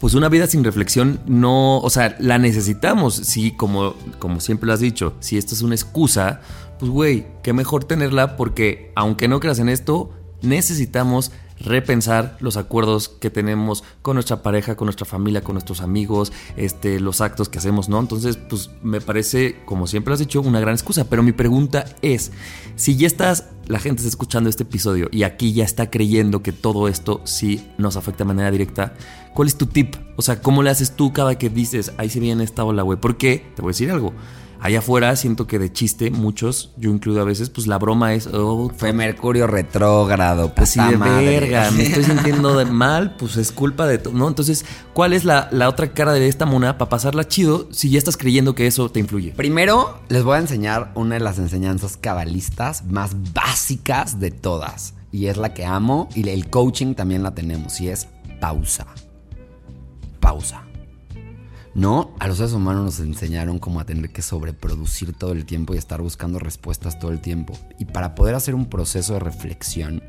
pues 0.00 0.14
una 0.14 0.28
vida 0.28 0.48
sin 0.48 0.64
reflexión 0.64 1.20
no, 1.26 1.78
o 1.78 1.88
sea, 1.88 2.16
la 2.18 2.38
necesitamos. 2.38 3.14
Sí, 3.14 3.52
como, 3.56 3.94
como 4.18 4.40
siempre 4.40 4.66
lo 4.66 4.72
has 4.72 4.80
dicho, 4.80 5.14
si 5.20 5.38
esto 5.38 5.54
es 5.54 5.62
una 5.62 5.76
excusa, 5.76 6.40
pues 6.80 6.90
güey, 6.90 7.26
qué 7.44 7.52
mejor 7.52 7.84
tenerla 7.84 8.36
porque 8.36 8.90
aunque 8.96 9.28
no 9.28 9.38
creas 9.38 9.60
en 9.60 9.68
esto, 9.68 10.10
necesitamos 10.42 11.30
repensar 11.62 12.36
los 12.40 12.56
acuerdos 12.56 13.08
que 13.08 13.30
tenemos 13.30 13.84
con 14.02 14.14
nuestra 14.14 14.42
pareja, 14.42 14.76
con 14.76 14.86
nuestra 14.86 15.06
familia, 15.06 15.42
con 15.42 15.54
nuestros 15.54 15.80
amigos, 15.80 16.32
este, 16.56 17.00
los 17.00 17.20
actos 17.20 17.48
que 17.48 17.58
hacemos, 17.58 17.88
¿no? 17.88 18.00
Entonces, 18.00 18.36
pues 18.36 18.70
me 18.82 19.00
parece, 19.00 19.56
como 19.64 19.86
siempre 19.86 20.12
has 20.14 20.20
dicho, 20.20 20.40
una 20.40 20.60
gran 20.60 20.74
excusa. 20.74 21.04
Pero 21.04 21.22
mi 21.22 21.32
pregunta 21.32 21.84
es, 22.02 22.32
si 22.76 22.96
ya 22.96 23.06
estás, 23.06 23.46
la 23.66 23.78
gente 23.78 24.00
está 24.00 24.08
escuchando 24.08 24.50
este 24.50 24.64
episodio 24.64 25.08
y 25.10 25.22
aquí 25.22 25.52
ya 25.52 25.64
está 25.64 25.90
creyendo 25.90 26.42
que 26.42 26.52
todo 26.52 26.88
esto 26.88 27.20
sí 27.24 27.66
nos 27.78 27.96
afecta 27.96 28.24
de 28.24 28.28
manera 28.28 28.50
directa, 28.50 28.94
¿cuál 29.34 29.48
es 29.48 29.56
tu 29.56 29.66
tip? 29.66 29.94
O 30.16 30.22
sea, 30.22 30.40
¿cómo 30.40 30.62
le 30.62 30.70
haces 30.70 30.96
tú 30.96 31.12
cada 31.12 31.36
que 31.36 31.48
dices, 31.48 31.92
ahí 31.96 32.10
se 32.10 32.20
viene 32.20 32.44
esta 32.44 32.64
ola, 32.64 32.82
güey? 32.82 32.98
Porque, 32.98 33.46
te 33.54 33.62
voy 33.62 33.70
a 33.70 33.72
decir 33.72 33.90
algo, 33.90 34.12
allá 34.62 34.78
afuera 34.78 35.14
siento 35.16 35.46
que 35.46 35.58
de 35.58 35.72
chiste, 35.72 36.10
muchos, 36.10 36.70
yo 36.76 36.90
incluido 36.90 37.20
a 37.20 37.24
veces, 37.24 37.50
pues 37.50 37.66
la 37.66 37.78
broma 37.78 38.14
es. 38.14 38.28
Oh, 38.28 38.70
Fue 38.74 38.92
Mercurio 38.92 39.46
retrógrado, 39.46 40.54
pues 40.54 40.78
Así 40.78 40.90
de 40.90 40.96
verga, 40.96 41.70
me 41.72 41.82
estoy 41.82 42.04
sintiendo 42.04 42.56
de 42.56 42.64
mal, 42.64 43.16
pues 43.16 43.36
es 43.36 43.52
culpa 43.52 43.86
de 43.86 43.98
todo, 43.98 44.14
¿no? 44.14 44.28
Entonces, 44.28 44.64
¿cuál 44.94 45.12
es 45.12 45.24
la, 45.24 45.48
la 45.50 45.68
otra 45.68 45.92
cara 45.92 46.12
de 46.12 46.28
esta 46.28 46.46
mona 46.46 46.78
para 46.78 46.88
pasarla 46.88 47.26
chido 47.26 47.68
si 47.72 47.90
ya 47.90 47.98
estás 47.98 48.16
creyendo 48.16 48.54
que 48.54 48.66
eso 48.66 48.88
te 48.90 49.00
influye? 49.00 49.32
Primero, 49.32 50.00
les 50.08 50.22
voy 50.22 50.36
a 50.36 50.40
enseñar 50.40 50.92
una 50.94 51.16
de 51.16 51.20
las 51.20 51.38
enseñanzas 51.38 51.96
cabalistas 51.96 52.84
más 52.84 53.16
básicas 53.32 54.20
de 54.20 54.30
todas. 54.30 54.94
Y 55.10 55.26
es 55.26 55.36
la 55.36 55.52
que 55.52 55.66
amo, 55.66 56.08
y 56.14 56.26
el 56.28 56.48
coaching 56.48 56.94
también 56.94 57.22
la 57.22 57.34
tenemos, 57.34 57.80
y 57.82 57.88
es 57.90 58.08
pausa. 58.40 58.86
Pausa. 60.20 60.62
No, 61.74 62.14
a 62.18 62.28
los 62.28 62.36
seres 62.36 62.52
humanos 62.52 62.84
nos 62.84 63.00
enseñaron 63.00 63.58
como 63.58 63.80
a 63.80 63.86
tener 63.86 64.10
que 64.10 64.20
sobreproducir 64.20 65.14
todo 65.14 65.32
el 65.32 65.46
tiempo 65.46 65.74
y 65.74 65.78
estar 65.78 66.02
buscando 66.02 66.38
respuestas 66.38 66.98
todo 66.98 67.10
el 67.10 67.20
tiempo. 67.20 67.58
Y 67.78 67.86
para 67.86 68.14
poder 68.14 68.34
hacer 68.34 68.54
un 68.54 68.66
proceso 68.66 69.14
de 69.14 69.20
reflexión, 69.20 70.02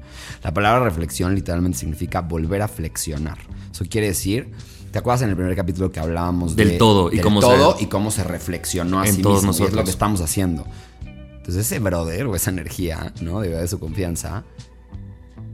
la 0.44 0.54
palabra 0.54 0.84
reflexión 0.84 1.34
literalmente 1.36 1.78
significa 1.78 2.22
volver 2.22 2.62
a 2.62 2.68
flexionar. 2.68 3.38
Eso 3.72 3.86
quiere 3.90 4.08
decir, 4.08 4.52
¿te 4.92 5.00
acuerdas 5.00 5.22
en 5.22 5.30
el 5.30 5.38
primer 5.38 5.56
capítulo 5.56 5.90
que 5.90 6.02
hablábamos 6.02 6.58
del 6.58 6.78
todo 6.78 7.12
y 7.14 7.20
cómo 7.20 7.40
todo 7.40 7.78
se, 7.78 7.84
y 7.84 7.88
cómo 7.88 8.12
se 8.12 8.26
reflexionó 8.26 9.00
a 9.00 9.08
sí 9.08 9.18
mismo? 9.18 9.32
Nosotros. 9.32 9.70
es 9.70 9.74
lo 9.74 9.84
que 9.86 9.92
estamos 9.92 10.20
haciendo. 10.20 10.66
Entonces 11.06 11.66
ese 11.66 11.80
brother 11.80 12.26
o 12.26 12.36
esa 12.36 12.50
energía, 12.50 13.14
¿no? 13.22 13.40
De 13.40 13.66
su 13.70 13.80
confianza, 13.80 14.44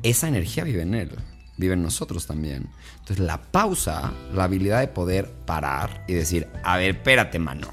esa 0.02 0.28
energía 0.28 0.64
vive 0.64 0.82
en 0.82 0.96
él 0.96 1.12
vive 1.60 1.74
en 1.74 1.84
nosotros 1.84 2.26
también. 2.26 2.70
Entonces 3.00 3.20
la 3.20 3.40
pausa, 3.40 4.14
la 4.34 4.46
habilidad 4.46 4.80
de 4.80 4.88
poder 4.88 5.30
parar 5.46 6.06
y 6.08 6.14
decir, 6.14 6.48
a 6.64 6.78
ver, 6.78 6.96
espérate 6.96 7.38
mano, 7.38 7.68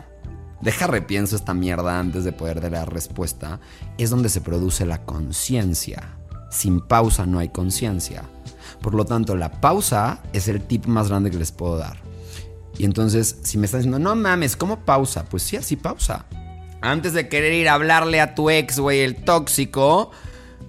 deja 0.61 0.89
repienso 0.89 1.37
esta 1.37 1.55
mierda 1.55 1.99
antes 1.99 2.25
de 2.25 2.33
poder 2.33 2.61
dar 2.69 2.93
respuesta, 2.93 3.61
es 3.97 4.11
donde 4.11 4.29
se 4.29 4.41
produce 4.41 4.85
la 4.85 5.05
conciencia. 5.05 6.17
Sin 6.51 6.81
pausa 6.81 7.27
no 7.27 7.39
hay 7.39 7.49
conciencia. 7.51 8.25
Por 8.83 8.95
lo 8.95 9.05
tanto, 9.05 9.37
la 9.37 9.61
pausa 9.61 10.21
es 10.33 10.49
el 10.49 10.61
tip 10.61 10.87
más 10.87 11.09
grande 11.09 11.31
que 11.31 11.39
les 11.39 11.53
puedo 11.53 11.79
dar. 11.79 11.99
Y 12.79 12.85
entonces, 12.85 13.39
si 13.43 13.57
me 13.57 13.67
están 13.67 13.81
diciendo, 13.81 13.99
no 13.99 14.17
mames, 14.17 14.57
¿cómo 14.57 14.85
pausa? 14.85 15.25
Pues 15.25 15.45
sí, 15.45 15.57
así 15.57 15.77
pausa. 15.77 16.27
Antes 16.83 17.13
de 17.13 17.29
querer 17.29 17.53
ir 17.53 17.69
a 17.69 17.75
hablarle 17.75 18.21
a 18.21 18.35
tu 18.35 18.51
ex, 18.51 18.79
güey, 18.79 19.01
el 19.01 19.17
tóxico, 19.17 20.11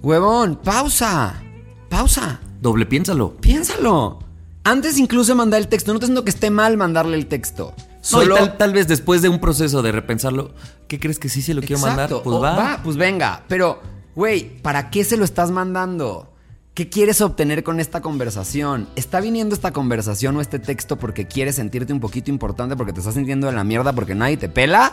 huevón, 0.02 0.56
pausa. 0.56 1.42
Pausa. 1.90 2.40
Doble, 2.60 2.86
piénsalo. 2.86 3.36
Piénsalo. 3.36 4.18
Antes 4.64 4.98
incluso 4.98 5.32
de 5.32 5.36
mandar 5.36 5.60
el 5.60 5.68
texto. 5.68 5.92
No 5.92 5.98
te 5.98 6.06
diciendo 6.06 6.24
que 6.24 6.30
esté 6.30 6.50
mal 6.50 6.76
mandarle 6.76 7.16
el 7.16 7.26
texto. 7.26 7.74
Solo... 8.00 8.52
tal, 8.52 8.72
vez 8.72 8.88
después 8.88 9.22
de 9.22 9.28
un 9.28 9.38
proceso 9.38 9.82
de 9.82 9.92
repensarlo, 9.92 10.54
¿qué 10.86 10.98
crees 10.98 11.18
que 11.18 11.28
sí 11.28 11.42
se 11.42 11.54
lo 11.54 11.60
quiero 11.62 11.80
mandar? 11.82 12.08
Pues 12.08 12.36
va. 12.36 12.56
va. 12.56 12.80
Pues 12.82 12.96
venga. 12.96 13.44
Pero, 13.48 13.80
güey, 14.14 14.60
¿para 14.62 14.90
qué 14.90 15.04
se 15.04 15.16
lo 15.16 15.24
estás 15.24 15.50
mandando? 15.50 16.32
¿Qué 16.74 16.88
quieres 16.88 17.20
obtener 17.20 17.64
con 17.64 17.80
esta 17.80 18.00
conversación? 18.00 18.88
¿Está 18.94 19.20
viniendo 19.20 19.54
esta 19.54 19.72
conversación 19.72 20.36
o 20.36 20.40
este 20.40 20.60
texto 20.60 20.96
porque 20.96 21.26
quieres 21.26 21.56
sentirte 21.56 21.92
un 21.92 21.98
poquito 21.98 22.30
importante 22.30 22.76
porque 22.76 22.92
te 22.92 23.00
estás 23.00 23.14
sintiendo 23.14 23.48
de 23.48 23.52
la 23.52 23.64
mierda 23.64 23.92
porque 23.92 24.14
nadie 24.14 24.36
te 24.36 24.48
pela? 24.48 24.92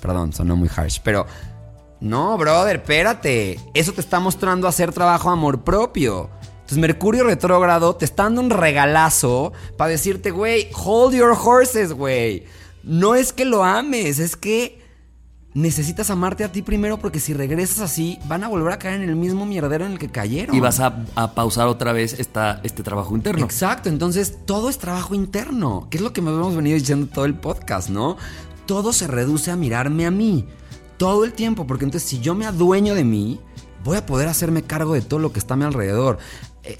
Perdón, 0.00 0.32
sonó 0.32 0.56
muy 0.56 0.68
harsh, 0.74 0.98
pero 1.04 1.26
no, 2.00 2.36
brother, 2.36 2.76
espérate. 2.76 3.60
Eso 3.74 3.92
te 3.92 4.00
está 4.00 4.18
mostrando 4.18 4.66
hacer 4.66 4.92
trabajo 4.92 5.30
amor 5.30 5.62
propio. 5.62 6.30
Entonces 6.64 6.78
Mercurio 6.78 7.24
retrógrado 7.24 7.94
te 7.94 8.06
está 8.06 8.22
dando 8.22 8.40
un 8.40 8.48
regalazo 8.48 9.52
para 9.76 9.90
decirte, 9.90 10.30
güey, 10.30 10.70
hold 10.74 11.14
your 11.14 11.36
horses, 11.38 11.92
güey. 11.92 12.44
No 12.82 13.14
es 13.14 13.34
que 13.34 13.44
lo 13.44 13.64
ames, 13.64 14.18
es 14.18 14.34
que 14.34 14.82
necesitas 15.52 16.08
amarte 16.08 16.42
a 16.42 16.50
ti 16.50 16.62
primero 16.62 16.98
porque 16.98 17.20
si 17.20 17.34
regresas 17.34 17.80
así 17.80 18.18
van 18.28 18.44
a 18.44 18.48
volver 18.48 18.72
a 18.72 18.78
caer 18.78 19.02
en 19.02 19.10
el 19.10 19.14
mismo 19.14 19.44
mierdero 19.44 19.84
en 19.84 19.92
el 19.92 19.98
que 19.98 20.08
cayeron. 20.08 20.56
Y 20.56 20.60
vas 20.60 20.80
a, 20.80 21.04
pausar 21.34 21.68
otra 21.68 21.92
vez 21.92 22.18
esta, 22.18 22.60
este 22.62 22.82
trabajo 22.82 23.14
interno. 23.14 23.44
Exacto, 23.44 23.90
entonces 23.90 24.38
todo 24.46 24.70
es 24.70 24.78
trabajo 24.78 25.14
interno, 25.14 25.86
que 25.90 25.98
es 25.98 26.02
lo 26.02 26.14
que 26.14 26.22
me 26.22 26.30
hemos 26.30 26.56
venido 26.56 26.78
diciendo 26.78 27.08
todo 27.12 27.26
el 27.26 27.34
podcast, 27.34 27.90
¿no? 27.90 28.16
Todo 28.64 28.94
se 28.94 29.06
reduce 29.06 29.50
a 29.50 29.56
mirarme 29.56 30.06
a 30.06 30.10
mí, 30.10 30.46
todo 30.96 31.26
el 31.26 31.34
tiempo, 31.34 31.66
porque 31.66 31.84
entonces 31.84 32.08
si 32.08 32.20
yo 32.20 32.34
me 32.34 32.46
adueño 32.46 32.94
de 32.94 33.04
mí, 33.04 33.38
voy 33.84 33.98
a 33.98 34.06
poder 34.06 34.28
hacerme 34.28 34.62
cargo 34.62 34.94
de 34.94 35.02
todo 35.02 35.20
lo 35.20 35.30
que 35.30 35.38
está 35.38 35.54
a 35.54 35.56
mi 35.58 35.64
alrededor. 35.64 36.18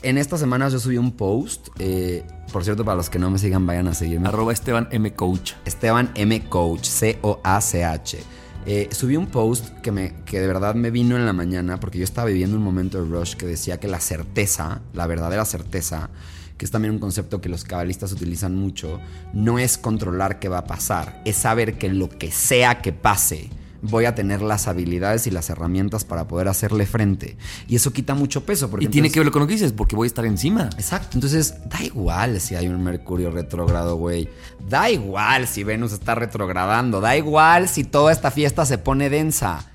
En 0.03 0.17
estas 0.17 0.41
semanas 0.41 0.73
yo 0.73 0.79
subí 0.79 0.97
un 0.97 1.13
post. 1.13 1.69
Eh, 1.79 2.25
por 2.53 2.65
cierto, 2.65 2.85
para 2.85 2.97
los 2.97 3.11
que 3.11 3.19
no 3.19 3.31
me 3.31 3.39
sigan, 3.39 3.67
vayan 3.67 3.89
a 3.89 3.95
seguirme. 3.95 4.29
Arroba 4.29 4.53
Esteban 4.53 4.89
M. 4.91 5.13
Coach. 5.15 5.53
Esteban 5.65 6.11
M. 6.15 6.49
Coach, 6.49 6.85
C-O-A-C-H. 6.85 8.19
Eh, 8.67 8.89
subí 8.93 9.17
un 9.17 9.27
post 9.27 9.69
que, 9.81 9.93
me, 9.93 10.15
que 10.25 10.41
de 10.41 10.47
verdad 10.47 10.75
me 10.75 10.91
vino 10.91 11.17
en 11.17 11.27
la 11.27 11.35
mañana 11.35 11.79
porque 11.79 11.99
yo 11.99 12.05
estaba 12.05 12.29
viviendo 12.29 12.57
un 12.57 12.63
momento 12.63 13.03
de 13.03 13.11
rush 13.11 13.35
que 13.35 13.45
decía 13.45 13.79
que 13.79 13.89
la 13.89 14.01
certeza, 14.01 14.81
la 14.95 15.07
verdadera 15.07 15.45
certeza, 15.45 16.09
que 16.57 16.65
es 16.65 16.71
también 16.71 16.95
un 16.95 16.99
concepto 16.99 17.43
que 17.43 17.51
los 17.51 17.65
cabalistas 17.65 18.13
utilizan 18.13 18.55
mucho, 18.55 19.01
no 19.35 19.59
es 19.59 19.77
controlar 19.77 20.39
qué 20.39 20.49
va 20.49 20.59
a 20.59 20.65
pasar, 20.65 21.21
es 21.27 21.37
saber 21.37 21.77
que 21.77 21.91
lo 21.91 22.09
que 22.09 22.31
sea 22.31 22.81
que 22.81 22.95
pase, 22.95 23.51
voy 23.85 24.07
a 24.07 24.15
tener 24.15 24.41
las 24.43 24.67
habilidades 24.67 25.27
y 25.27 25.31
las 25.31 25.51
herramientas 25.51 26.05
para 26.05 26.27
poder 26.27 26.49
hacerle 26.49 26.87
frente. 26.87 27.37
Y 27.69 27.77
eso 27.77 27.93
quita 27.93 28.15
mucho 28.15 28.45
peso. 28.45 28.71
Porque 28.71 28.87
y 28.87 28.89
tiene 28.89 29.11
que 29.11 29.21
ver 29.21 29.31
con 29.31 29.41
lo 29.43 29.47
que 29.47 29.55
dices, 29.55 29.73
porque 29.73 29.95
voy 29.95 30.07
a 30.07 30.09
estar 30.09 30.25
encima. 30.25 30.71
Exacto. 30.79 31.11
Entonces, 31.15 31.55
da 31.69 31.83
igual 31.83 32.41
si 32.41 32.55
hay 32.55 32.69
un 32.69 32.83
Mercurio 32.83 33.31
retrógrado, 33.31 33.97
güey. 33.97 34.29
Da 34.69 34.91
igual 34.91 35.47
si 35.47 35.65
Venus 35.65 35.93
está 35.93 36.15
retrogradando. 36.15 37.01
Da 37.01 37.17
igual 37.17 37.69
si 37.69 37.85
toda 37.85 38.11
esta 38.11 38.31
fiesta 38.31 38.65
se 38.65 38.79
pone 38.79 39.11
densa. 39.11 39.71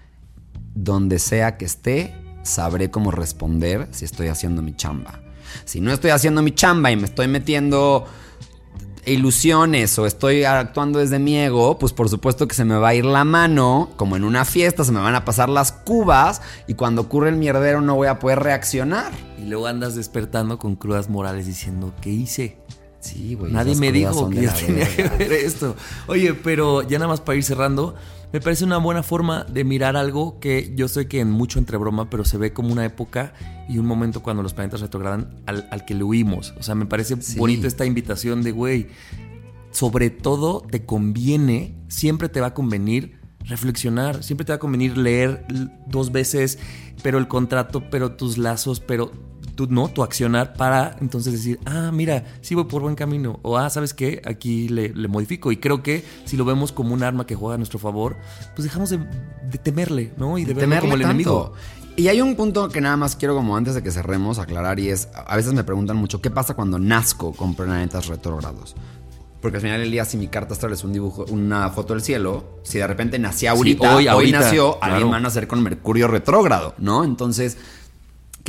Donde 0.74 1.19
sea 1.19 1.58
que 1.58 1.65
esté, 1.65 2.15
sabré 2.43 2.89
cómo 2.89 3.12
responder 3.12 3.88
si 3.91 4.06
estoy 4.06 4.28
haciendo 4.28 4.62
mi 4.62 4.76
chamba. 4.76 5.22
Si 5.65 5.82
no 5.82 5.91
estoy 5.91 6.12
haciendo 6.12 6.41
mi 6.41 6.52
chamba 6.52 6.91
y 6.91 6.95
me 6.95 7.06
estoy 7.06 7.28
metiendo 7.28 8.06
ilusiones 9.06 9.98
o 10.00 10.06
estoy 10.06 10.44
actuando 10.44 11.00
desde 11.00 11.20
mi 11.20 11.38
ego, 11.38 11.78
pues 11.80 11.94
por 11.94 12.10
supuesto 12.10 12.48
que 12.48 12.56
se 12.56 12.66
me 12.66 12.76
va 12.76 12.90
a 12.90 12.96
ir 12.96 13.06
la 13.06 13.24
mano, 13.24 13.90
como 13.96 14.16
en 14.16 14.24
una 14.24 14.46
fiesta, 14.46 14.84
se 14.84 14.92
me 14.92 15.00
van 15.00 15.16
a 15.16 15.26
pasar 15.26 15.50
las 15.50 15.72
cubas 15.72 16.42
y 16.68 16.74
cuando 16.74 17.02
ocurre 17.02 17.30
el 17.30 17.36
mierdero 17.36 17.82
no 17.82 17.96
voy 17.96 18.08
a 18.08 18.20
poder 18.20 18.40
reaccionar. 18.40 19.12
Y 19.38 19.46
luego 19.46 19.68
andas 19.68 19.96
despertando 19.96 20.60
con 20.60 20.76
crudas 20.76 21.10
morales 21.10 21.46
diciendo, 21.46 21.94
¿qué 22.02 22.10
hice? 22.10 22.58
Sí, 23.00 23.36
güey. 23.36 23.52
Nadie 23.52 23.76
me 23.76 23.92
dijo 23.92 24.30
que 24.30 24.42
yo 24.42 24.52
tenía 24.54 24.88
que 24.96 25.04
ver 25.04 25.32
esto. 25.32 25.76
Oye, 26.08 26.34
pero 26.34 26.82
ya 26.82 27.00
nada 27.00 27.10
más 27.10 27.22
para 27.22 27.38
ir 27.38 27.44
cerrando, 27.44 27.96
me 28.32 28.39
parece 28.42 28.63
una 28.63 28.78
buena 28.78 29.02
forma 29.02 29.44
de 29.44 29.63
mirar 29.63 29.98
algo 29.98 30.39
que 30.39 30.74
yo 30.76 30.88
sé 30.88 31.08
que 31.08 31.20
en 31.20 31.32
mucho 31.32 31.58
entre 31.58 31.78
broma, 31.78 32.10
pero 32.10 32.24
se 32.26 32.38
ve 32.38 32.54
como 32.54 32.72
una 32.72 32.86
época 32.86 33.34
y 33.68 33.80
un 33.80 33.86
momento 33.86 34.22
cuando 34.22 34.44
los 34.44 34.54
planetas 34.54 34.82
retrogradan 34.82 35.42
al, 35.48 35.86
que 35.86 35.96
le 35.96 36.04
huimos. 36.04 36.54
O 36.60 36.63
sea, 36.63 36.76
me 36.76 36.86
parece 36.86 37.15
bonita 37.38 37.68
esta 37.68 37.86
invitación 37.86 38.44
de, 38.44 38.52
güey, 38.52 38.88
sobre 39.72 40.10
todo 40.10 40.62
te 40.62 40.86
conviene, 40.86 41.76
siempre 41.88 42.30
te 42.30 42.39
va 42.39 42.48
a 42.48 42.54
convenir 42.54 43.20
reflexionar, 43.46 44.24
siempre 44.24 44.46
te 44.46 44.52
va 44.52 44.58
a 44.58 44.60
convenir 44.60 44.98
leer 44.98 45.46
dos 45.88 46.12
veces, 46.12 46.60
pero 47.02 47.18
el 47.18 47.28
contrato, 47.28 47.89
pero 47.89 48.12
tus 48.12 48.38
lazos, 48.38 48.80
pero 48.80 49.12
¿no? 49.67 49.88
Tu 49.89 50.04
accionar 50.04 50.54
para 50.54 50.95
entonces 51.02 51.34
decir, 51.34 51.60
ah, 51.65 51.91
mira, 51.91 52.24
sí 52.41 52.56
voy 52.56 52.65
por 52.65 52.82
buen 52.82 52.95
camino. 52.95 53.39
O, 53.41 53.58
ah, 53.58 53.69
¿sabes 53.69 53.93
qué? 53.93 54.22
Aquí 54.26 54.69
le, 54.69 54.93
modifico. 55.08 55.52
Y 55.52 55.58
creo 55.58 55.84
que 55.84 56.04
si 56.26 56.38
lo 56.38 56.45
vemos 56.45 56.72
como 56.72 56.93
un 56.93 57.04
arma 57.04 57.26
que 57.26 57.36
juega 57.36 57.56
a 57.56 57.58
nuestro 57.58 57.80
favor, 57.80 58.17
pues 58.56 58.63
dejamos 58.63 58.89
de, 58.89 59.00
temerle, 59.63 60.13
¿no? 60.17 60.38
Y 60.38 60.45
de, 60.45 60.54
verlo 60.54 60.80
como 60.82 60.95
el 60.95 61.02
enemigo. 61.02 61.54
Y 61.95 62.08
hay 62.08 62.22
un 62.22 62.36
punto 62.36 62.69
que 62.69 62.80
nada 62.80 62.95
más 62.95 63.17
quiero 63.17 63.36
como 63.36 63.58
antes 63.58 63.76
de 63.76 63.84
que 63.84 63.91
cerremos 63.91 64.39
aclarar 64.39 64.80
y 64.80 64.89
es, 64.89 65.10
a 65.13 65.36
veces 65.36 65.54
me 65.54 65.65
preguntan 65.65 65.98
mucho, 65.98 66.22
¿qué 66.22 66.32
pasa 66.32 66.54
cuando 66.54 66.80
nazco 66.80 67.34
con 67.34 67.56
planetas 67.56 68.08
retrógrados? 68.08 68.76
Porque 69.41 69.58
al 69.58 69.62
final 69.62 69.80
del 69.80 69.91
día, 69.91 70.04
si 70.04 70.17
mi 70.17 70.28
carta 70.28 70.54
astral 70.54 70.74
es 70.74 70.84
un 70.84 70.91
dibujo, 70.91 71.26
una 71.30 71.69
foto 71.69 71.93
del 71.93 72.04
cielo, 72.04 72.60
si 72.63 72.78
de 72.78 72.88
repente 72.88 73.17
nací 73.19 73.48
ahorita, 73.48 73.95
hoy, 73.95 74.32
nació, 74.32 74.82
alguien 74.84 75.12
va 75.12 75.17
a 75.17 75.19
nacer 75.22 75.48
con 75.48 75.63
Mercurio 75.63 76.08
retrógrado, 76.08 76.76
¿no? 76.78 77.06
Entonces, 77.06 77.58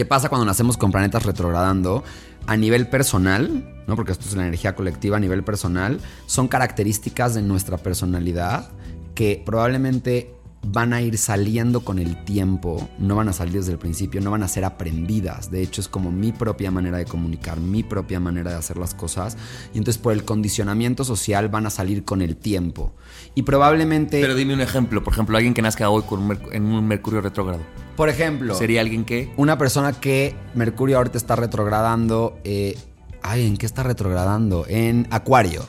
¿Qué 0.00 0.06
pasa 0.06 0.30
cuando 0.30 0.46
nacemos 0.46 0.78
con 0.78 0.92
planetas 0.92 1.26
retrogradando? 1.26 2.02
A 2.46 2.56
nivel 2.56 2.88
personal, 2.88 3.82
¿no? 3.86 3.96
porque 3.96 4.12
esto 4.12 4.24
es 4.26 4.34
la 4.34 4.44
energía 4.44 4.74
colectiva, 4.74 5.18
a 5.18 5.20
nivel 5.20 5.44
personal, 5.44 6.00
son 6.24 6.48
características 6.48 7.34
de 7.34 7.42
nuestra 7.42 7.76
personalidad 7.76 8.70
que 9.14 9.42
probablemente 9.44 10.34
van 10.62 10.94
a 10.94 11.02
ir 11.02 11.18
saliendo 11.18 11.84
con 11.84 11.98
el 11.98 12.24
tiempo, 12.24 12.88
no 12.98 13.16
van 13.16 13.28
a 13.28 13.34
salir 13.34 13.56
desde 13.56 13.72
el 13.72 13.78
principio, 13.78 14.22
no 14.22 14.30
van 14.30 14.42
a 14.42 14.48
ser 14.48 14.64
aprendidas. 14.64 15.50
De 15.50 15.60
hecho, 15.60 15.82
es 15.82 15.88
como 15.88 16.10
mi 16.10 16.32
propia 16.32 16.70
manera 16.70 16.96
de 16.96 17.04
comunicar, 17.04 17.60
mi 17.60 17.82
propia 17.82 18.20
manera 18.20 18.52
de 18.52 18.56
hacer 18.56 18.78
las 18.78 18.94
cosas. 18.94 19.36
Y 19.74 19.78
entonces 19.78 20.00
por 20.00 20.14
el 20.14 20.24
condicionamiento 20.24 21.04
social 21.04 21.50
van 21.50 21.66
a 21.66 21.70
salir 21.70 22.06
con 22.06 22.22
el 22.22 22.36
tiempo. 22.36 22.94
Y 23.40 23.42
probablemente... 23.42 24.20
Pero 24.20 24.34
dime 24.34 24.52
un 24.52 24.60
ejemplo, 24.60 25.02
por 25.02 25.14
ejemplo, 25.14 25.34
alguien 25.34 25.54
que 25.54 25.62
nazca 25.62 25.88
hoy 25.88 26.02
con 26.02 26.38
en 26.52 26.64
un 26.64 26.86
Mercurio 26.86 27.22
retrógrado. 27.22 27.62
Por 27.96 28.10
ejemplo... 28.10 28.54
¿Sería 28.54 28.82
alguien 28.82 29.06
que... 29.06 29.32
Una 29.38 29.56
persona 29.56 29.94
que 29.94 30.34
Mercurio 30.54 30.98
ahorita 30.98 31.16
está 31.16 31.36
retrogradando... 31.36 32.38
Eh, 32.44 32.76
ay, 33.22 33.46
¿en 33.46 33.56
qué 33.56 33.64
está 33.64 33.82
retrogradando? 33.82 34.66
En 34.68 35.06
Acuario. 35.10 35.66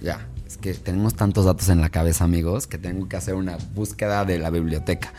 Ya 0.00 0.24
que 0.60 0.74
tenemos 0.74 1.14
tantos 1.14 1.46
datos 1.46 1.68
en 1.70 1.80
la 1.80 1.88
cabeza, 1.88 2.24
amigos, 2.24 2.66
que 2.66 2.78
tengo 2.78 3.08
que 3.08 3.16
hacer 3.16 3.34
una 3.34 3.56
búsqueda 3.74 4.24
de 4.24 4.38
la 4.38 4.50
biblioteca. 4.50 5.12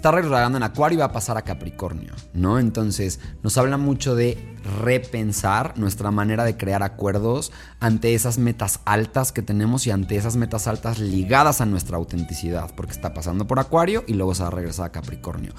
Está 0.00 0.12
retrogradando 0.12 0.56
en 0.56 0.62
Acuario 0.62 0.96
y 0.96 1.00
va 1.00 1.04
a 1.04 1.12
pasar 1.12 1.36
a 1.36 1.42
Capricornio, 1.42 2.14
¿no? 2.32 2.58
Entonces, 2.58 3.20
nos 3.42 3.58
habla 3.58 3.76
mucho 3.76 4.14
de 4.14 4.38
repensar 4.82 5.76
nuestra 5.76 6.10
manera 6.10 6.44
de 6.44 6.56
crear 6.56 6.82
acuerdos 6.82 7.52
ante 7.80 8.14
esas 8.14 8.38
metas 8.38 8.80
altas 8.86 9.30
que 9.30 9.42
tenemos 9.42 9.86
y 9.86 9.90
ante 9.90 10.16
esas 10.16 10.36
metas 10.36 10.66
altas 10.68 11.00
ligadas 11.00 11.60
a 11.60 11.66
nuestra 11.66 11.98
autenticidad, 11.98 12.74
porque 12.74 12.92
está 12.92 13.12
pasando 13.12 13.46
por 13.46 13.58
Acuario 13.58 14.02
y 14.06 14.14
luego 14.14 14.34
se 14.34 14.40
va 14.40 14.48
a 14.48 14.52
regresar 14.52 14.86
a 14.86 14.92
Capricornio. 14.92 15.52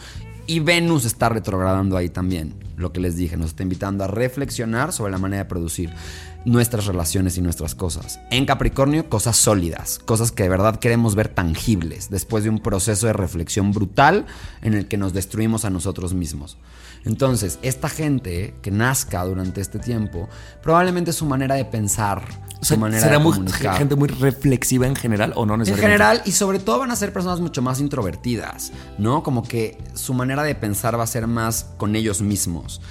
Y 0.47 0.59
Venus 0.59 1.05
está 1.05 1.29
retrogradando 1.29 1.97
ahí 1.97 2.09
también, 2.09 2.53
lo 2.75 2.91
que 2.91 2.99
les 2.99 3.15
dije, 3.15 3.37
nos 3.37 3.47
está 3.47 3.63
invitando 3.63 4.03
a 4.03 4.07
reflexionar 4.07 4.91
sobre 4.91 5.11
la 5.11 5.17
manera 5.17 5.43
de 5.43 5.49
producir 5.49 5.91
nuestras 6.45 6.87
relaciones 6.87 7.37
y 7.37 7.41
nuestras 7.41 7.75
cosas. 7.75 8.19
En 8.31 8.45
Capricornio, 8.45 9.07
cosas 9.09 9.37
sólidas, 9.37 9.99
cosas 9.99 10.31
que 10.31 10.43
de 10.43 10.49
verdad 10.49 10.79
queremos 10.79 11.15
ver 11.15 11.27
tangibles, 11.27 12.09
después 12.09 12.43
de 12.43 12.49
un 12.49 12.59
proceso 12.59 13.07
de 13.07 13.13
reflexión 13.13 13.71
brutal 13.71 14.25
en 14.61 14.73
el 14.73 14.87
que 14.87 14.97
nos 14.97 15.13
destruimos 15.13 15.65
a 15.65 15.69
nosotros 15.69 16.13
mismos. 16.13 16.57
Entonces, 17.05 17.59
esta 17.61 17.89
gente 17.89 18.53
que 18.61 18.71
nazca 18.71 19.23
durante 19.25 19.61
este 19.61 19.79
tiempo, 19.79 20.29
probablemente 20.61 21.13
su 21.13 21.25
manera 21.25 21.55
de 21.55 21.65
pensar, 21.65 22.23
su 22.61 22.77
manera 22.77 23.01
¿será 23.01 23.17
de 23.17 23.23
muy, 23.23 23.51
gente 23.51 23.95
muy 23.95 24.07
reflexiva 24.07 24.85
en 24.85 24.95
general 24.95 25.33
o 25.35 25.45
no 25.45 25.57
necesariamente? 25.57 25.95
En 25.95 25.99
general, 25.99 26.21
y 26.25 26.31
sobre 26.31 26.59
todo 26.59 26.79
van 26.79 26.91
a 26.91 26.95
ser 26.95 27.11
personas 27.11 27.39
mucho 27.39 27.61
más 27.61 27.79
introvertidas, 27.79 28.71
¿no? 28.99 29.23
Como 29.23 29.41
que 29.43 29.77
su 29.95 30.13
manera 30.13 30.43
de 30.43 30.53
pensar 30.53 30.99
va 30.99 31.03
a 31.03 31.07
ser 31.07 31.25
más 31.25 31.71
con 31.77 31.95
ellos 31.95 32.21
mismos 32.21 32.81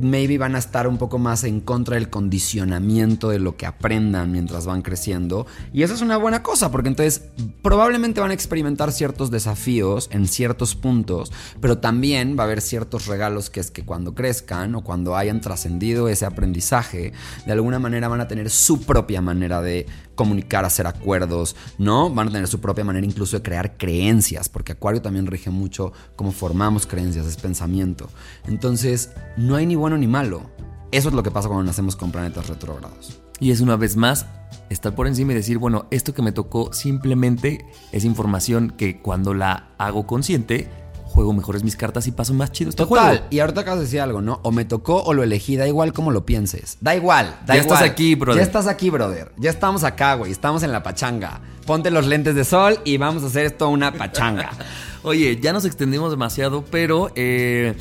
maybe 0.00 0.38
van 0.38 0.54
a 0.54 0.58
estar 0.58 0.86
un 0.86 0.98
poco 0.98 1.18
más 1.18 1.44
en 1.44 1.60
contra 1.60 1.96
del 1.96 2.10
condicionamiento 2.10 3.28
de 3.28 3.38
lo 3.38 3.56
que 3.56 3.66
aprendan 3.66 4.32
mientras 4.32 4.66
van 4.66 4.82
creciendo. 4.82 5.46
Y 5.72 5.82
eso 5.82 5.94
es 5.94 6.00
una 6.00 6.16
buena 6.16 6.42
cosa, 6.42 6.70
porque 6.70 6.88
entonces 6.88 7.22
probablemente 7.62 8.20
van 8.20 8.30
a 8.30 8.34
experimentar 8.34 8.92
ciertos 8.92 9.30
desafíos 9.30 10.08
en 10.12 10.26
ciertos 10.28 10.74
puntos, 10.74 11.32
pero 11.60 11.78
también 11.78 12.36
va 12.38 12.42
a 12.42 12.46
haber 12.46 12.60
ciertos 12.60 13.06
regalos 13.06 13.50
que 13.50 13.60
es 13.60 13.70
que 13.70 13.84
cuando 13.84 14.14
crezcan 14.14 14.74
o 14.74 14.82
cuando 14.84 15.16
hayan 15.16 15.40
trascendido 15.40 16.08
ese 16.08 16.26
aprendizaje, 16.26 17.12
de 17.46 17.52
alguna 17.52 17.78
manera 17.78 18.08
van 18.08 18.20
a 18.20 18.28
tener 18.28 18.50
su 18.50 18.82
propia 18.82 19.20
manera 19.20 19.62
de 19.62 19.86
comunicar, 20.22 20.64
hacer 20.64 20.86
acuerdos, 20.86 21.56
¿no? 21.78 22.10
Van 22.10 22.28
a 22.28 22.32
tener 22.32 22.48
su 22.48 22.60
propia 22.60 22.84
manera 22.84 23.06
incluso 23.06 23.36
de 23.36 23.42
crear 23.42 23.76
creencias, 23.76 24.48
porque 24.48 24.72
Acuario 24.72 25.02
también 25.02 25.26
rige 25.26 25.50
mucho 25.50 25.92
cómo 26.16 26.32
formamos 26.32 26.86
creencias, 26.86 27.26
es 27.26 27.36
pensamiento. 27.36 28.08
Entonces, 28.46 29.10
no 29.36 29.56
hay 29.56 29.66
ni 29.66 29.74
bueno 29.74 29.98
ni 29.98 30.06
malo. 30.06 30.50
Eso 30.92 31.08
es 31.08 31.14
lo 31.14 31.22
que 31.22 31.30
pasa 31.30 31.48
cuando 31.48 31.64
nacemos 31.64 31.96
con 31.96 32.12
planetas 32.12 32.48
retrógrados. 32.48 33.20
Y 33.40 33.50
es 33.50 33.60
una 33.60 33.76
vez 33.76 33.96
más 33.96 34.26
estar 34.70 34.94
por 34.94 35.06
encima 35.06 35.32
y 35.32 35.36
decir, 35.36 35.58
bueno, 35.58 35.86
esto 35.90 36.14
que 36.14 36.22
me 36.22 36.32
tocó 36.32 36.72
simplemente 36.72 37.66
es 37.90 38.04
información 38.04 38.70
que 38.70 39.00
cuando 39.00 39.34
la 39.34 39.70
hago 39.78 40.06
consciente, 40.06 40.68
juego 41.12 41.32
mejores 41.32 41.62
mis 41.62 41.76
cartas 41.76 42.06
y 42.06 42.12
paso 42.12 42.34
más 42.34 42.50
chido 42.50 42.70
este 42.70 42.84
Total. 42.84 43.26
Y 43.30 43.38
ahorita 43.38 43.60
acabas 43.60 43.80
de 43.80 43.84
decir 43.84 44.00
algo, 44.00 44.22
¿no? 44.22 44.40
O 44.42 44.50
me 44.50 44.64
tocó 44.64 45.02
o 45.02 45.12
lo 45.12 45.22
elegí, 45.22 45.56
da 45.56 45.68
igual 45.68 45.92
como 45.92 46.10
lo 46.10 46.26
pienses. 46.26 46.78
Da 46.80 46.96
igual, 46.96 47.38
da 47.46 47.54
ya 47.54 47.62
igual. 47.62 47.78
estás 47.78 47.82
aquí, 47.82 48.14
brother. 48.14 48.40
Ya 48.40 48.46
estás 48.46 48.66
aquí, 48.66 48.90
brother. 48.90 49.32
Ya 49.36 49.50
estamos 49.50 49.84
acá, 49.84 50.14
güey. 50.14 50.32
Estamos 50.32 50.62
en 50.62 50.72
la 50.72 50.82
pachanga. 50.82 51.40
Ponte 51.66 51.90
los 51.90 52.06
lentes 52.06 52.34
de 52.34 52.44
sol 52.44 52.78
y 52.84 52.96
vamos 52.96 53.22
a 53.22 53.26
hacer 53.26 53.46
esto 53.46 53.68
una 53.68 53.92
pachanga. 53.92 54.50
Oye, 55.02 55.38
ya 55.40 55.52
nos 55.52 55.64
extendimos 55.64 56.10
demasiado, 56.10 56.64
pero 56.64 57.10
eh, 57.14 57.74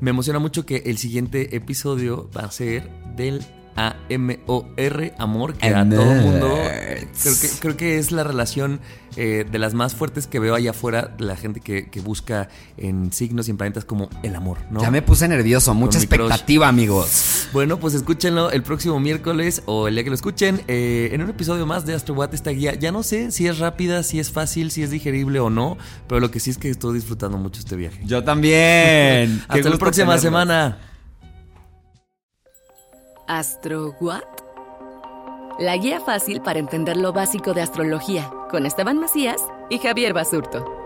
me 0.00 0.10
emociona 0.10 0.38
mucho 0.38 0.64
que 0.64 0.82
el 0.86 0.98
siguiente 0.98 1.56
episodio 1.56 2.30
va 2.36 2.42
a 2.42 2.50
ser 2.50 2.90
del 3.16 3.44
a-M-O-R, 3.76 5.14
amor, 5.18 5.54
que 5.54 5.68
a 5.68 5.88
todo 5.88 6.14
mundo. 6.14 6.58
Creo 7.22 7.34
que, 7.40 7.48
creo 7.60 7.76
que 7.76 7.98
es 7.98 8.12
la 8.12 8.24
relación 8.24 8.80
eh, 9.18 9.46
de 9.50 9.58
las 9.58 9.72
más 9.72 9.94
fuertes 9.94 10.26
que 10.26 10.38
veo 10.38 10.54
allá 10.54 10.70
afuera, 10.70 11.14
la 11.18 11.36
gente 11.36 11.60
que, 11.60 11.88
busca 12.04 12.48
en 12.76 13.12
signos 13.12 13.48
y 13.48 13.50
en 13.50 13.56
planetas 13.56 13.86
como 13.86 14.10
el 14.22 14.36
amor, 14.36 14.58
¿no? 14.70 14.82
Ya 14.82 14.90
me 14.90 15.00
puse 15.00 15.26
nervioso, 15.26 15.72
mucha 15.72 15.98
expectativa, 15.98 16.68
amigos. 16.68 17.48
Bueno, 17.52 17.78
pues 17.78 17.94
escúchenlo 17.94 18.50
el 18.50 18.62
próximo 18.62 19.00
miércoles 19.00 19.62
o 19.64 19.88
el 19.88 19.94
día 19.94 20.04
que 20.04 20.10
lo 20.10 20.14
escuchen 20.14 20.60
eh, 20.68 21.08
en 21.12 21.22
un 21.22 21.30
episodio 21.30 21.64
más 21.64 21.86
de 21.86 21.94
AstroWatt, 21.94 22.34
esta 22.34 22.50
guía. 22.50 22.74
Ya 22.74 22.92
no 22.92 23.02
sé 23.02 23.30
si 23.32 23.46
es 23.46 23.58
rápida, 23.58 24.02
si 24.02 24.20
es 24.20 24.30
fácil, 24.30 24.70
si 24.70 24.82
es 24.82 24.90
digerible 24.90 25.40
o 25.40 25.48
no, 25.48 25.78
pero 26.08 26.20
lo 26.20 26.30
que 26.30 26.38
sí 26.38 26.50
es 26.50 26.58
que 26.58 26.68
estoy 26.68 26.94
disfrutando 26.94 27.38
mucho 27.38 27.60
este 27.60 27.74
viaje. 27.76 28.02
Yo 28.04 28.22
también. 28.22 29.42
Hasta 29.48 29.70
la 29.70 29.78
próxima 29.78 30.18
semana. 30.18 30.78
¿Astro 33.28 33.96
What? 33.98 34.22
La 35.58 35.76
guía 35.76 36.00
fácil 36.00 36.40
para 36.42 36.60
entender 36.60 36.96
lo 36.96 37.12
básico 37.12 37.54
de 37.54 37.62
astrología 37.62 38.30
con 38.50 38.66
Esteban 38.66 39.00
Macías 39.00 39.42
y 39.68 39.78
Javier 39.78 40.12
Basurto. 40.12 40.85